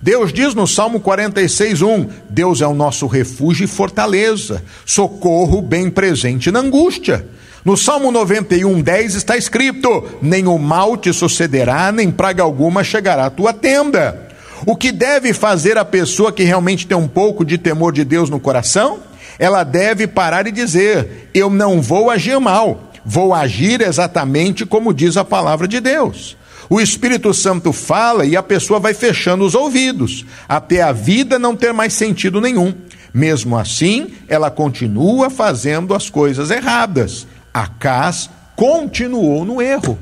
Deus 0.06 0.32
diz 0.32 0.53
no 0.53 0.68
Salmo 0.68 0.99
46:1: 0.99 2.08
Deus 2.30 2.62
é 2.62 2.68
o 2.68 2.76
nosso 2.76 3.08
refúgio 3.08 3.64
e 3.64 3.68
fortaleza, 3.68 4.64
socorro 4.86 5.64
bem 5.64 5.89
presente 5.89 6.51
na 6.51 6.60
angústia. 6.60 7.26
No 7.66 7.76
Salmo 7.76 8.12
91:10 8.12 9.16
está 9.16 9.36
escrito: 9.36 10.08
Nem 10.22 10.45
o 10.45 10.60
mal 10.60 10.95
te 10.95 11.12
sucederá, 11.12 11.91
nem 11.91 12.12
praga 12.12 12.43
alguma 12.43 12.84
chegará 12.84 13.26
à 13.26 13.30
tua 13.32 13.51
tenda. 13.51 14.30
O 14.64 14.76
que 14.76 14.91
deve 14.91 15.34
fazer 15.34 15.76
a 15.76 15.84
pessoa 15.84 16.32
que 16.32 16.43
realmente 16.43 16.86
tem 16.86 16.95
um 16.95 17.08
pouco 17.08 17.43
de 17.43 17.58
temor 17.58 17.91
de 17.91 18.06
Deus 18.06 18.30
no 18.30 18.39
coração? 18.39 18.99
Ela 19.39 19.64
deve 19.64 20.06
parar 20.06 20.45
e 20.45 20.51
dizer: 20.51 21.32
Eu 21.34 21.49
não 21.49 21.82
vou 21.82 22.12
agir 22.12 22.39
mal, 22.39 22.91
vou 23.03 23.34
agir 23.34 23.82
exatamente 23.82 24.68
como 24.68 24.93
diz 24.93 25.18
a 25.18 25.26
palavra 25.26 25.68
de 25.68 25.80
Deus. 25.80 26.38
O 26.70 26.82
Espírito 26.82 27.34
Santo 27.34 27.72
fala 27.72 28.26
e 28.26 28.36
a 28.36 28.43
pessoa 28.43 28.80
vai 28.80 28.93
fechando 28.93 29.45
os 29.45 29.55
ouvidos, 29.55 30.26
até 30.47 30.82
a 30.82 30.91
vida 30.91 31.38
não 31.38 31.55
ter 31.55 31.74
mais 31.74 31.93
sentido 31.93 32.41
nenhum. 32.41 32.74
Mesmo 33.13 33.57
assim, 33.57 34.13
ela 34.28 34.51
continua 34.51 35.30
fazendo 35.30 35.93
as 35.93 36.09
coisas 36.09 36.51
erradas. 36.51 37.28
Acás 37.53 38.30
continuou 38.55 39.45
no 39.45 39.61
erro. 39.61 39.97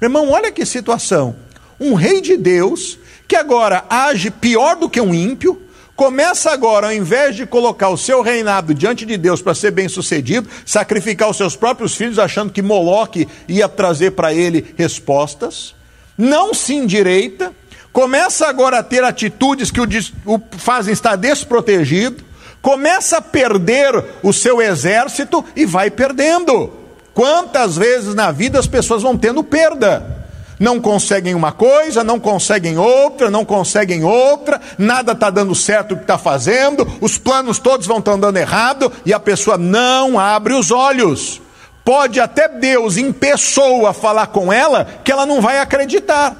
Meu 0.00 0.08
irmão, 0.08 0.30
olha 0.30 0.52
que 0.52 0.64
situação. 0.66 1.34
Um 1.80 1.94
rei 1.94 2.20
de 2.20 2.36
Deus 2.36 2.98
que 3.32 3.36
agora 3.36 3.86
age 3.88 4.30
pior 4.30 4.76
do 4.76 4.90
que 4.90 5.00
um 5.00 5.14
ímpio, 5.14 5.62
começa 5.96 6.50
agora, 6.50 6.88
ao 6.88 6.92
invés 6.92 7.34
de 7.34 7.46
colocar 7.46 7.88
o 7.88 7.96
seu 7.96 8.20
reinado 8.20 8.74
diante 8.74 9.06
de 9.06 9.16
Deus 9.16 9.40
para 9.40 9.54
ser 9.54 9.70
bem 9.70 9.88
sucedido, 9.88 10.46
sacrificar 10.66 11.30
os 11.30 11.38
seus 11.38 11.56
próprios 11.56 11.94
filhos, 11.94 12.18
achando 12.18 12.52
que 12.52 12.60
Moloque 12.60 13.26
ia 13.48 13.70
trazer 13.70 14.10
para 14.10 14.34
ele 14.34 14.74
respostas, 14.76 15.74
não 16.16 16.54
se 16.54 16.74
endireita, 16.74 17.52
começa 17.92 18.46
agora 18.46 18.78
a 18.78 18.82
ter 18.82 19.04
atitudes 19.04 19.70
que 19.70 19.80
o, 19.80 19.86
o 20.26 20.40
fazem 20.58 20.92
estar 20.92 21.16
desprotegido, 21.16 22.24
começa 22.60 23.18
a 23.18 23.22
perder 23.22 24.04
o 24.22 24.32
seu 24.32 24.62
exército 24.62 25.44
e 25.56 25.66
vai 25.66 25.90
perdendo. 25.90 26.72
Quantas 27.12 27.76
vezes 27.76 28.14
na 28.14 28.30
vida 28.30 28.58
as 28.58 28.66
pessoas 28.66 29.02
vão 29.02 29.18
tendo 29.18 29.44
perda? 29.44 30.22
Não 30.58 30.80
conseguem 30.80 31.34
uma 31.34 31.50
coisa, 31.50 32.04
não 32.04 32.20
conseguem 32.20 32.78
outra, 32.78 33.28
não 33.28 33.44
conseguem 33.44 34.04
outra, 34.04 34.60
nada 34.78 35.10
está 35.12 35.28
dando 35.28 35.54
certo 35.54 35.92
o 35.92 35.96
que 35.96 36.04
está 36.04 36.16
fazendo, 36.16 36.86
os 37.00 37.18
planos 37.18 37.58
todos 37.58 37.86
vão 37.86 37.98
estar 37.98 38.16
dando 38.16 38.36
errado 38.36 38.90
e 39.04 39.12
a 39.12 39.18
pessoa 39.18 39.58
não 39.58 40.18
abre 40.18 40.54
os 40.54 40.70
olhos. 40.70 41.40
Pode 41.84 42.20
até 42.20 42.48
Deus 42.48 42.96
em 42.96 43.12
pessoa 43.12 43.92
falar 43.92 44.28
com 44.28 44.52
ela 44.52 44.84
que 45.04 45.10
ela 45.10 45.26
não 45.26 45.40
vai 45.40 45.58
acreditar. 45.58 46.36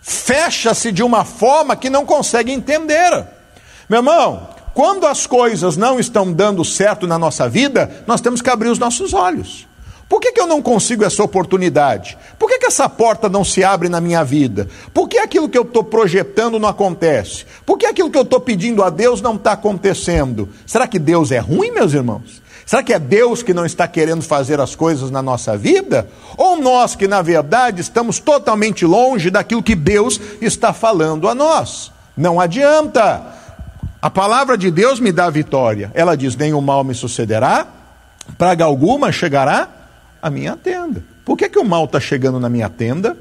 Fecha-se 0.00 0.90
de 0.90 1.02
uma 1.02 1.24
forma 1.24 1.76
que 1.76 1.90
não 1.90 2.04
consegue 2.06 2.52
entender. 2.52 3.26
Meu 3.88 3.98
irmão, 3.98 4.48
quando 4.72 5.06
as 5.06 5.26
coisas 5.26 5.76
não 5.76 6.00
estão 6.00 6.32
dando 6.32 6.64
certo 6.64 7.06
na 7.06 7.18
nossa 7.18 7.48
vida, 7.48 8.04
nós 8.06 8.20
temos 8.20 8.42
que 8.42 8.50
abrir 8.50 8.68
os 8.68 8.78
nossos 8.78 9.12
olhos. 9.12 9.66
Por 10.08 10.20
que, 10.20 10.32
que 10.32 10.40
eu 10.40 10.46
não 10.46 10.60
consigo 10.60 11.04
essa 11.04 11.22
oportunidade? 11.22 12.18
Por 12.38 12.48
que, 12.48 12.58
que 12.58 12.66
essa 12.66 12.88
porta 12.88 13.28
não 13.28 13.42
se 13.42 13.64
abre 13.64 13.88
na 13.88 14.00
minha 14.00 14.22
vida? 14.22 14.68
Por 14.92 15.08
que 15.08 15.18
aquilo 15.18 15.48
que 15.48 15.56
eu 15.56 15.62
estou 15.62 15.82
projetando 15.82 16.58
não 16.58 16.68
acontece? 16.68 17.46
Por 17.64 17.78
que 17.78 17.86
aquilo 17.86 18.10
que 18.10 18.18
eu 18.18 18.22
estou 18.22 18.40
pedindo 18.40 18.82
a 18.82 18.90
Deus 18.90 19.22
não 19.22 19.36
está 19.36 19.52
acontecendo? 19.52 20.48
Será 20.66 20.86
que 20.86 20.98
Deus 20.98 21.32
é 21.32 21.38
ruim, 21.38 21.70
meus 21.70 21.94
irmãos? 21.94 22.42
Será 22.66 22.82
que 22.82 22.92
é 22.92 22.98
Deus 22.98 23.42
que 23.42 23.52
não 23.52 23.66
está 23.66 23.86
querendo 23.86 24.22
fazer 24.22 24.58
as 24.60 24.74
coisas 24.74 25.10
na 25.10 25.22
nossa 25.22 25.56
vida? 25.56 26.08
Ou 26.36 26.60
nós 26.60 26.96
que, 26.96 27.06
na 27.06 27.20
verdade, 27.20 27.80
estamos 27.80 28.18
totalmente 28.18 28.86
longe 28.86 29.30
daquilo 29.30 29.62
que 29.62 29.74
Deus 29.74 30.20
está 30.40 30.72
falando 30.72 31.28
a 31.28 31.34
nós? 31.34 31.92
Não 32.16 32.40
adianta. 32.40 33.22
A 34.00 34.10
palavra 34.10 34.56
de 34.56 34.70
Deus 34.70 34.98
me 34.98 35.12
dá 35.12 35.28
vitória. 35.28 35.90
Ela 35.94 36.16
diz: 36.16 36.36
nenhum 36.36 36.60
mal 36.60 36.82
me 36.84 36.94
sucederá, 36.94 37.66
praga 38.38 38.64
alguma 38.64 39.12
chegará 39.12 39.68
a 40.22 40.30
minha 40.30 40.56
tenda. 40.56 41.04
Por 41.24 41.36
que, 41.36 41.48
que 41.48 41.58
o 41.58 41.64
mal 41.64 41.84
está 41.84 42.00
chegando 42.00 42.40
na 42.40 42.48
minha 42.48 42.68
tenda? 42.68 43.16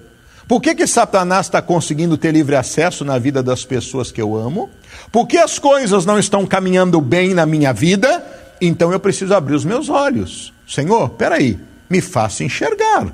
Por 0.48 0.62
que, 0.62 0.76
que 0.76 0.86
Satanás 0.86 1.46
está 1.46 1.62
conseguindo 1.62 2.18
ter 2.18 2.32
livre 2.32 2.56
acesso 2.56 3.06
na 3.06 3.18
vida 3.18 3.41
das 3.41 3.64
pessoas 3.64 4.12
que 4.12 4.22
eu 4.22 4.36
amo? 4.36 4.70
Por 5.12 5.26
que 5.26 5.38
as 5.38 5.58
coisas 5.58 6.06
não 6.06 6.20
estão 6.20 6.46
caminhando 6.46 7.00
bem 7.00 7.34
na 7.34 7.46
minha 7.46 7.72
vida? 7.72 8.33
Então 8.62 8.91
eu 8.91 8.99
preciso 8.99 9.34
abrir 9.34 9.56
os 9.56 9.66
meus 9.66 9.89
olhos. 9.89 10.54
Senhor, 10.68 11.10
peraí, 11.10 11.60
me 11.89 12.01
faça 12.01 12.43
enxergar. 12.43 13.08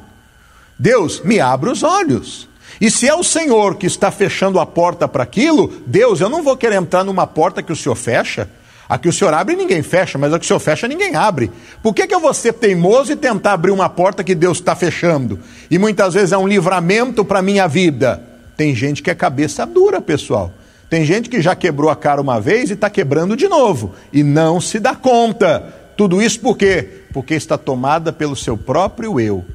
Deus, 0.78 1.22
me 1.22 1.40
abra 1.40 1.72
os 1.72 1.84
olhos. 1.84 2.48
E 2.80 2.90
se 2.90 3.08
é 3.08 3.14
o 3.14 3.24
Senhor 3.24 3.76
que 3.76 3.86
está 3.86 4.12
fechando 4.12 4.60
a 4.60 4.66
porta 4.66 5.08
para 5.08 5.24
aquilo, 5.24 5.74
Deus, 5.86 6.22
eu 6.22 6.30
não 6.30 6.44
vou 6.44 6.56
querer 6.56 6.76
entrar 6.76 7.04
numa 7.04 7.28
porta 7.28 7.62
que 7.62 7.74
o 7.74 7.76
Senhor 7.76 7.96
fecha. 7.96 8.50
A 8.90 8.98
que 8.98 9.08
o 9.08 9.14
senhor 9.14 9.32
abre, 9.36 9.56
ninguém 9.56 9.84
fecha, 9.84 10.18
mas 10.18 10.34
a 10.34 10.40
que 10.40 10.46
o 10.46 10.48
senhor 10.48 10.60
fecha, 10.60 10.88
ninguém 10.88 11.16
abre. 11.16 11.52
Por 11.84 11.94
que, 11.94 12.08
que 12.08 12.16
eu 12.16 12.20
vou 12.20 12.34
ser 12.34 12.54
teimoso 12.54 13.12
e 13.12 13.16
tentar 13.16 13.54
abrir 13.54 13.70
uma 13.70 13.88
porta 13.88 14.24
que 14.24 14.34
Deus 14.34 14.58
está 14.58 14.76
fechando? 14.76 15.40
E 15.70 15.78
muitas 15.78 16.16
vezes 16.16 16.32
é 16.32 16.38
um 16.40 16.48
livramento 16.48 17.24
para 17.24 17.38
a 17.38 17.44
minha 17.44 17.68
vida. 17.68 18.20
Tem 18.58 18.74
gente 18.74 19.04
que 19.04 19.12
é 19.12 19.14
cabeça 19.14 19.64
dura, 19.64 20.02
pessoal. 20.02 20.52
Tem 20.90 21.06
gente 21.06 21.30
que 21.30 21.42
já 21.42 21.56
quebrou 21.56 21.90
a 21.90 21.96
cara 21.96 22.20
uma 22.20 22.42
vez 22.42 22.70
e 22.70 22.74
está 22.74 22.90
quebrando 22.90 23.38
de 23.38 23.48
novo. 23.48 23.94
E 24.12 24.24
não 24.24 24.60
se 24.60 24.80
dá 24.80 24.96
conta. 24.96 25.74
Tudo 25.96 26.22
isso 26.22 26.40
por 26.40 26.58
quê? 26.58 27.04
Porque 27.14 27.36
está 27.36 27.58
tomada 27.58 28.12
pelo 28.12 28.36
seu 28.36 28.58
próprio 28.58 29.20
eu. 29.20 29.46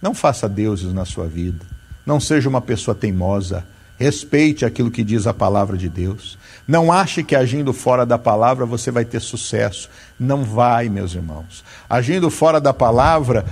Não 0.00 0.14
faça 0.14 0.48
deuses 0.48 0.92
na 0.92 1.04
sua 1.04 1.26
vida. 1.26 1.64
Não 2.06 2.20
seja 2.20 2.48
uma 2.48 2.60
pessoa 2.60 2.94
teimosa. 2.94 3.64
Respeite 3.98 4.64
aquilo 4.64 4.90
que 4.90 5.02
diz 5.02 5.26
a 5.26 5.34
palavra 5.34 5.76
de 5.76 5.88
Deus. 5.88 6.38
Não 6.66 6.92
ache 6.92 7.24
que 7.24 7.34
agindo 7.34 7.72
fora 7.72 8.06
da 8.06 8.18
palavra 8.18 8.64
você 8.64 8.90
vai 8.90 9.04
ter 9.04 9.20
sucesso. 9.20 9.88
Não 10.18 10.44
vai, 10.44 10.88
meus 10.88 11.14
irmãos. 11.14 11.64
Agindo 11.88 12.30
fora 12.30 12.60
da 12.60 12.72
palavra, 12.72 13.44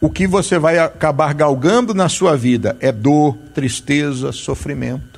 o 0.00 0.10
que 0.10 0.26
você 0.26 0.58
vai 0.58 0.78
acabar 0.78 1.32
galgando 1.32 1.94
na 1.94 2.08
sua 2.08 2.36
vida 2.36 2.76
é 2.80 2.90
dor, 2.90 3.36
tristeza, 3.54 4.32
sofrimento. 4.32 5.15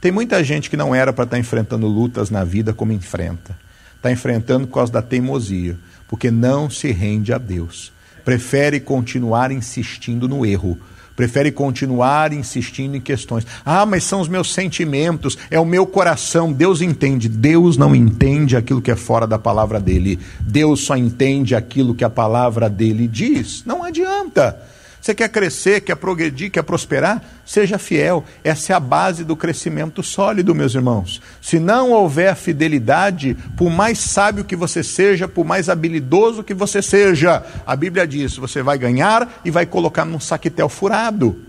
Tem 0.00 0.10
muita 0.10 0.42
gente 0.42 0.70
que 0.70 0.76
não 0.76 0.94
era 0.94 1.12
para 1.12 1.24
estar 1.24 1.36
tá 1.36 1.40
enfrentando 1.40 1.86
lutas 1.86 2.30
na 2.30 2.42
vida 2.44 2.72
como 2.72 2.92
enfrenta. 2.92 3.56
Está 3.96 4.10
enfrentando 4.10 4.66
por 4.66 4.74
causa 4.74 4.92
da 4.92 5.02
teimosia, 5.02 5.78
porque 6.08 6.30
não 6.30 6.70
se 6.70 6.90
rende 6.90 7.32
a 7.32 7.38
Deus. 7.38 7.92
Prefere 8.24 8.80
continuar 8.80 9.50
insistindo 9.50 10.28
no 10.28 10.44
erro 10.46 10.78
prefere 11.20 11.52
continuar 11.52 12.32
insistindo 12.32 12.96
em 12.96 13.00
questões. 13.00 13.46
Ah, 13.62 13.84
mas 13.84 14.04
são 14.04 14.22
os 14.22 14.28
meus 14.28 14.54
sentimentos, 14.54 15.36
é 15.50 15.60
o 15.60 15.66
meu 15.66 15.86
coração. 15.86 16.50
Deus 16.50 16.80
entende. 16.80 17.28
Deus 17.28 17.76
não 17.76 17.94
entende 17.94 18.56
aquilo 18.56 18.80
que 18.80 18.90
é 18.90 18.96
fora 18.96 19.26
da 19.26 19.38
palavra 19.38 19.78
dele. 19.78 20.18
Deus 20.40 20.80
só 20.80 20.96
entende 20.96 21.54
aquilo 21.54 21.94
que 21.94 22.04
a 22.04 22.08
palavra 22.08 22.70
dele 22.70 23.06
diz. 23.06 23.62
Não 23.66 23.84
adianta. 23.84 24.58
Você 25.00 25.14
quer 25.14 25.30
crescer, 25.30 25.80
quer 25.80 25.94
progredir, 25.94 26.50
quer 26.50 26.62
prosperar? 26.62 27.24
Seja 27.46 27.78
fiel. 27.78 28.22
Essa 28.44 28.74
é 28.74 28.76
a 28.76 28.80
base 28.80 29.24
do 29.24 29.34
crescimento 29.34 30.02
sólido, 30.02 30.54
meus 30.54 30.74
irmãos. 30.74 31.22
Se 31.40 31.58
não 31.58 31.92
houver 31.92 32.36
fidelidade, 32.36 33.34
por 33.56 33.70
mais 33.70 33.98
sábio 33.98 34.44
que 34.44 34.54
você 34.54 34.82
seja, 34.82 35.26
por 35.26 35.44
mais 35.44 35.70
habilidoso 35.70 36.44
que 36.44 36.52
você 36.52 36.82
seja, 36.82 37.42
a 37.66 37.74
Bíblia 37.74 38.06
diz: 38.06 38.36
você 38.36 38.62
vai 38.62 38.76
ganhar 38.76 39.40
e 39.42 39.50
vai 39.50 39.64
colocar 39.64 40.04
num 40.04 40.20
saquetel 40.20 40.68
furado. 40.68 41.44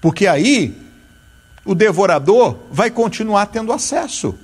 Porque 0.00 0.26
aí 0.26 0.80
o 1.66 1.74
devorador 1.74 2.56
vai 2.70 2.90
continuar 2.90 3.46
tendo 3.46 3.72
acesso. 3.72 4.34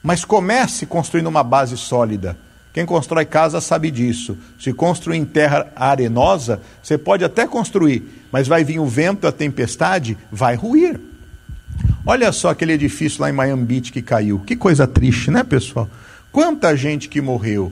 Mas 0.00 0.24
comece 0.24 0.86
construindo 0.86 1.26
uma 1.26 1.42
base 1.42 1.76
sólida. 1.76 2.36
Quem 2.72 2.86
constrói 2.86 3.26
casa 3.26 3.60
sabe 3.60 3.90
disso. 3.90 4.36
Se 4.58 4.72
construir 4.72 5.18
em 5.18 5.24
terra 5.24 5.70
arenosa, 5.76 6.60
você 6.82 6.96
pode 6.96 7.24
até 7.24 7.46
construir, 7.46 8.24
mas 8.32 8.48
vai 8.48 8.64
vir 8.64 8.78
o 8.78 8.86
vento, 8.86 9.26
a 9.26 9.32
tempestade, 9.32 10.16
vai 10.30 10.54
ruir. 10.54 10.98
Olha 12.04 12.32
só 12.32 12.48
aquele 12.48 12.72
edifício 12.72 13.20
lá 13.20 13.28
em 13.28 13.32
Miami 13.32 13.64
Beach 13.64 13.92
que 13.92 14.02
caiu. 14.02 14.40
Que 14.40 14.56
coisa 14.56 14.86
triste, 14.86 15.30
né, 15.30 15.44
pessoal? 15.44 15.88
Quanta 16.32 16.74
gente 16.74 17.08
que 17.08 17.20
morreu. 17.20 17.70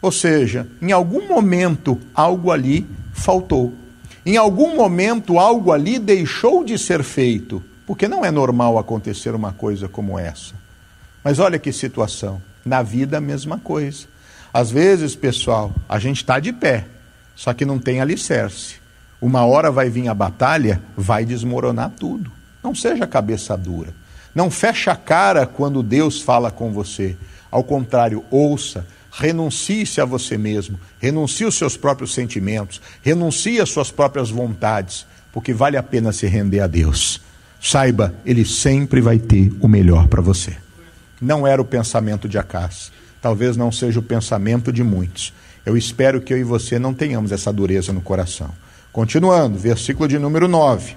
Ou 0.00 0.12
seja, 0.12 0.66
em 0.80 0.92
algum 0.92 1.26
momento 1.26 1.98
algo 2.14 2.52
ali 2.52 2.86
faltou. 3.12 3.74
Em 4.24 4.36
algum 4.36 4.76
momento 4.76 5.38
algo 5.38 5.72
ali 5.72 5.98
deixou 5.98 6.62
de 6.62 6.78
ser 6.78 7.02
feito, 7.02 7.62
porque 7.86 8.06
não 8.06 8.24
é 8.24 8.30
normal 8.30 8.78
acontecer 8.78 9.34
uma 9.34 9.52
coisa 9.52 9.88
como 9.88 10.18
essa. 10.18 10.54
Mas 11.24 11.40
olha 11.40 11.58
que 11.58 11.72
situação. 11.72 12.40
Na 12.64 12.82
vida 12.82 13.18
a 13.18 13.20
mesma 13.20 13.58
coisa. 13.58 14.06
Às 14.52 14.70
vezes, 14.70 15.14
pessoal, 15.14 15.72
a 15.88 15.98
gente 15.98 16.18
está 16.18 16.40
de 16.40 16.52
pé, 16.52 16.86
só 17.34 17.52
que 17.52 17.64
não 17.64 17.78
tem 17.78 18.00
alicerce. 18.00 18.76
Uma 19.20 19.44
hora 19.44 19.70
vai 19.70 19.90
vir 19.90 20.08
a 20.08 20.14
batalha, 20.14 20.80
vai 20.96 21.24
desmoronar 21.24 21.90
tudo. 21.98 22.30
Não 22.62 22.74
seja 22.74 23.06
cabeça 23.06 23.56
dura. 23.56 23.92
Não 24.34 24.50
feche 24.50 24.88
a 24.88 24.96
cara 24.96 25.46
quando 25.46 25.82
Deus 25.82 26.20
fala 26.20 26.50
com 26.50 26.72
você. 26.72 27.16
Ao 27.50 27.64
contrário, 27.64 28.24
ouça, 28.30 28.86
renuncie-se 29.10 30.00
a 30.00 30.04
você 30.04 30.38
mesmo, 30.38 30.78
renuncie 31.00 31.46
os 31.46 31.56
seus 31.56 31.76
próprios 31.76 32.14
sentimentos, 32.14 32.80
renuncie 33.02 33.60
às 33.60 33.70
suas 33.70 33.90
próprias 33.90 34.30
vontades, 34.30 35.06
porque 35.32 35.52
vale 35.52 35.76
a 35.76 35.82
pena 35.82 36.12
se 36.12 36.26
render 36.26 36.60
a 36.60 36.66
Deus. 36.66 37.20
Saiba, 37.60 38.14
Ele 38.24 38.44
sempre 38.44 39.00
vai 39.00 39.18
ter 39.18 39.52
o 39.60 39.66
melhor 39.66 40.06
para 40.06 40.22
você. 40.22 40.56
Não 41.20 41.46
era 41.46 41.60
o 41.60 41.64
pensamento 41.64 42.28
de 42.28 42.38
Acas 42.38 42.92
talvez 43.20 43.56
não 43.56 43.70
seja 43.72 44.00
o 44.00 44.02
pensamento 44.02 44.72
de 44.72 44.82
muitos. 44.82 45.32
Eu 45.64 45.76
espero 45.76 46.20
que 46.20 46.32
eu 46.32 46.38
e 46.38 46.44
você 46.44 46.78
não 46.78 46.94
tenhamos 46.94 47.32
essa 47.32 47.52
dureza 47.52 47.92
no 47.92 48.00
coração. 48.00 48.50
Continuando, 48.92 49.58
versículo 49.58 50.08
de 50.08 50.18
número 50.18 50.48
9. 50.48 50.96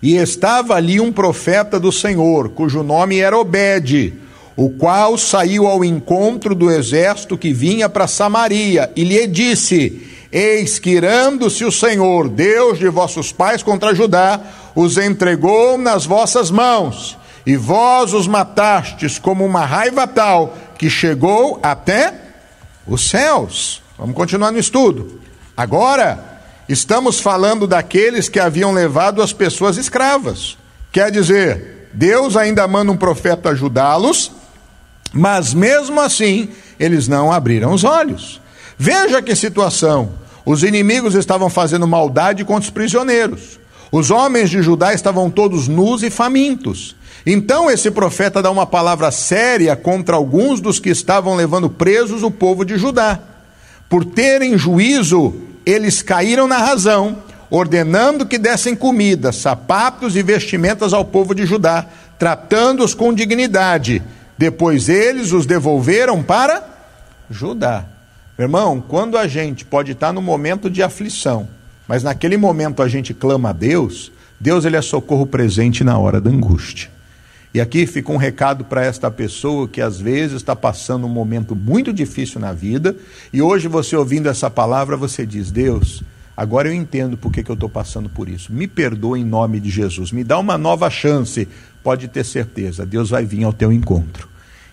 E 0.00 0.16
estava 0.16 0.74
ali 0.74 1.00
um 1.00 1.12
profeta 1.12 1.80
do 1.80 1.90
Senhor, 1.90 2.50
cujo 2.50 2.82
nome 2.82 3.18
era 3.18 3.38
Obed, 3.38 4.14
o 4.56 4.70
qual 4.70 5.18
saiu 5.18 5.66
ao 5.66 5.84
encontro 5.84 6.54
do 6.54 6.70
exército 6.70 7.36
que 7.36 7.52
vinha 7.52 7.88
para 7.88 8.06
Samaria, 8.06 8.92
e 8.94 9.02
lhe 9.02 9.26
disse: 9.26 10.02
Eis 10.30 10.78
que 10.78 10.90
irando-se 10.90 11.64
o 11.64 11.72
Senhor, 11.72 12.28
Deus 12.28 12.78
de 12.78 12.88
vossos 12.88 13.32
pais 13.32 13.62
contra 13.62 13.94
Judá, 13.94 14.40
os 14.74 14.96
entregou 14.96 15.76
nas 15.76 16.06
vossas 16.06 16.50
mãos, 16.50 17.18
e 17.44 17.56
vós 17.56 18.12
os 18.12 18.26
matastes 18.26 19.18
como 19.18 19.44
uma 19.44 19.64
raiva 19.64 20.06
tal 20.06 20.56
que 20.78 20.90
chegou 20.90 21.58
até 21.62 22.14
os 22.86 23.08
céus. 23.08 23.82
Vamos 23.98 24.14
continuar 24.14 24.50
no 24.50 24.58
estudo. 24.58 25.20
Agora, 25.56 26.40
estamos 26.68 27.20
falando 27.20 27.66
daqueles 27.66 28.28
que 28.28 28.40
haviam 28.40 28.72
levado 28.72 29.22
as 29.22 29.32
pessoas 29.32 29.76
escravas. 29.76 30.56
Quer 30.90 31.10
dizer, 31.10 31.88
Deus 31.92 32.36
ainda 32.36 32.66
manda 32.66 32.90
um 32.90 32.96
profeta 32.96 33.50
ajudá-los, 33.50 34.32
mas 35.12 35.54
mesmo 35.54 36.00
assim, 36.00 36.48
eles 36.78 37.06
não 37.06 37.32
abriram 37.32 37.72
os 37.72 37.84
olhos. 37.84 38.40
Veja 38.76 39.22
que 39.22 39.34
situação. 39.36 40.12
Os 40.44 40.62
inimigos 40.62 41.14
estavam 41.14 41.48
fazendo 41.48 41.86
maldade 41.86 42.44
contra 42.44 42.64
os 42.64 42.70
prisioneiros. 42.70 43.58
Os 43.90 44.10
homens 44.10 44.50
de 44.50 44.60
Judá 44.60 44.92
estavam 44.92 45.30
todos 45.30 45.68
nus 45.68 46.02
e 46.02 46.10
famintos. 46.10 46.96
Então 47.26 47.70
esse 47.70 47.90
profeta 47.90 48.42
dá 48.42 48.50
uma 48.50 48.66
palavra 48.66 49.10
séria 49.10 49.74
contra 49.74 50.16
alguns 50.16 50.60
dos 50.60 50.78
que 50.78 50.90
estavam 50.90 51.34
levando 51.34 51.70
presos 51.70 52.22
o 52.22 52.30
povo 52.30 52.64
de 52.64 52.76
Judá. 52.76 53.18
Por 53.88 54.04
terem 54.04 54.58
juízo, 54.58 55.34
eles 55.64 56.02
caíram 56.02 56.46
na 56.46 56.58
razão, 56.58 57.22
ordenando 57.50 58.26
que 58.26 58.36
dessem 58.36 58.76
comida, 58.76 59.32
sapatos 59.32 60.16
e 60.16 60.22
vestimentas 60.22 60.92
ao 60.92 61.04
povo 61.04 61.34
de 61.34 61.46
Judá, 61.46 61.86
tratando-os 62.18 62.92
com 62.92 63.14
dignidade. 63.14 64.02
Depois 64.36 64.88
eles 64.88 65.32
os 65.32 65.46
devolveram 65.46 66.22
para 66.22 66.62
Judá. 67.30 67.86
Irmão, 68.38 68.82
quando 68.86 69.16
a 69.16 69.26
gente 69.26 69.64
pode 69.64 69.92
estar 69.92 70.12
no 70.12 70.20
momento 70.20 70.68
de 70.68 70.82
aflição, 70.82 71.48
mas 71.86 72.02
naquele 72.02 72.36
momento 72.36 72.82
a 72.82 72.88
gente 72.88 73.14
clama 73.14 73.50
a 73.50 73.52
Deus, 73.52 74.10
Deus 74.38 74.64
ele 74.64 74.76
é 74.76 74.82
socorro 74.82 75.26
presente 75.26 75.84
na 75.84 75.96
hora 75.96 76.20
da 76.20 76.28
angústia. 76.28 76.93
E 77.54 77.60
aqui 77.60 77.86
fica 77.86 78.10
um 78.10 78.16
recado 78.16 78.64
para 78.64 78.84
esta 78.84 79.08
pessoa 79.08 79.68
que 79.68 79.80
às 79.80 80.00
vezes 80.00 80.38
está 80.38 80.56
passando 80.56 81.06
um 81.06 81.08
momento 81.08 81.54
muito 81.54 81.92
difícil 81.92 82.40
na 82.40 82.52
vida, 82.52 82.96
e 83.32 83.40
hoje 83.40 83.68
você 83.68 83.94
ouvindo 83.94 84.28
essa 84.28 84.50
palavra, 84.50 84.96
você 84.96 85.24
diz: 85.24 85.52
Deus, 85.52 86.02
agora 86.36 86.68
eu 86.68 86.74
entendo 86.74 87.16
por 87.16 87.30
que, 87.30 87.48
eu 87.48 87.54
estou 87.54 87.68
passando 87.68 88.08
por 88.08 88.28
isso. 88.28 88.52
Me 88.52 88.66
perdoa 88.66 89.16
em 89.16 89.24
nome 89.24 89.60
de 89.60 89.70
Jesus, 89.70 90.10
me 90.10 90.24
dá 90.24 90.36
uma 90.36 90.58
nova 90.58 90.90
chance. 90.90 91.46
Pode 91.80 92.08
ter 92.08 92.24
certeza, 92.24 92.84
Deus 92.84 93.10
vai 93.10 93.24
vir 93.24 93.44
ao 93.44 93.52
teu 93.52 93.72
encontro, 93.72 94.28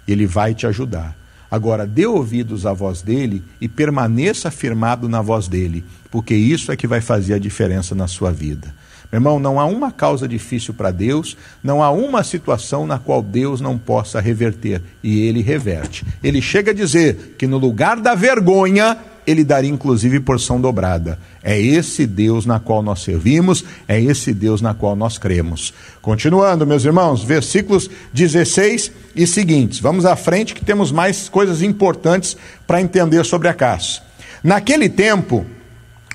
Ele 0.08 0.26
vai 0.26 0.56
te 0.56 0.66
ajudar. 0.66 1.16
Agora, 1.52 1.86
dê 1.86 2.08
ouvidos 2.08 2.66
à 2.66 2.74
voz 2.74 3.04
dele 3.04 3.44
e 3.60 3.68
permaneça 3.68 4.50
firmado 4.50 5.08
na 5.08 5.22
voz 5.22 5.48
dele, 5.48 5.86
porque 6.10 6.34
isso 6.34 6.72
é 6.72 6.76
que 6.76 6.88
vai 6.88 7.02
fazer 7.02 7.36
a 7.36 7.40
diferença 7.40 7.94
na 7.94 8.08
sua 8.08 8.32
vida. 8.32 8.74
Irmão, 9.12 9.40
não 9.40 9.60
há 9.60 9.66
uma 9.66 9.92
causa 9.92 10.28
difícil 10.28 10.74
para 10.74 10.90
Deus, 10.90 11.36
não 11.62 11.84
há 11.84 11.92
uma 11.92 12.24
situação 12.24 12.88
na 12.88 12.98
qual 12.98 13.22
Deus 13.22 13.60
não 13.60 13.78
possa 13.78 14.22
reverter, 14.22 14.82
e 15.04 15.22
ele 15.22 15.42
reverte. 15.42 16.06
Ele 16.24 16.42
chega 16.42 16.72
a 16.72 16.74
dizer 16.74 17.36
que 17.38 17.46
no 17.46 17.58
lugar 17.58 18.00
da 18.00 18.16
vergonha, 18.16 18.98
ele 19.26 19.44
daria 19.44 19.70
inclusive 19.70 20.20
porção 20.20 20.60
dobrada. 20.60 21.20
É 21.44 21.60
esse 21.60 22.08
Deus 22.08 22.46
na 22.46 22.60
qual 22.60 22.82
nós 22.82 23.02
servimos, 23.02 23.64
é 23.88 24.00
esse 24.02 24.34
Deus 24.34 24.62
na 24.62 24.74
qual 24.74 24.96
nós 24.96 25.18
cremos. 25.18 25.74
Continuando, 26.02 26.66
meus 26.66 26.86
irmãos, 26.86 27.24
versículos 27.24 27.90
16 28.14 28.92
e 29.16 29.28
seguintes. 29.28 29.80
Vamos 29.80 30.06
à 30.06 30.16
frente 30.16 30.54
que 30.54 30.66
temos 30.66 30.92
mais 30.92 31.30
coisas 31.30 31.62
importantes 31.62 32.36
para 32.66 32.82
entender 32.82 33.26
sobre 33.26 33.48
a 33.48 33.54
caça. 33.54 34.02
Naquele 34.44 34.90
tempo, 34.90 35.46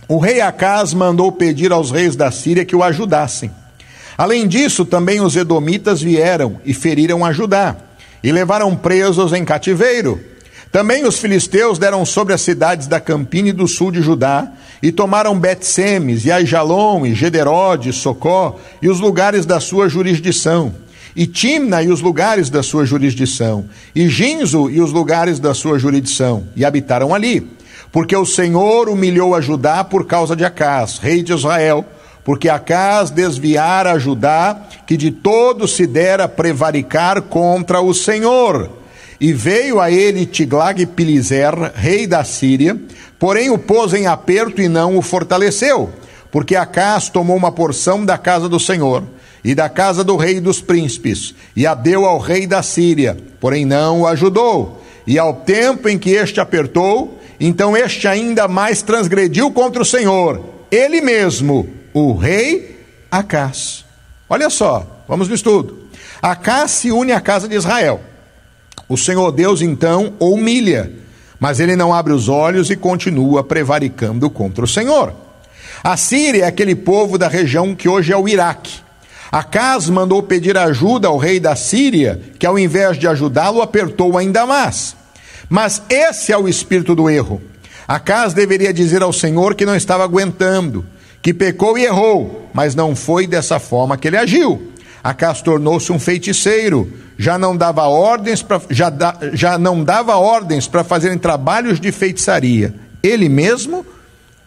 o 0.08 0.18
rei 0.18 0.40
Acás 0.40 0.94
mandou 0.94 1.32
pedir 1.32 1.72
aos 1.72 1.90
reis 1.90 2.16
da 2.16 2.30
Síria 2.30 2.64
que 2.64 2.76
o 2.76 2.82
ajudassem. 2.82 3.50
Além 4.16 4.46
disso, 4.46 4.84
também 4.84 5.20
os 5.20 5.36
edomitas 5.36 6.00
vieram 6.00 6.60
e 6.64 6.72
feriram 6.72 7.24
a 7.24 7.32
Judá 7.32 7.76
e 8.22 8.32
levaram 8.32 8.74
presos 8.74 9.32
em 9.32 9.44
cativeiro 9.44 10.20
também 10.76 11.06
os 11.06 11.18
filisteus 11.18 11.78
deram 11.78 12.04
sobre 12.04 12.34
as 12.34 12.42
cidades 12.42 12.86
da 12.86 13.00
Campina 13.00 13.48
e 13.48 13.52
do 13.52 13.66
sul 13.66 13.90
de 13.90 14.02
Judá, 14.02 14.46
e 14.82 14.92
tomaram 14.92 15.38
Bet-Semes, 15.40 16.26
e 16.26 16.30
Aijalon, 16.30 17.06
e 17.06 17.14
Gederode, 17.14 17.94
Socó, 17.94 18.58
e 18.82 18.88
os 18.88 19.00
lugares 19.00 19.46
da 19.46 19.58
sua 19.58 19.88
jurisdição, 19.88 20.74
e 21.16 21.26
Timna 21.26 21.82
e 21.82 21.88
os 21.88 22.02
lugares 22.02 22.50
da 22.50 22.62
sua 22.62 22.84
jurisdição, 22.84 23.64
e 23.94 24.06
Ginzo 24.06 24.68
e 24.68 24.78
os 24.80 24.92
lugares 24.92 25.38
da 25.40 25.54
sua 25.54 25.78
jurisdição, 25.78 26.44
e 26.54 26.62
habitaram 26.62 27.14
ali. 27.14 27.55
Porque 27.96 28.14
o 28.14 28.26
Senhor 28.26 28.90
humilhou 28.90 29.34
a 29.34 29.40
Judá 29.40 29.82
por 29.82 30.06
causa 30.06 30.36
de 30.36 30.44
Acás, 30.44 30.98
rei 30.98 31.22
de 31.22 31.32
Israel, 31.32 31.82
porque 32.22 32.46
Acás 32.46 33.08
desviara 33.08 33.92
a 33.92 33.98
Judá, 33.98 34.54
que 34.86 34.98
de 34.98 35.10
todo 35.10 35.66
se 35.66 35.86
dera 35.86 36.28
prevaricar 36.28 37.22
contra 37.22 37.80
o 37.80 37.94
Senhor. 37.94 38.68
E 39.18 39.32
veio 39.32 39.80
a 39.80 39.90
ele 39.90 40.26
Tiglag-Pileser, 40.26 41.72
rei 41.74 42.06
da 42.06 42.22
Síria, 42.22 42.78
porém 43.18 43.48
o 43.48 43.56
pôs 43.56 43.94
em 43.94 44.06
aperto 44.06 44.60
e 44.60 44.68
não 44.68 44.98
o 44.98 45.00
fortaleceu, 45.00 45.88
porque 46.30 46.54
Acás 46.54 47.08
tomou 47.08 47.34
uma 47.34 47.50
porção 47.50 48.04
da 48.04 48.18
casa 48.18 48.46
do 48.46 48.60
Senhor 48.60 49.04
e 49.42 49.54
da 49.54 49.70
casa 49.70 50.04
do 50.04 50.16
rei 50.16 50.38
dos 50.38 50.60
príncipes, 50.60 51.34
e 51.56 51.66
a 51.66 51.74
deu 51.74 52.04
ao 52.04 52.18
rei 52.18 52.46
da 52.46 52.62
Síria, 52.62 53.16
porém 53.40 53.64
não 53.64 54.02
o 54.02 54.06
ajudou. 54.06 54.82
E 55.06 55.18
ao 55.18 55.32
tempo 55.32 55.88
em 55.88 55.96
que 55.96 56.10
este 56.10 56.40
apertou, 56.40 57.16
então 57.38 57.76
este 57.76 58.08
ainda 58.08 58.48
mais 58.48 58.82
transgrediu 58.82 59.50
contra 59.50 59.82
o 59.82 59.84
Senhor, 59.84 60.42
ele 60.70 61.00
mesmo, 61.00 61.68
o 61.92 62.14
rei 62.14 62.76
Acás. 63.10 63.84
Olha 64.28 64.50
só, 64.50 65.04
vamos 65.06 65.28
no 65.28 65.34
estudo. 65.34 65.86
Acás 66.20 66.72
se 66.72 66.90
une 66.90 67.12
à 67.12 67.20
casa 67.20 67.46
de 67.46 67.54
Israel. 67.54 68.00
O 68.88 68.96
Senhor 68.96 69.30
Deus 69.32 69.62
então 69.62 70.14
humilha, 70.18 70.92
mas 71.38 71.60
ele 71.60 71.76
não 71.76 71.94
abre 71.94 72.12
os 72.12 72.28
olhos 72.28 72.70
e 72.70 72.76
continua 72.76 73.44
prevaricando 73.44 74.28
contra 74.28 74.64
o 74.64 74.68
Senhor. 74.68 75.12
A 75.82 75.96
Síria 75.96 76.44
é 76.44 76.46
aquele 76.46 76.74
povo 76.74 77.16
da 77.16 77.28
região 77.28 77.74
que 77.74 77.88
hoje 77.88 78.12
é 78.12 78.16
o 78.16 78.28
Iraque. 78.28 78.80
Acas 79.30 79.88
mandou 79.88 80.22
pedir 80.22 80.56
ajuda 80.56 81.08
ao 81.08 81.18
rei 81.18 81.38
da 81.38 81.54
Síria, 81.54 82.20
que 82.38 82.46
ao 82.46 82.58
invés 82.58 82.98
de 82.98 83.06
ajudá-lo, 83.06 83.60
apertou 83.60 84.16
ainda 84.16 84.46
mais. 84.46 84.95
Mas 85.48 85.82
esse 85.88 86.32
é 86.32 86.38
o 86.38 86.48
espírito 86.48 86.94
do 86.94 87.08
erro. 87.08 87.40
Acas 87.86 88.34
deveria 88.34 88.72
dizer 88.72 89.02
ao 89.02 89.12
Senhor 89.12 89.54
que 89.54 89.66
não 89.66 89.76
estava 89.76 90.02
aguentando, 90.02 90.84
que 91.22 91.32
pecou 91.32 91.78
e 91.78 91.84
errou, 91.84 92.50
mas 92.52 92.74
não 92.74 92.96
foi 92.96 93.26
dessa 93.26 93.58
forma 93.58 93.96
que 93.96 94.08
ele 94.08 94.16
agiu. 94.16 94.72
Acas 95.02 95.40
tornou-se 95.40 95.92
um 95.92 95.98
feiticeiro, 95.98 96.92
já 97.16 97.38
não 97.38 97.56
dava 97.56 97.84
ordens 97.84 98.42
para 98.42 98.60
já, 98.70 98.90
da, 98.90 99.16
já 99.32 99.56
não 99.56 99.84
dava 99.84 100.16
ordens 100.16 100.66
para 100.66 100.82
fazerem 100.82 101.16
trabalhos 101.16 101.78
de 101.78 101.92
feitiçaria. 101.92 102.74
Ele 103.02 103.28
mesmo 103.28 103.86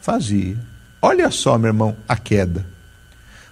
fazia. 0.02 0.58
Olha 1.02 1.32
só, 1.32 1.58
meu 1.58 1.70
irmão, 1.70 1.96
a 2.08 2.18
queda. 2.18 2.66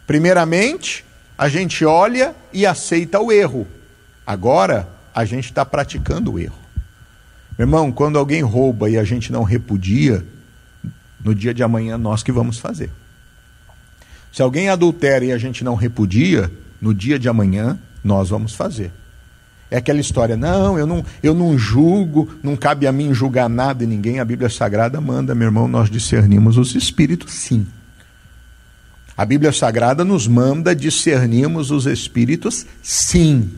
Primeiramente, 0.06 1.06
a 1.38 1.48
gente 1.48 1.86
olha 1.86 2.36
e 2.52 2.66
aceita 2.66 3.22
o 3.22 3.32
erro. 3.32 3.66
Agora, 4.26 4.88
a 5.16 5.24
gente 5.24 5.46
está 5.46 5.66
praticando 5.66 6.34
o 6.34 6.40
erro. 6.40 6.66
Meu 7.58 7.66
irmão, 7.66 7.91
quando 7.91 8.20
alguém 8.20 8.41
rouba 8.41 8.89
e 8.89 8.97
a 8.97 9.03
gente 9.03 9.32
não 9.32 9.43
repudia, 9.43 10.24
no 11.24 11.34
dia 11.34 11.53
de 11.53 11.64
amanhã 11.64 11.97
nós 11.97 12.24
que 12.24 12.32
vamos 12.32 12.60
fazer. 12.60 12.89
Se 14.32 14.41
alguém 14.41 14.70
adultera 14.70 15.26
e 15.26 15.32
a 15.32 15.38
gente 15.38 15.64
não 15.64 15.76
repudia, 15.76 16.51
no 16.80 16.93
dia 16.93 17.18
de 17.18 17.28
amanhã 17.28 17.78
nós 18.03 18.30
vamos 18.30 18.53
fazer. 18.53 18.91
É 19.70 19.78
aquela 19.78 19.99
história, 19.99 20.38
não, 20.38 20.78
eu 20.80 20.88
não, 20.88 21.03
eu 21.22 21.34
não 21.34 21.58
julgo, 21.58 22.30
não 22.41 22.55
cabe 22.55 22.88
a 22.88 22.91
mim 22.91 23.14
julgar 23.14 23.49
nada 23.49 23.84
e 23.84 23.88
ninguém. 23.88 24.20
A 24.20 24.26
Bíblia 24.26 24.49
Sagrada 24.49 25.01
manda, 25.01 25.36
meu 25.36 25.47
irmão, 25.47 25.68
nós 25.68 25.89
discernimos 25.89 26.58
os 26.58 26.74
espíritos, 26.74 27.34
sim. 27.34 27.68
A 29.18 29.26
Bíblia 29.26 29.51
Sagrada 29.51 30.05
nos 30.05 30.28
manda 30.28 30.76
discernirmos 30.76 31.72
os 31.72 31.86
espíritos, 31.86 32.66
sim. 32.82 33.49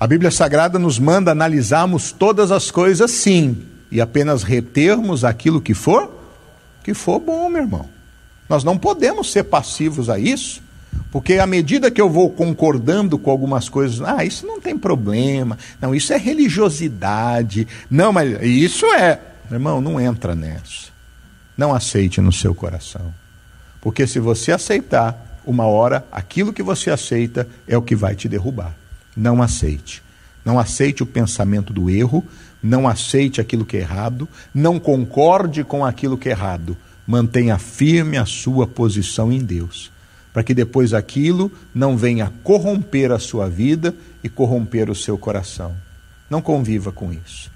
A 0.00 0.06
Bíblia 0.06 0.30
Sagrada 0.30 0.78
nos 0.78 0.98
manda 0.98 1.32
analisarmos 1.32 2.12
todas 2.12 2.52
as 2.52 2.70
coisas, 2.70 3.10
sim, 3.10 3.64
e 3.90 4.00
apenas 4.00 4.42
retermos 4.44 5.24
aquilo 5.24 5.60
que 5.60 5.74
for, 5.74 6.10
que 6.84 6.94
for 6.94 7.18
bom, 7.18 7.48
meu 7.48 7.62
irmão. 7.62 7.88
Nós 8.48 8.62
não 8.62 8.78
podemos 8.78 9.32
ser 9.32 9.44
passivos 9.44 10.08
a 10.08 10.18
isso. 10.18 10.62
Porque 11.10 11.34
à 11.34 11.46
medida 11.46 11.90
que 11.90 12.00
eu 12.00 12.08
vou 12.08 12.30
concordando 12.30 13.18
com 13.18 13.30
algumas 13.30 13.68
coisas, 13.68 14.00
ah, 14.02 14.24
isso 14.24 14.46
não 14.46 14.60
tem 14.60 14.76
problema, 14.76 15.56
não, 15.80 15.94
isso 15.94 16.12
é 16.12 16.18
religiosidade, 16.18 17.66
não, 17.90 18.12
mas 18.12 18.42
isso 18.42 18.84
é. 18.86 19.18
Meu 19.50 19.58
irmão, 19.58 19.80
não 19.80 20.00
entra 20.00 20.34
nessa. 20.34 20.88
Não 21.56 21.74
aceite 21.74 22.20
no 22.20 22.32
seu 22.32 22.54
coração. 22.54 23.12
Porque 23.80 24.06
se 24.06 24.18
você 24.18 24.52
aceitar, 24.52 25.40
uma 25.46 25.66
hora, 25.66 26.04
aquilo 26.12 26.52
que 26.52 26.62
você 26.62 26.90
aceita 26.90 27.48
é 27.66 27.76
o 27.76 27.82
que 27.82 27.96
vai 27.96 28.14
te 28.14 28.28
derrubar. 28.28 28.74
Não 29.18 29.42
aceite. 29.42 30.02
Não 30.44 30.58
aceite 30.58 31.02
o 31.02 31.06
pensamento 31.06 31.72
do 31.72 31.90
erro, 31.90 32.24
não 32.62 32.88
aceite 32.88 33.40
aquilo 33.40 33.66
que 33.66 33.76
é 33.76 33.80
errado, 33.80 34.28
não 34.54 34.78
concorde 34.78 35.64
com 35.64 35.84
aquilo 35.84 36.16
que 36.16 36.28
é 36.28 36.32
errado. 36.32 36.76
Mantenha 37.06 37.58
firme 37.58 38.16
a 38.16 38.24
sua 38.24 38.66
posição 38.66 39.32
em 39.32 39.40
Deus 39.40 39.90
para 40.38 40.44
que 40.44 40.54
depois 40.54 40.94
aquilo 40.94 41.50
não 41.74 41.96
venha 41.96 42.32
corromper 42.44 43.10
a 43.10 43.18
sua 43.18 43.48
vida 43.48 43.92
e 44.22 44.28
corromper 44.28 44.88
o 44.88 44.94
seu 44.94 45.18
coração. 45.18 45.74
Não 46.30 46.40
conviva 46.40 46.92
com 46.92 47.12
isso. 47.12 47.50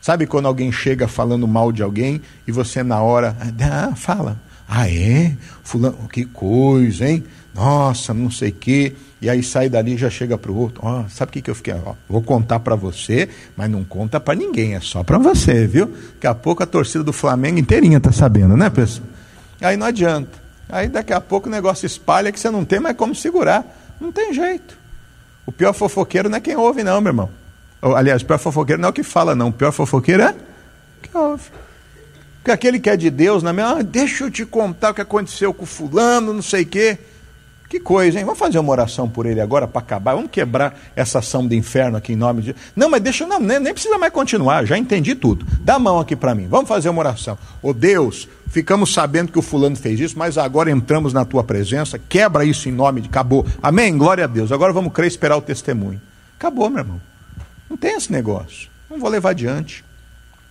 Sabe 0.00 0.26
quando 0.26 0.46
alguém 0.46 0.72
chega 0.72 1.06
falando 1.06 1.46
mal 1.46 1.70
de 1.70 1.82
alguém 1.82 2.22
e 2.46 2.50
você 2.50 2.82
na 2.82 3.02
hora, 3.02 3.36
ah, 3.60 3.94
fala, 3.94 4.40
ah 4.74 4.88
é? 4.88 5.36
Fulano, 5.62 6.08
que 6.10 6.24
coisa, 6.24 7.06
hein? 7.06 7.22
Nossa, 7.54 8.14
não 8.14 8.30
sei 8.30 8.48
o 8.48 8.54
quê. 8.54 8.94
E 9.20 9.28
aí 9.28 9.42
sai 9.42 9.68
dali 9.68 9.98
já 9.98 10.08
chega 10.08 10.38
para 10.38 10.50
o 10.50 10.56
outro. 10.56 10.80
Oh, 10.82 11.06
sabe 11.10 11.28
o 11.28 11.32
que, 11.34 11.42
que 11.42 11.50
eu 11.50 11.54
fiquei? 11.54 11.74
Oh, 11.74 11.94
vou 12.08 12.22
contar 12.22 12.58
para 12.60 12.74
você, 12.74 13.28
mas 13.54 13.70
não 13.70 13.84
conta 13.84 14.18
para 14.18 14.34
ninguém, 14.34 14.74
é 14.74 14.80
só 14.80 15.04
para 15.04 15.18
você, 15.18 15.66
viu? 15.66 15.94
Daqui 16.14 16.26
a 16.26 16.34
pouco 16.34 16.62
a 16.62 16.66
torcida 16.66 17.04
do 17.04 17.12
Flamengo 17.12 17.58
inteirinha 17.58 17.98
está 17.98 18.10
sabendo, 18.10 18.56
né, 18.56 18.70
pessoal? 18.70 19.06
Aí 19.60 19.76
não 19.76 19.86
adianta. 19.86 20.42
Aí 20.70 20.88
daqui 20.88 21.12
a 21.12 21.20
pouco 21.20 21.48
o 21.48 21.52
negócio 21.52 21.84
espalha 21.84 22.32
que 22.32 22.40
você 22.40 22.50
não 22.50 22.64
tem 22.64 22.80
mais 22.80 22.96
como 22.96 23.14
segurar. 23.14 23.66
Não 24.00 24.10
tem 24.10 24.32
jeito. 24.32 24.78
O 25.44 25.52
pior 25.52 25.74
fofoqueiro 25.74 26.30
não 26.30 26.38
é 26.38 26.40
quem 26.40 26.56
ouve, 26.56 26.82
não, 26.82 26.98
meu 27.02 27.10
irmão. 27.10 27.30
Aliás, 27.82 28.22
o 28.22 28.24
pior 28.24 28.38
fofoqueiro 28.38 28.80
não 28.80 28.88
é 28.88 28.90
o 28.90 28.94
que 28.94 29.02
fala, 29.02 29.34
não. 29.34 29.48
O 29.48 29.52
pior 29.52 29.70
fofoqueiro 29.70 30.22
é 30.22 30.30
o 30.30 31.02
que 31.02 31.16
ouve. 31.16 31.50
Porque 32.42 32.50
aquele 32.50 32.80
que 32.80 32.90
é 32.90 32.96
de 32.96 33.08
Deus, 33.08 33.40
na 33.40 33.52
minha, 33.52 33.68
ah, 33.68 33.82
deixa 33.82 34.24
eu 34.24 34.30
te 34.30 34.44
contar 34.44 34.90
o 34.90 34.94
que 34.94 35.00
aconteceu 35.00 35.54
com 35.54 35.64
fulano, 35.64 36.34
não 36.34 36.42
sei 36.42 36.64
o 36.64 36.66
quê. 36.66 36.98
Que 37.68 37.78
coisa, 37.78 38.18
hein? 38.18 38.24
Vamos 38.24 38.38
fazer 38.38 38.58
uma 38.58 38.72
oração 38.72 39.08
por 39.08 39.26
ele 39.26 39.40
agora 39.40 39.68
para 39.68 39.80
acabar. 39.80 40.14
Vamos 40.14 40.30
quebrar 40.30 40.76
essa 40.96 41.20
ação 41.20 41.46
do 41.46 41.54
inferno 41.54 41.96
aqui 41.96 42.14
em 42.14 42.16
nome 42.16 42.42
de. 42.42 42.56
Não, 42.74 42.90
mas 42.90 43.00
deixa, 43.00 43.24
não, 43.26 43.38
nem, 43.38 43.60
nem 43.60 43.72
precisa 43.72 43.96
mais 43.96 44.12
continuar, 44.12 44.66
já 44.66 44.76
entendi 44.76 45.14
tudo. 45.14 45.46
Dá 45.60 45.76
a 45.76 45.78
mão 45.78 46.00
aqui 46.00 46.16
para 46.16 46.34
mim. 46.34 46.48
Vamos 46.48 46.68
fazer 46.68 46.88
uma 46.88 46.98
oração. 46.98 47.38
Ô 47.62 47.70
oh, 47.70 47.72
Deus, 47.72 48.28
ficamos 48.48 48.92
sabendo 48.92 49.30
que 49.30 49.38
o 49.38 49.42
fulano 49.42 49.76
fez 49.76 50.00
isso, 50.00 50.18
mas 50.18 50.36
agora 50.36 50.68
entramos 50.68 51.12
na 51.12 51.24
tua 51.24 51.44
presença, 51.44 51.96
quebra 51.96 52.44
isso 52.44 52.68
em 52.68 52.72
nome 52.72 53.02
de. 53.02 53.08
Acabou. 53.08 53.46
Amém? 53.62 53.96
Glória 53.96 54.24
a 54.24 54.26
Deus. 54.26 54.50
Agora 54.50 54.72
vamos 54.72 54.92
crer 54.92 55.06
e 55.06 55.08
esperar 55.08 55.36
o 55.36 55.42
testemunho. 55.42 56.00
Acabou, 56.36 56.68
meu 56.68 56.80
irmão. 56.80 57.00
Não 57.70 57.76
tem 57.76 57.94
esse 57.94 58.10
negócio. 58.10 58.68
Não 58.90 58.98
vou 58.98 59.08
levar 59.08 59.30
adiante. 59.30 59.84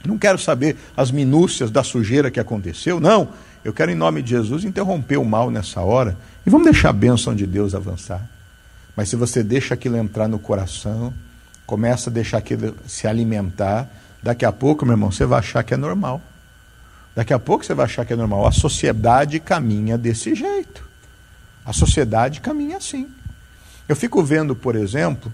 Não 0.06 0.18
quero 0.18 0.38
saber 0.38 0.78
as 0.96 1.12
minúcias 1.12 1.70
da 1.70 1.84
sujeira 1.84 2.32
que 2.32 2.40
aconteceu. 2.40 3.00
Não. 3.00 3.30
Eu 3.64 3.72
quero, 3.72 3.92
em 3.92 3.96
nome 3.96 4.24
de 4.24 4.32
Jesus, 4.32 4.64
interromper 4.64 5.18
o 5.18 5.26
mal 5.26 5.52
nessa 5.52 5.82
hora 5.82 6.18
e 6.46 6.50
vamos 6.50 6.66
deixar 6.66 6.90
a 6.90 6.94
bênção 6.94 7.36
de 7.36 7.46
Deus 7.46 7.76
avançar. 7.76 8.28
Mas 8.96 9.10
se 9.10 9.16
você 9.16 9.44
deixa 9.44 9.76
aquilo 9.76 9.98
entrar 9.98 10.28
no 10.28 10.40
coração, 10.40 11.14
começa 11.66 12.10
a 12.10 12.14
deixar 12.14 12.40
aquilo 12.40 12.76
se 12.88 13.08
alimentar, 13.08 13.88
daqui 14.22 14.46
a 14.46 14.52
pouco, 14.52 14.86
meu 14.86 14.94
irmão, 14.94 15.12
você 15.12 15.26
vai 15.26 15.40
achar 15.40 15.64
que 15.64 15.74
é 15.74 15.78
normal. 15.78 16.22
Daqui 17.16 17.34
a 17.34 17.40
pouco 17.40 17.64
você 17.64 17.74
vai 17.74 17.86
achar 17.86 18.06
que 18.06 18.14
é 18.14 18.16
normal. 18.16 18.48
A 18.48 18.52
sociedade 18.52 19.40
caminha 19.40 19.98
desse 19.98 20.34
jeito. 20.34 20.84
A 21.66 21.72
sociedade 21.72 22.42
caminha 22.42 22.78
assim. 22.78 23.08
Eu 23.88 23.96
fico 23.96 24.24
vendo, 24.24 24.56
por 24.56 24.76
exemplo, 24.76 25.32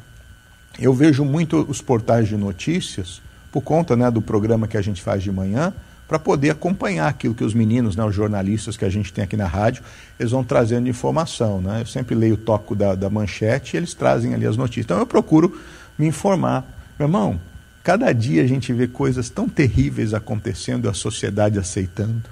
eu 0.80 0.94
vejo 0.94 1.24
muito 1.24 1.66
os 1.70 1.82
portais 1.82 2.28
de 2.28 2.36
notícias, 2.36 3.22
por 3.58 3.62
conta 3.62 3.96
né, 3.96 4.12
do 4.12 4.22
programa 4.22 4.68
que 4.68 4.78
a 4.78 4.82
gente 4.84 5.02
faz 5.02 5.24
de 5.24 5.32
manhã, 5.32 5.74
para 6.08 6.20
poder 6.20 6.52
acompanhar 6.52 7.08
aquilo 7.08 7.34
que 7.34 7.44
os 7.44 7.56
meninos, 7.56 7.96
né, 7.96 8.06
os 8.06 8.14
jornalistas 8.14 8.78
que 8.78 8.86
a 8.86 8.90
gente 8.90 9.12
tem 9.12 9.24
aqui 9.24 9.36
na 9.36 9.48
rádio, 9.48 9.84
eles 10.20 10.32
vão 10.32 10.44
trazendo 10.44 10.88
informação. 10.88 11.60
Né? 11.60 11.82
Eu 11.82 11.88
sempre 11.88 12.14
leio 12.14 12.36
o 12.36 12.38
toco 12.38 12.76
da, 12.76 12.94
da 12.94 13.10
manchete 13.10 13.76
e 13.76 13.78
eles 13.78 13.96
trazem 13.96 14.36
ali 14.36 14.46
as 14.46 14.56
notícias. 14.56 14.86
Então 14.86 15.00
eu 15.00 15.08
procuro 15.08 15.60
me 15.98 16.06
informar. 16.06 16.66
Meu 17.00 17.08
irmão, 17.08 17.42
cada 17.84 18.14
dia 18.14 18.44
a 18.44 18.48
gente 18.48 18.72
vê 18.72 18.88
coisas 18.88 19.28
tão 19.28 19.50
terríveis 19.50 20.14
acontecendo 20.14 20.88
a 20.88 20.94
sociedade 20.94 21.58
aceitando. 21.58 22.30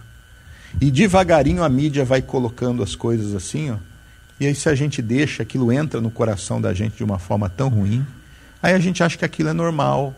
E 0.79 0.91
devagarinho 0.91 1.63
a 1.63 1.69
mídia 1.69 2.05
vai 2.05 2.21
colocando 2.21 2.83
as 2.83 2.95
coisas 2.95 3.33
assim, 3.33 3.71
ó. 3.71 3.77
E 4.39 4.45
aí 4.45 4.53
se 4.53 4.69
a 4.69 4.75
gente 4.75 5.01
deixa, 5.01 5.41
aquilo 5.41 5.71
entra 5.71 5.99
no 5.99 6.11
coração 6.11 6.61
da 6.61 6.71
gente 6.71 6.97
de 6.97 7.03
uma 7.03 7.17
forma 7.17 7.49
tão 7.49 7.67
ruim, 7.67 8.05
aí 8.61 8.75
a 8.75 8.79
gente 8.79 9.01
acha 9.01 9.17
que 9.17 9.25
aquilo 9.25 9.49
é 9.49 9.53
normal, 9.53 10.13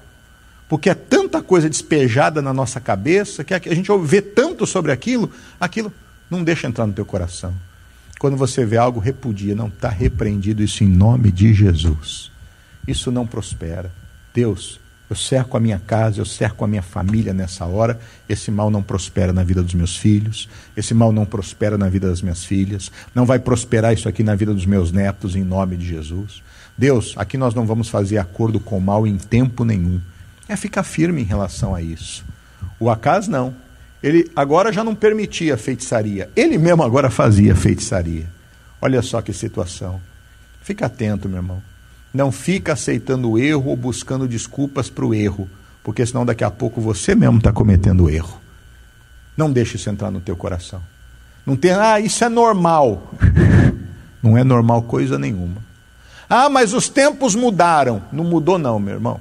porque 0.67 0.89
é 0.89 0.93
tanta 0.93 1.41
coisa 1.41 1.69
despejada 1.69 2.41
na 2.41 2.53
nossa 2.53 2.79
cabeça 2.79 3.43
que 3.43 3.53
a 3.53 3.75
gente 3.75 3.89
vê 4.03 4.21
tanto 4.21 4.65
sobre 4.65 4.91
aquilo, 4.91 5.31
aquilo 5.59 5.91
não 6.29 6.43
deixa 6.43 6.67
entrar 6.67 6.85
no 6.85 6.93
teu 6.93 7.05
coração. 7.05 7.53
Quando 8.19 8.35
você 8.35 8.65
vê 8.65 8.77
algo, 8.77 8.99
repudia, 8.99 9.55
não 9.55 9.67
está 9.67 9.89
repreendido 9.89 10.63
isso 10.63 10.83
em 10.83 10.87
nome 10.87 11.31
de 11.31 11.53
Jesus. 11.53 12.31
Isso 12.87 13.11
não 13.11 13.27
prospera. 13.27 13.91
Deus, 14.33 14.79
eu 15.09 15.15
cerco 15.15 15.55
a 15.55 15.59
minha 15.59 15.79
casa, 15.79 16.19
eu 16.19 16.25
cerco 16.25 16.65
a 16.65 16.67
minha 16.67 16.81
família 16.81 17.33
nessa 17.33 17.65
hora. 17.65 17.99
Esse 18.27 18.49
mal 18.51 18.69
não 18.69 18.81
prospera 18.81 19.31
na 19.31 19.43
vida 19.43 19.63
dos 19.63 19.73
meus 19.73 19.95
filhos, 19.95 20.49
esse 20.75 20.93
mal 20.93 21.13
não 21.13 21.25
prospera 21.25 21.77
na 21.77 21.87
vida 21.87 22.09
das 22.09 22.21
minhas 22.21 22.43
filhas, 22.43 22.91
não 23.15 23.25
vai 23.25 23.39
prosperar 23.39 23.93
isso 23.93 24.09
aqui 24.09 24.23
na 24.23 24.35
vida 24.35 24.53
dos 24.53 24.65
meus 24.65 24.91
netos, 24.91 25.35
em 25.35 25.43
nome 25.43 25.77
de 25.77 25.87
Jesus. 25.87 26.41
Deus, 26.77 27.13
aqui 27.15 27.37
nós 27.37 27.53
não 27.53 27.65
vamos 27.65 27.87
fazer 27.87 28.17
acordo 28.17 28.59
com 28.59 28.77
o 28.77 28.81
mal 28.81 29.07
em 29.07 29.17
tempo 29.17 29.63
nenhum 29.63 30.01
é 30.47 30.55
ficar 30.55 30.83
firme 30.83 31.21
em 31.21 31.25
relação 31.25 31.75
a 31.75 31.81
isso. 31.81 32.23
O 32.79 32.89
Acas 32.89 33.27
não. 33.27 33.53
Ele 34.01 34.29
agora 34.35 34.71
já 34.71 34.83
não 34.83 34.95
permitia 34.95 35.57
feitiçaria. 35.57 36.29
Ele 36.35 36.57
mesmo 36.57 36.83
agora 36.83 37.09
fazia 37.09 37.55
feitiçaria. 37.55 38.27
Olha 38.81 39.01
só 39.01 39.21
que 39.21 39.33
situação. 39.33 39.99
Fica 40.61 40.85
atento, 40.85 41.27
meu 41.27 41.39
irmão. 41.39 41.61
Não 42.13 42.31
fica 42.31 42.73
aceitando 42.73 43.31
o 43.31 43.39
erro 43.39 43.69
ou 43.69 43.75
buscando 43.75 44.27
desculpas 44.27 44.89
para 44.89 45.05
o 45.05 45.13
erro, 45.13 45.49
porque 45.83 46.05
senão 46.05 46.25
daqui 46.25 46.43
a 46.43 46.51
pouco 46.51 46.79
você 46.79 47.15
mesmo 47.15 47.37
está 47.37 47.51
cometendo 47.51 48.09
erro. 48.09 48.39
Não 49.35 49.51
deixe 49.51 49.75
isso 49.75 49.89
entrar 49.89 50.11
no 50.11 50.19
teu 50.19 50.35
coração. 50.35 50.81
Não 51.45 51.55
tem, 51.55 51.71
ah, 51.71 51.99
isso 51.99 52.23
é 52.23 52.29
normal. 52.29 53.13
Não 54.21 54.37
é 54.37 54.43
normal 54.43 54.81
coisa 54.81 55.17
nenhuma. 55.17 55.57
Ah, 56.29 56.49
mas 56.49 56.73
os 56.73 56.89
tempos 56.89 57.35
mudaram. 57.35 58.01
Não 58.11 58.23
mudou, 58.23 58.57
não, 58.57 58.79
meu 58.79 58.95
irmão. 58.95 59.19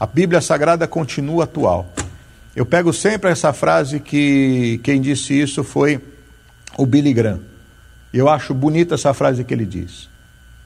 A 0.00 0.06
Bíblia 0.06 0.40
Sagrada 0.40 0.88
continua 0.88 1.44
atual. 1.44 1.92
Eu 2.56 2.64
pego 2.64 2.90
sempre 2.90 3.30
essa 3.30 3.52
frase 3.52 4.00
que 4.00 4.80
quem 4.82 4.98
disse 4.98 5.38
isso 5.38 5.62
foi 5.62 6.00
o 6.78 6.86
Billy 6.86 7.12
Graham. 7.12 7.40
Eu 8.10 8.26
acho 8.26 8.54
bonita 8.54 8.94
essa 8.94 9.12
frase 9.12 9.44
que 9.44 9.52
ele 9.52 9.66
diz. 9.66 10.08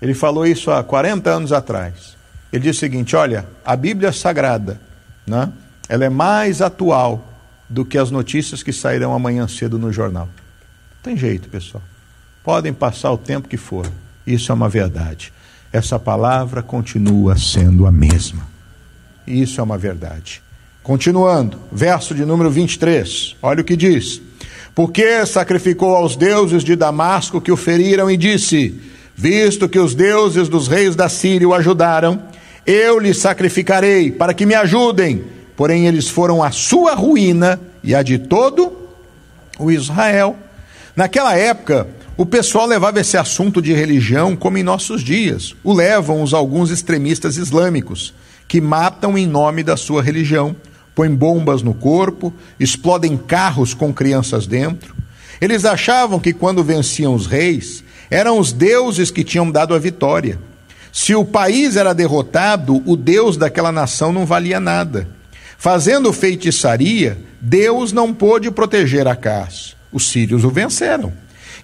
Ele 0.01 0.15
falou 0.15 0.47
isso 0.47 0.71
há 0.71 0.85
40 0.85 1.29
anos 1.29 1.53
atrás. 1.53 2.17
Ele 2.53 2.63
disse 2.63 2.79
o 2.79 2.81
seguinte: 2.81 3.17
olha, 3.17 3.45
a 3.65 3.75
Bíblia 3.75 4.13
Sagrada, 4.13 4.81
né, 5.27 5.53
ela 5.89 6.05
é 6.05 6.09
mais 6.09 6.63
atual 6.63 7.27
do 7.69 7.85
que 7.85 7.99
as 7.99 8.13
notícias 8.13 8.63
que 8.63 8.73
sairão 8.73 9.13
amanhã 9.13 9.49
cedo 9.49 9.81
no 9.81 9.93
jornal. 9.93 10.29
Tem 11.03 11.17
jeito, 11.17 11.49
pessoal. 11.49 11.83
Podem 12.45 12.73
passar 12.73 13.11
o 13.11 13.19
tempo 13.19 13.49
que 13.49 13.57
for. 13.57 13.91
Isso 14.25 14.53
é 14.53 14.55
uma 14.55 14.69
verdade. 14.69 15.33
Essa 15.73 15.99
palavra 15.99 16.63
continua 16.63 17.37
sendo 17.37 17.85
a 17.85 17.91
mesma. 17.91 18.54
E 19.27 19.43
isso 19.43 19.61
é 19.61 19.65
uma 19.65 19.79
verdade. 19.79 20.43
Continuando, 20.83 21.59
verso 21.73 22.15
de 22.15 22.27
número 22.27 22.51
23, 22.51 23.37
olha 23.43 23.63
o 23.63 23.65
que 23.65 23.75
diz: 23.77 24.21
Porque 24.75 25.25
sacrificou 25.25 25.97
aos 25.97 26.15
deuses 26.15 26.63
de 26.63 26.77
Damasco 26.77 27.41
que 27.41 27.51
o 27.51 27.57
feriram 27.57 28.11
e 28.11 28.17
disse: 28.17 28.79
Visto 29.17 29.69
que 29.69 29.79
os 29.79 29.95
deuses 29.95 30.49
dos 30.49 30.69
reis 30.69 30.95
da 30.95 31.09
Síria 31.09 31.49
o 31.49 31.55
ajudaram, 31.55 32.23
eu 32.67 32.99
lhes 32.99 33.19
sacrificarei 33.19 34.11
para 34.11 34.35
que 34.35 34.45
me 34.45 34.55
ajudem. 34.55 35.25
Porém, 35.57 35.87
eles 35.87 36.09
foram 36.09 36.43
a 36.43 36.51
sua 36.51 36.95
ruína 36.95 37.61
e 37.83 37.95
a 37.95 38.03
de 38.03 38.19
todo 38.19 38.77
o 39.59 39.71
Israel. 39.71 40.37
Naquela 40.95 41.35
época, 41.35 41.87
o 42.17 42.27
pessoal 42.27 42.67
levava 42.67 43.01
esse 43.01 43.17
assunto 43.17 43.63
de 43.63 43.73
religião 43.73 44.37
como 44.37 44.59
em 44.59 44.63
nossos 44.63 45.03
dias. 45.03 45.55
O 45.65 45.73
levam 45.73 46.23
os 46.23 46.35
alguns 46.35 46.71
extremistas 46.71 47.37
islâmicos 47.37 48.13
que 48.55 48.61
matam 48.61 49.19
em 49.19 49.27
nome 49.27 49.65
da 49.65 49.77
sua 49.77 50.01
religião, 50.01 50.55
põem 50.95 51.13
bombas 51.13 51.61
no 51.61 51.75
corpo, 51.75 52.33
explodem 52.61 53.17
carros 53.17 53.75
com 53.75 53.93
crianças 53.93 54.47
dentro. 54.47 54.95
Eles 55.41 55.65
achavam 55.65 56.21
que 56.21 56.33
quando 56.33 56.63
venciam 56.63 57.17
os 57.17 57.27
reis, 57.27 57.83
eram 58.09 58.39
os 58.39 58.53
deuses 58.53 59.11
que 59.11 59.25
tinham 59.25 59.51
dado 59.51 59.75
a 59.75 59.79
vitória. 59.81 60.39
Se 60.93 61.17
o 61.17 61.25
país 61.25 61.75
era 61.75 61.93
derrotado, 61.93 62.81
o 62.87 62.97
Deus 62.97 63.37
daquela 63.37 63.73
nação 63.73 64.13
não 64.13 64.25
valia 64.25 64.61
nada. 64.61 65.09
Fazendo 65.59 66.13
feitiçaria, 66.13 67.19
Deus 67.41 67.91
não 67.91 68.15
pôde 68.15 68.53
proteger 68.53 69.09
Acás. 69.09 69.75
Os 69.91 70.09
sírios 70.09 70.45
o 70.45 70.49
venceram. 70.49 71.13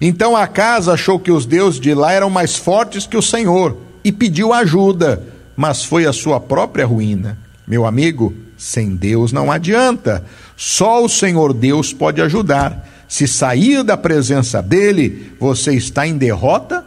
Então 0.01 0.35
Acás 0.35 0.89
achou 0.89 1.17
que 1.17 1.31
os 1.31 1.45
deuses 1.45 1.79
de 1.79 1.93
lá 1.93 2.11
eram 2.11 2.29
mais 2.29 2.57
fortes 2.57 3.07
que 3.07 3.15
o 3.15 3.21
Senhor 3.21 3.77
e 4.03 4.11
pediu 4.11 4.51
ajuda 4.51 5.31
mas 5.55 5.83
foi 5.83 6.05
a 6.05 6.13
sua 6.13 6.39
própria 6.39 6.85
ruína. 6.85 7.37
Meu 7.67 7.85
amigo, 7.85 8.33
sem 8.57 8.95
Deus 8.95 9.31
não 9.31 9.51
adianta. 9.51 10.23
Só 10.55 11.03
o 11.03 11.09
Senhor 11.09 11.53
Deus 11.53 11.93
pode 11.93 12.21
ajudar. 12.21 12.87
Se 13.07 13.27
sair 13.27 13.83
da 13.83 13.97
presença 13.97 14.61
dele, 14.61 15.33
você 15.39 15.73
está 15.73 16.07
em 16.07 16.17
derrota 16.17 16.85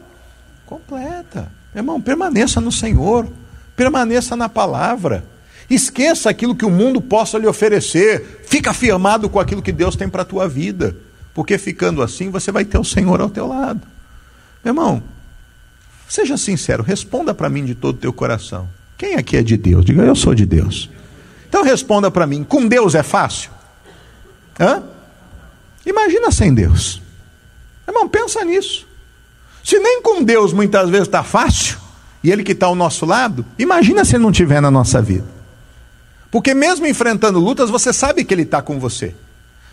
completa. 0.66 1.50
Irmão, 1.74 2.00
permaneça 2.00 2.60
no 2.60 2.72
Senhor, 2.72 3.28
permaneça 3.76 4.36
na 4.36 4.48
palavra. 4.48 5.24
Esqueça 5.68 6.30
aquilo 6.30 6.54
que 6.54 6.64
o 6.64 6.70
mundo 6.70 7.00
possa 7.00 7.38
lhe 7.38 7.46
oferecer. 7.46 8.42
Fica 8.46 8.72
firmado 8.72 9.28
com 9.28 9.40
aquilo 9.40 9.62
que 9.62 9.72
Deus 9.72 9.96
tem 9.96 10.08
para 10.08 10.22
a 10.22 10.26
tua 10.26 10.48
vida. 10.48 10.96
Porque 11.32 11.58
ficando 11.58 12.02
assim, 12.02 12.30
você 12.30 12.52
vai 12.52 12.64
ter 12.64 12.78
o 12.78 12.84
Senhor 12.84 13.20
ao 13.20 13.30
teu 13.30 13.46
lado. 13.46 13.80
Meu 14.64 14.72
irmão, 14.72 15.02
Seja 16.09 16.36
sincero, 16.36 16.82
responda 16.82 17.34
para 17.34 17.48
mim 17.48 17.64
de 17.64 17.74
todo 17.74 17.96
o 17.96 17.98
teu 17.98 18.12
coração. 18.12 18.68
Quem 18.96 19.16
aqui 19.16 19.36
é 19.36 19.42
de 19.42 19.57
Deus? 19.57 19.84
Diga, 19.84 20.02
eu 20.02 20.14
sou 20.14 20.34
de 20.34 20.46
Deus. 20.46 20.90
Então 21.48 21.62
responda 21.62 22.11
para 22.11 22.26
mim: 22.26 22.44
com 22.44 22.66
Deus 22.66 22.94
é 22.94 23.02
fácil? 23.02 23.50
Hã? 24.59 24.82
Imagina 25.84 26.30
sem 26.30 26.55
Deus. 26.55 27.02
Irmão, 27.86 28.09
pensa 28.09 28.44
nisso. 28.44 28.86
Se 29.62 29.78
nem 29.78 30.02
com 30.02 30.22
Deus 30.22 30.52
muitas 30.52 30.88
vezes 30.90 31.09
está 31.09 31.22
fácil, 31.22 31.78
e 32.22 32.30
Ele 32.30 32.42
que 32.42 32.52
está 32.52 32.66
ao 32.66 32.74
nosso 32.74 33.05
lado, 33.05 33.44
imagina 33.59 34.05
se 34.05 34.16
Ele 34.16 34.22
não 34.22 34.30
estiver 34.30 34.61
na 34.61 34.70
nossa 34.70 35.00
vida. 35.00 35.26
Porque 36.30 36.52
mesmo 36.55 36.86
enfrentando 36.86 37.38
lutas, 37.38 37.70
você 37.70 37.92
sabe 37.92 38.24
que 38.24 38.34
Ele 38.34 38.42
está 38.42 38.61
com 38.61 38.78
você. 38.78 39.14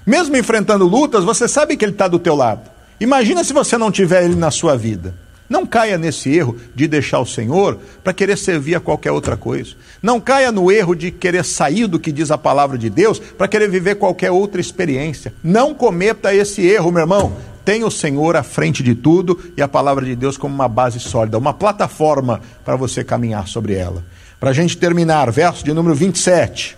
Mesmo 0.06 0.36
enfrentando 0.38 0.86
lutas, 0.88 1.24
você 1.24 1.48
sabe 1.48 1.76
que 1.76 1.86
Ele 1.86 1.92
está 1.92 2.08
do 2.08 2.20
teu 2.20 2.36
lado. 2.36 2.70
Imagina 3.00 3.44
se 3.44 3.54
você 3.54 3.78
não 3.78 3.92
tiver 3.92 4.24
Ele 4.24 4.36
na 4.36 4.52
sua 4.52 4.78
vida. 4.78 5.16
Não 5.52 5.66
caia 5.66 5.98
nesse 5.98 6.34
erro 6.34 6.56
de 6.74 6.88
deixar 6.88 7.20
o 7.20 7.26
Senhor 7.26 7.78
para 8.02 8.14
querer 8.14 8.38
servir 8.38 8.74
a 8.76 8.80
qualquer 8.80 9.12
outra 9.12 9.36
coisa. 9.36 9.72
Não 10.02 10.18
caia 10.18 10.50
no 10.50 10.72
erro 10.72 10.96
de 10.96 11.12
querer 11.12 11.44
sair 11.44 11.88
do 11.88 12.00
que 12.00 12.10
diz 12.10 12.32
a 12.32 12.38
palavra 12.38 12.78
de 12.78 12.90
Deus 12.90 13.20
para 13.20 13.50
querer 13.50 13.70
viver 13.70 13.96
qualquer 13.96 14.32
outra 14.32 14.62
experiência. 14.62 15.34
Não 15.44 15.74
cometa 15.74 16.34
esse 16.34 16.66
erro, 16.66 16.90
meu 16.90 17.02
irmão. 17.02 17.36
Tenha 17.66 17.86
o 17.86 17.92
Senhor 17.92 18.38
à 18.38 18.44
frente 18.44 18.82
de 18.82 18.96
tudo 18.96 19.38
e 19.58 19.62
a 19.62 19.68
palavra 19.68 20.06
de 20.06 20.16
Deus 20.16 20.38
como 20.38 20.56
uma 20.56 20.70
base 20.70 21.02
sólida, 21.02 21.38
uma 21.38 21.54
plataforma 21.54 22.40
para 22.64 22.78
você 22.78 23.04
caminhar 23.04 23.46
sobre 23.46 23.74
ela. 23.74 24.06
Para 24.40 24.52
a 24.52 24.54
gente 24.54 24.78
terminar, 24.78 25.30
verso 25.34 25.66
de 25.66 25.74
número 25.74 25.94
27. 25.94 26.78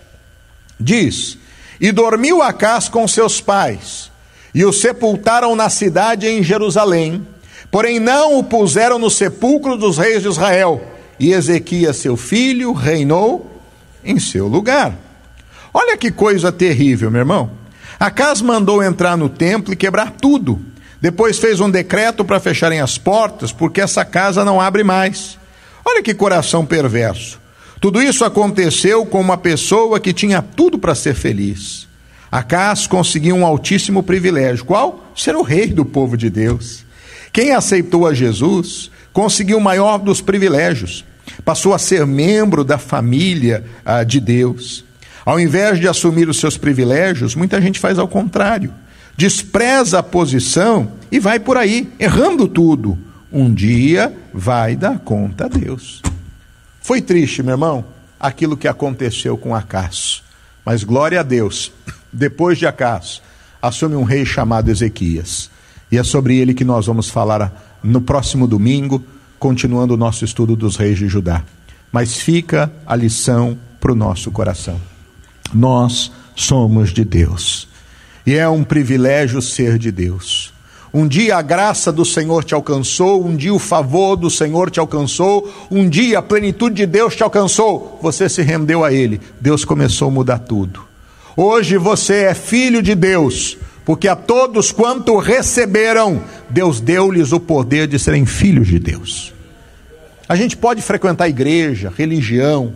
Diz: 0.79 1.37
E 1.79 1.91
dormiu 1.91 2.41
Acás 2.41 2.89
com 2.89 3.07
seus 3.07 3.39
pais, 3.39 4.11
e 4.51 4.65
o 4.65 4.73
sepultaram 4.73 5.55
na 5.55 5.69
cidade 5.69 6.25
em 6.25 6.41
Jerusalém 6.41 7.23
Porém, 7.73 7.99
não 7.99 8.37
o 8.37 8.43
puseram 8.43 8.99
no 8.99 9.09
sepulcro 9.09 9.75
dos 9.75 9.97
reis 9.97 10.21
de 10.21 10.27
Israel. 10.27 10.79
E 11.19 11.31
Ezequias, 11.31 11.97
seu 11.97 12.15
filho, 12.15 12.71
reinou 12.71 13.59
em 14.05 14.19
seu 14.19 14.47
lugar. 14.47 14.95
Olha 15.73 15.97
que 15.97 16.11
coisa 16.11 16.51
terrível, 16.51 17.09
meu 17.09 17.21
irmão. 17.21 17.49
Acas 17.99 18.43
mandou 18.43 18.83
entrar 18.83 19.17
no 19.17 19.27
templo 19.27 19.73
e 19.73 19.75
quebrar 19.75 20.11
tudo. 20.11 20.61
Depois 21.01 21.39
fez 21.39 21.59
um 21.59 21.69
decreto 21.69 22.23
para 22.23 22.39
fecharem 22.39 22.79
as 22.79 22.99
portas, 22.99 23.51
porque 23.51 23.81
essa 23.81 24.05
casa 24.05 24.45
não 24.45 24.61
abre 24.61 24.83
mais. 24.83 25.39
Olha 25.83 26.03
que 26.03 26.13
coração 26.13 26.63
perverso. 26.67 27.41
Tudo 27.81 28.03
isso 28.03 28.23
aconteceu 28.23 29.03
com 29.03 29.19
uma 29.19 29.35
pessoa 29.35 29.99
que 29.99 30.13
tinha 30.13 30.43
tudo 30.43 30.77
para 30.77 30.93
ser 30.93 31.15
feliz. 31.15 31.87
Acas 32.31 32.85
conseguiu 32.85 33.35
um 33.35 33.43
altíssimo 33.43 34.03
privilégio. 34.03 34.63
Qual? 34.63 35.11
Ser 35.15 35.35
o 35.35 35.41
rei 35.41 35.69
do 35.69 35.83
povo 35.83 36.15
de 36.15 36.29
Deus. 36.29 36.85
Quem 37.33 37.51
aceitou 37.51 38.05
a 38.05 38.13
Jesus 38.13 38.91
conseguiu 39.11 39.57
o 39.57 39.61
maior 39.61 39.97
dos 39.97 40.21
privilégios, 40.21 41.03
passou 41.43 41.73
a 41.73 41.79
ser 41.79 42.05
membro 42.05 42.63
da 42.63 42.77
família 42.77 43.65
ah, 43.83 44.03
de 44.03 44.19
Deus. 44.19 44.85
Ao 45.25 45.39
invés 45.39 45.79
de 45.79 45.87
assumir 45.87 46.29
os 46.29 46.39
seus 46.39 46.57
privilégios, 46.57 47.33
muita 47.33 47.59
gente 47.59 47.79
faz 47.79 47.97
ao 47.97 48.07
contrário. 48.07 48.71
Despreza 49.17 49.99
a 49.99 50.03
posição 50.03 50.91
e 51.11 51.19
vai 51.19 51.39
por 51.39 51.57
aí, 51.57 51.91
errando 51.99 52.47
tudo. 52.47 52.97
Um 53.31 53.51
dia 53.51 54.15
vai 54.31 54.75
dar 54.75 54.99
conta 54.99 55.45
a 55.45 55.47
Deus. 55.47 56.03
Foi 56.81 57.01
triste, 57.01 57.41
meu 57.41 57.53
irmão, 57.53 57.83
aquilo 58.19 58.57
que 58.57 58.67
aconteceu 58.67 59.37
com 59.37 59.55
Acas. 59.55 60.21
Mas 60.63 60.83
glória 60.83 61.19
a 61.19 61.23
Deus, 61.23 61.71
depois 62.11 62.59
de 62.59 62.67
Acas, 62.67 63.23
assume 63.59 63.95
um 63.95 64.03
rei 64.03 64.23
chamado 64.23 64.69
Ezequias. 64.69 65.49
E 65.93 65.97
é 65.99 66.03
sobre 66.03 66.39
ele 66.39 66.55
que 66.55 66.65
nós 66.65 66.87
vamos 66.87 67.07
falar 67.07 67.77
no 67.83 68.01
próximo 68.01 68.47
domingo, 68.47 69.03
continuando 69.37 69.93
o 69.93 69.97
nosso 69.97 70.25
estudo 70.25 70.55
dos 70.55 70.75
reis 70.75 70.97
de 70.97 71.07
Judá. 71.07 71.43
Mas 71.91 72.17
fica 72.17 72.73
a 72.83 72.95
lição 72.95 73.55
para 73.79 73.91
o 73.91 73.95
nosso 73.95 74.31
coração. 74.31 74.81
Nós 75.53 76.11
somos 76.35 76.91
de 76.91 77.05
Deus. 77.05 77.67
E 78.25 78.33
é 78.33 78.49
um 78.49 78.63
privilégio 78.63 79.39
ser 79.39 79.77
de 79.77 79.91
Deus. 79.91 80.51
Um 80.91 81.07
dia 81.07 81.37
a 81.37 81.43
graça 81.43 81.91
do 81.91 82.03
Senhor 82.03 82.43
te 82.43 82.55
alcançou, 82.55 83.23
um 83.23 83.35
dia 83.35 83.53
o 83.53 83.59
favor 83.59 84.15
do 84.15 84.31
Senhor 84.31 84.71
te 84.71 84.79
alcançou, 84.79 85.47
um 85.69 85.87
dia 85.87 86.17
a 86.17 86.23
plenitude 86.23 86.73
de 86.73 86.87
Deus 86.87 87.15
te 87.15 87.21
alcançou. 87.21 87.99
Você 88.01 88.27
se 88.27 88.41
rendeu 88.41 88.83
a 88.83 88.91
Ele. 88.91 89.21
Deus 89.39 89.63
começou 89.63 90.07
a 90.07 90.11
mudar 90.11 90.39
tudo. 90.39 90.85
Hoje 91.37 91.77
você 91.77 92.23
é 92.23 92.33
filho 92.33 92.81
de 92.81 92.95
Deus 92.95 93.59
porque 93.85 94.07
a 94.07 94.15
todos 94.15 94.71
quanto 94.71 95.17
receberam, 95.17 96.21
Deus 96.49 96.79
deu-lhes 96.79 97.31
o 97.31 97.39
poder 97.39 97.87
de 97.87 97.99
serem 97.99 98.25
filhos 98.25 98.67
de 98.67 98.79
Deus. 98.79 99.33
A 100.27 100.35
gente 100.35 100.55
pode 100.55 100.81
frequentar 100.81 101.27
igreja, 101.27 101.91
religião, 101.95 102.73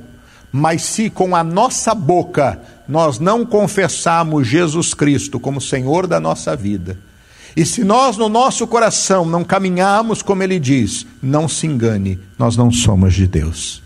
mas 0.52 0.84
se 0.84 1.10
com 1.10 1.36
a 1.36 1.44
nossa 1.44 1.96
boca 1.96 2.60
nós 2.88 3.20
não 3.20 3.46
confessarmos 3.46 4.48
Jesus 4.48 4.94
Cristo 4.94 5.40
como 5.40 5.62
Senhor 5.62 6.08
da 6.08 6.20
nossa 6.20 6.56
vida, 6.56 6.98
e 7.58 7.66
se 7.66 7.84
nós 7.84 8.18
no 8.18 8.30
nosso 8.30 8.68
coração 8.68 9.26
não 9.26 9.44
caminharmos 9.44 10.22
como 10.22 10.44
ele 10.44 10.60
diz, 10.60 11.08
não 11.20 11.48
se 11.48 11.66
engane, 11.66 12.20
nós 12.38 12.56
não 12.56 12.72
somos 12.72 13.16
de 13.16 13.26
Deus. 13.26 13.82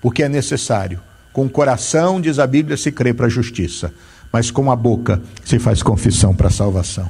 Porque 0.00 0.22
é 0.22 0.28
necessário, 0.28 1.00
com 1.32 1.46
o 1.46 1.50
coração, 1.50 2.20
diz 2.20 2.38
a 2.38 2.46
Bíblia, 2.46 2.76
se 2.76 2.92
crê 2.92 3.12
para 3.12 3.26
a 3.26 3.28
justiça, 3.28 3.92
mas 4.32 4.50
com 4.50 4.70
a 4.70 4.76
boca 4.76 5.20
se 5.44 5.58
faz 5.58 5.82
confissão 5.82 6.34
para 6.34 6.48
a 6.48 6.52
salvação. 6.52 7.08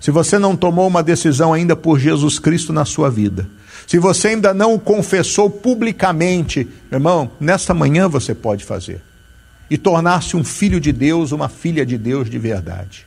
Se 0.00 0.10
você 0.10 0.38
não 0.38 0.56
tomou 0.56 0.86
uma 0.86 1.02
decisão 1.02 1.52
ainda 1.52 1.74
por 1.74 1.98
Jesus 1.98 2.38
Cristo 2.38 2.72
na 2.72 2.84
sua 2.84 3.10
vida, 3.10 3.48
se 3.86 3.98
você 3.98 4.28
ainda 4.28 4.54
não 4.54 4.74
o 4.74 4.78
confessou 4.78 5.50
publicamente, 5.50 6.68
irmão, 6.92 7.30
nesta 7.40 7.74
manhã 7.74 8.08
você 8.08 8.34
pode 8.34 8.64
fazer 8.64 9.00
e 9.70 9.76
tornar-se 9.76 10.36
um 10.36 10.44
filho 10.44 10.80
de 10.80 10.92
Deus, 10.92 11.32
uma 11.32 11.48
filha 11.48 11.84
de 11.84 11.98
Deus 11.98 12.30
de 12.30 12.38
verdade. 12.38 13.06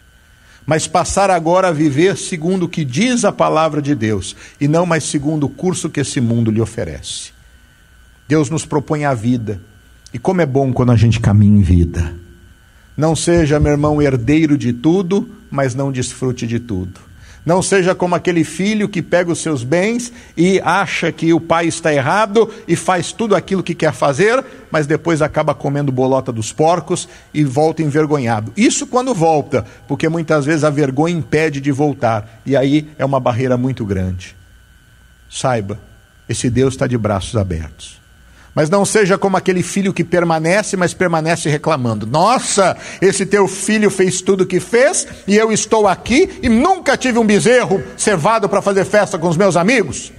Mas 0.65 0.87
passar 0.87 1.31
agora 1.31 1.69
a 1.69 1.71
viver 1.71 2.17
segundo 2.17 2.63
o 2.63 2.69
que 2.69 2.85
diz 2.85 3.25
a 3.25 3.31
palavra 3.31 3.81
de 3.81 3.95
Deus 3.95 4.35
e 4.59 4.67
não 4.67 4.85
mais 4.85 5.03
segundo 5.05 5.45
o 5.45 5.49
curso 5.49 5.89
que 5.89 5.99
esse 5.99 6.21
mundo 6.21 6.51
lhe 6.51 6.61
oferece. 6.61 7.31
Deus 8.27 8.49
nos 8.49 8.65
propõe 8.65 9.05
a 9.05 9.13
vida. 9.13 9.59
E 10.13 10.19
como 10.19 10.41
é 10.41 10.45
bom 10.45 10.71
quando 10.71 10.91
a 10.91 10.95
gente 10.95 11.19
caminha 11.19 11.57
em 11.57 11.61
vida. 11.61 12.15
Não 12.95 13.15
seja, 13.15 13.59
meu 13.59 13.71
irmão, 13.71 14.01
herdeiro 14.01 14.57
de 14.57 14.73
tudo, 14.73 15.29
mas 15.49 15.73
não 15.73 15.91
desfrute 15.91 16.45
de 16.45 16.59
tudo. 16.59 17.11
Não 17.43 17.61
seja 17.61 17.95
como 17.95 18.13
aquele 18.13 18.43
filho 18.43 18.87
que 18.87 19.01
pega 19.01 19.31
os 19.31 19.39
seus 19.39 19.63
bens 19.63 20.13
e 20.37 20.61
acha 20.61 21.11
que 21.11 21.33
o 21.33 21.39
pai 21.39 21.65
está 21.65 21.91
errado 21.91 22.47
e 22.67 22.75
faz 22.75 23.11
tudo 23.11 23.35
aquilo 23.35 23.63
que 23.63 23.73
quer 23.73 23.93
fazer, 23.93 24.45
mas 24.69 24.85
depois 24.85 25.23
acaba 25.23 25.55
comendo 25.55 25.91
bolota 25.91 26.31
dos 26.31 26.53
porcos 26.53 27.09
e 27.33 27.43
volta 27.43 27.81
envergonhado. 27.81 28.53
Isso 28.55 28.85
quando 28.85 29.13
volta, 29.15 29.65
porque 29.87 30.07
muitas 30.07 30.45
vezes 30.45 30.63
a 30.63 30.69
vergonha 30.69 31.17
impede 31.17 31.59
de 31.59 31.71
voltar, 31.71 32.41
e 32.45 32.55
aí 32.55 32.87
é 32.97 33.03
uma 33.03 33.19
barreira 33.19 33.57
muito 33.57 33.83
grande. 33.85 34.35
Saiba, 35.27 35.79
esse 36.29 36.47
Deus 36.47 36.75
está 36.75 36.85
de 36.85 36.97
braços 36.97 37.35
abertos. 37.35 38.00
Mas 38.53 38.69
não 38.69 38.83
seja 38.83 39.17
como 39.17 39.37
aquele 39.37 39.63
filho 39.63 39.93
que 39.93 40.03
permanece, 40.03 40.75
mas 40.75 40.93
permanece 40.93 41.49
reclamando. 41.49 42.05
Nossa, 42.05 42.77
esse 43.01 43.25
teu 43.25 43.47
filho 43.47 43.89
fez 43.89 44.21
tudo 44.21 44.41
o 44.41 44.45
que 44.45 44.59
fez 44.59 45.07
e 45.25 45.37
eu 45.37 45.51
estou 45.51 45.87
aqui 45.87 46.39
e 46.41 46.49
nunca 46.49 46.97
tive 46.97 47.17
um 47.17 47.25
bezerro 47.25 47.81
cevado 47.95 48.49
para 48.49 48.61
fazer 48.61 48.83
festa 48.83 49.17
com 49.17 49.29
os 49.29 49.37
meus 49.37 49.55
amigos. 49.55 50.11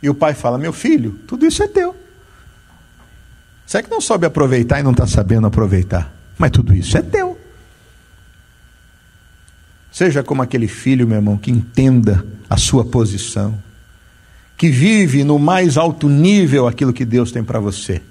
E 0.00 0.08
o 0.08 0.14
pai 0.14 0.32
fala: 0.32 0.58
Meu 0.58 0.72
filho, 0.72 1.18
tudo 1.26 1.44
isso 1.44 1.62
é 1.62 1.66
teu. 1.66 1.96
É 3.74 3.82
que 3.82 3.90
não 3.90 4.00
soube 4.00 4.24
aproveitar 4.24 4.80
e 4.80 4.82
não 4.82 4.92
está 4.92 5.06
sabendo 5.06 5.46
aproveitar, 5.46 6.10
mas 6.38 6.50
tudo 6.50 6.72
isso 6.72 6.96
é 6.96 7.02
teu. 7.02 7.38
Seja 9.90 10.22
como 10.22 10.40
aquele 10.40 10.68
filho, 10.68 11.06
meu 11.06 11.16
irmão, 11.16 11.36
que 11.36 11.50
entenda 11.50 12.24
a 12.48 12.56
sua 12.56 12.84
posição 12.84 13.60
que 14.58 14.68
vive 14.68 15.22
no 15.22 15.38
mais 15.38 15.76
alto 15.76 16.08
nível 16.08 16.66
aquilo 16.66 16.92
que 16.92 17.04
Deus 17.04 17.30
tem 17.30 17.44
para 17.44 17.60
você. 17.60 18.02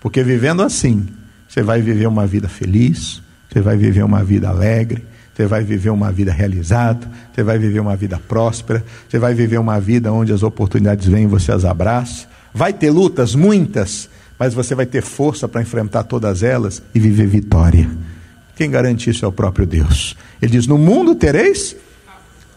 Porque 0.00 0.22
vivendo 0.22 0.62
assim, 0.62 1.06
você 1.46 1.62
vai 1.62 1.82
viver 1.82 2.06
uma 2.06 2.26
vida 2.26 2.48
feliz, 2.48 3.22
você 3.52 3.60
vai 3.60 3.76
viver 3.76 4.02
uma 4.02 4.24
vida 4.24 4.48
alegre, 4.48 5.04
você 5.34 5.44
vai 5.44 5.62
viver 5.62 5.90
uma 5.90 6.10
vida 6.10 6.32
realizada, 6.32 7.06
você 7.30 7.42
vai 7.42 7.58
viver 7.58 7.80
uma 7.80 7.94
vida 7.94 8.18
próspera, 8.18 8.82
você 9.06 9.18
vai 9.18 9.34
viver 9.34 9.58
uma 9.58 9.78
vida 9.78 10.10
onde 10.10 10.32
as 10.32 10.42
oportunidades 10.42 11.06
vêm 11.06 11.24
e 11.24 11.26
você 11.26 11.52
as 11.52 11.66
abraça. 11.66 12.26
Vai 12.54 12.72
ter 12.72 12.90
lutas, 12.90 13.34
muitas, 13.34 14.08
mas 14.38 14.54
você 14.54 14.74
vai 14.74 14.86
ter 14.86 15.02
força 15.02 15.46
para 15.46 15.60
enfrentar 15.60 16.04
todas 16.04 16.42
elas 16.42 16.82
e 16.94 16.98
viver 16.98 17.26
vitória. 17.26 17.86
Quem 18.54 18.70
garante 18.70 19.10
isso 19.10 19.26
é 19.26 19.28
o 19.28 19.32
próprio 19.32 19.66
Deus. 19.66 20.16
Ele 20.40 20.52
diz: 20.52 20.66
No 20.66 20.78
mundo 20.78 21.14
tereis, 21.14 21.76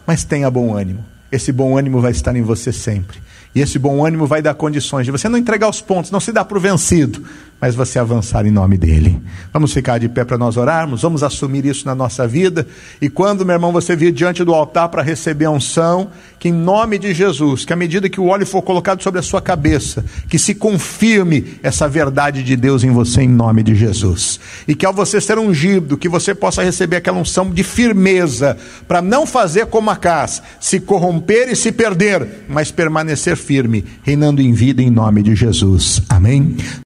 mas 0.06 0.24
tenha 0.24 0.50
bom 0.50 0.74
ânimo 0.74 1.04
esse 1.30 1.52
bom 1.52 1.76
ânimo 1.76 2.00
vai 2.00 2.10
estar 2.12 2.34
em 2.34 2.42
você 2.42 2.72
sempre. 2.72 3.18
E 3.54 3.60
esse 3.60 3.78
bom 3.78 4.04
ânimo 4.04 4.26
vai 4.26 4.40
dar 4.40 4.54
condições 4.54 5.04
de 5.04 5.10
você 5.10 5.28
não 5.28 5.38
entregar 5.38 5.68
os 5.68 5.80
pontos, 5.80 6.10
não 6.10 6.20
se 6.20 6.32
dar 6.32 6.44
por 6.44 6.60
vencido, 6.60 7.24
mas 7.60 7.74
você 7.74 7.98
avançar 7.98 8.46
em 8.46 8.50
nome 8.50 8.78
dele. 8.78 9.20
Vamos 9.52 9.72
ficar 9.72 9.98
de 9.98 10.08
pé 10.08 10.24
para 10.24 10.38
nós 10.38 10.56
orarmos, 10.56 11.02
vamos 11.02 11.22
assumir 11.22 11.66
isso 11.66 11.84
na 11.86 11.94
nossa 11.94 12.26
vida. 12.26 12.66
E 13.00 13.08
quando, 13.10 13.44
meu 13.44 13.54
irmão, 13.54 13.72
você 13.72 13.94
vir 13.94 14.12
diante 14.12 14.42
do 14.42 14.54
altar 14.54 14.88
para 14.88 15.02
receber 15.02 15.44
a 15.44 15.50
unção, 15.50 16.08
que 16.38 16.48
em 16.48 16.52
nome 16.52 16.98
de 16.98 17.12
Jesus, 17.12 17.66
que 17.66 17.72
à 17.72 17.76
medida 17.76 18.08
que 18.08 18.20
o 18.20 18.28
óleo 18.28 18.46
for 18.46 18.62
colocado 18.62 19.02
sobre 19.02 19.20
a 19.20 19.22
sua 19.22 19.42
cabeça, 19.42 20.04
que 20.28 20.38
se 20.38 20.54
confirme 20.54 21.58
essa 21.62 21.86
verdade 21.86 22.42
de 22.42 22.56
Deus 22.56 22.82
em 22.82 22.90
você 22.90 23.22
em 23.22 23.28
nome 23.28 23.62
de 23.62 23.74
Jesus. 23.74 24.40
E 24.66 24.74
que 24.74 24.86
ao 24.86 24.94
você 24.94 25.20
ser 25.20 25.38
ungido, 25.38 25.98
que 25.98 26.08
você 26.08 26.34
possa 26.34 26.62
receber 26.62 26.96
aquela 26.96 27.18
unção 27.18 27.50
de 27.50 27.62
firmeza, 27.62 28.56
para 28.88 29.02
não 29.02 29.26
fazer 29.26 29.66
como 29.66 29.90
Acás, 29.90 30.42
se 30.58 30.80
corromper 30.80 31.48
e 31.50 31.56
se 31.56 31.72
perder, 31.72 32.46
mas 32.48 32.70
permanecer 32.70 33.36
firme, 33.36 33.84
reinando 34.02 34.40
em 34.40 34.52
vida 34.52 34.80
em 34.80 34.88
nome 34.88 35.22
de 35.22 35.34
Jesus. 35.34 36.00
Amém. 36.08 36.56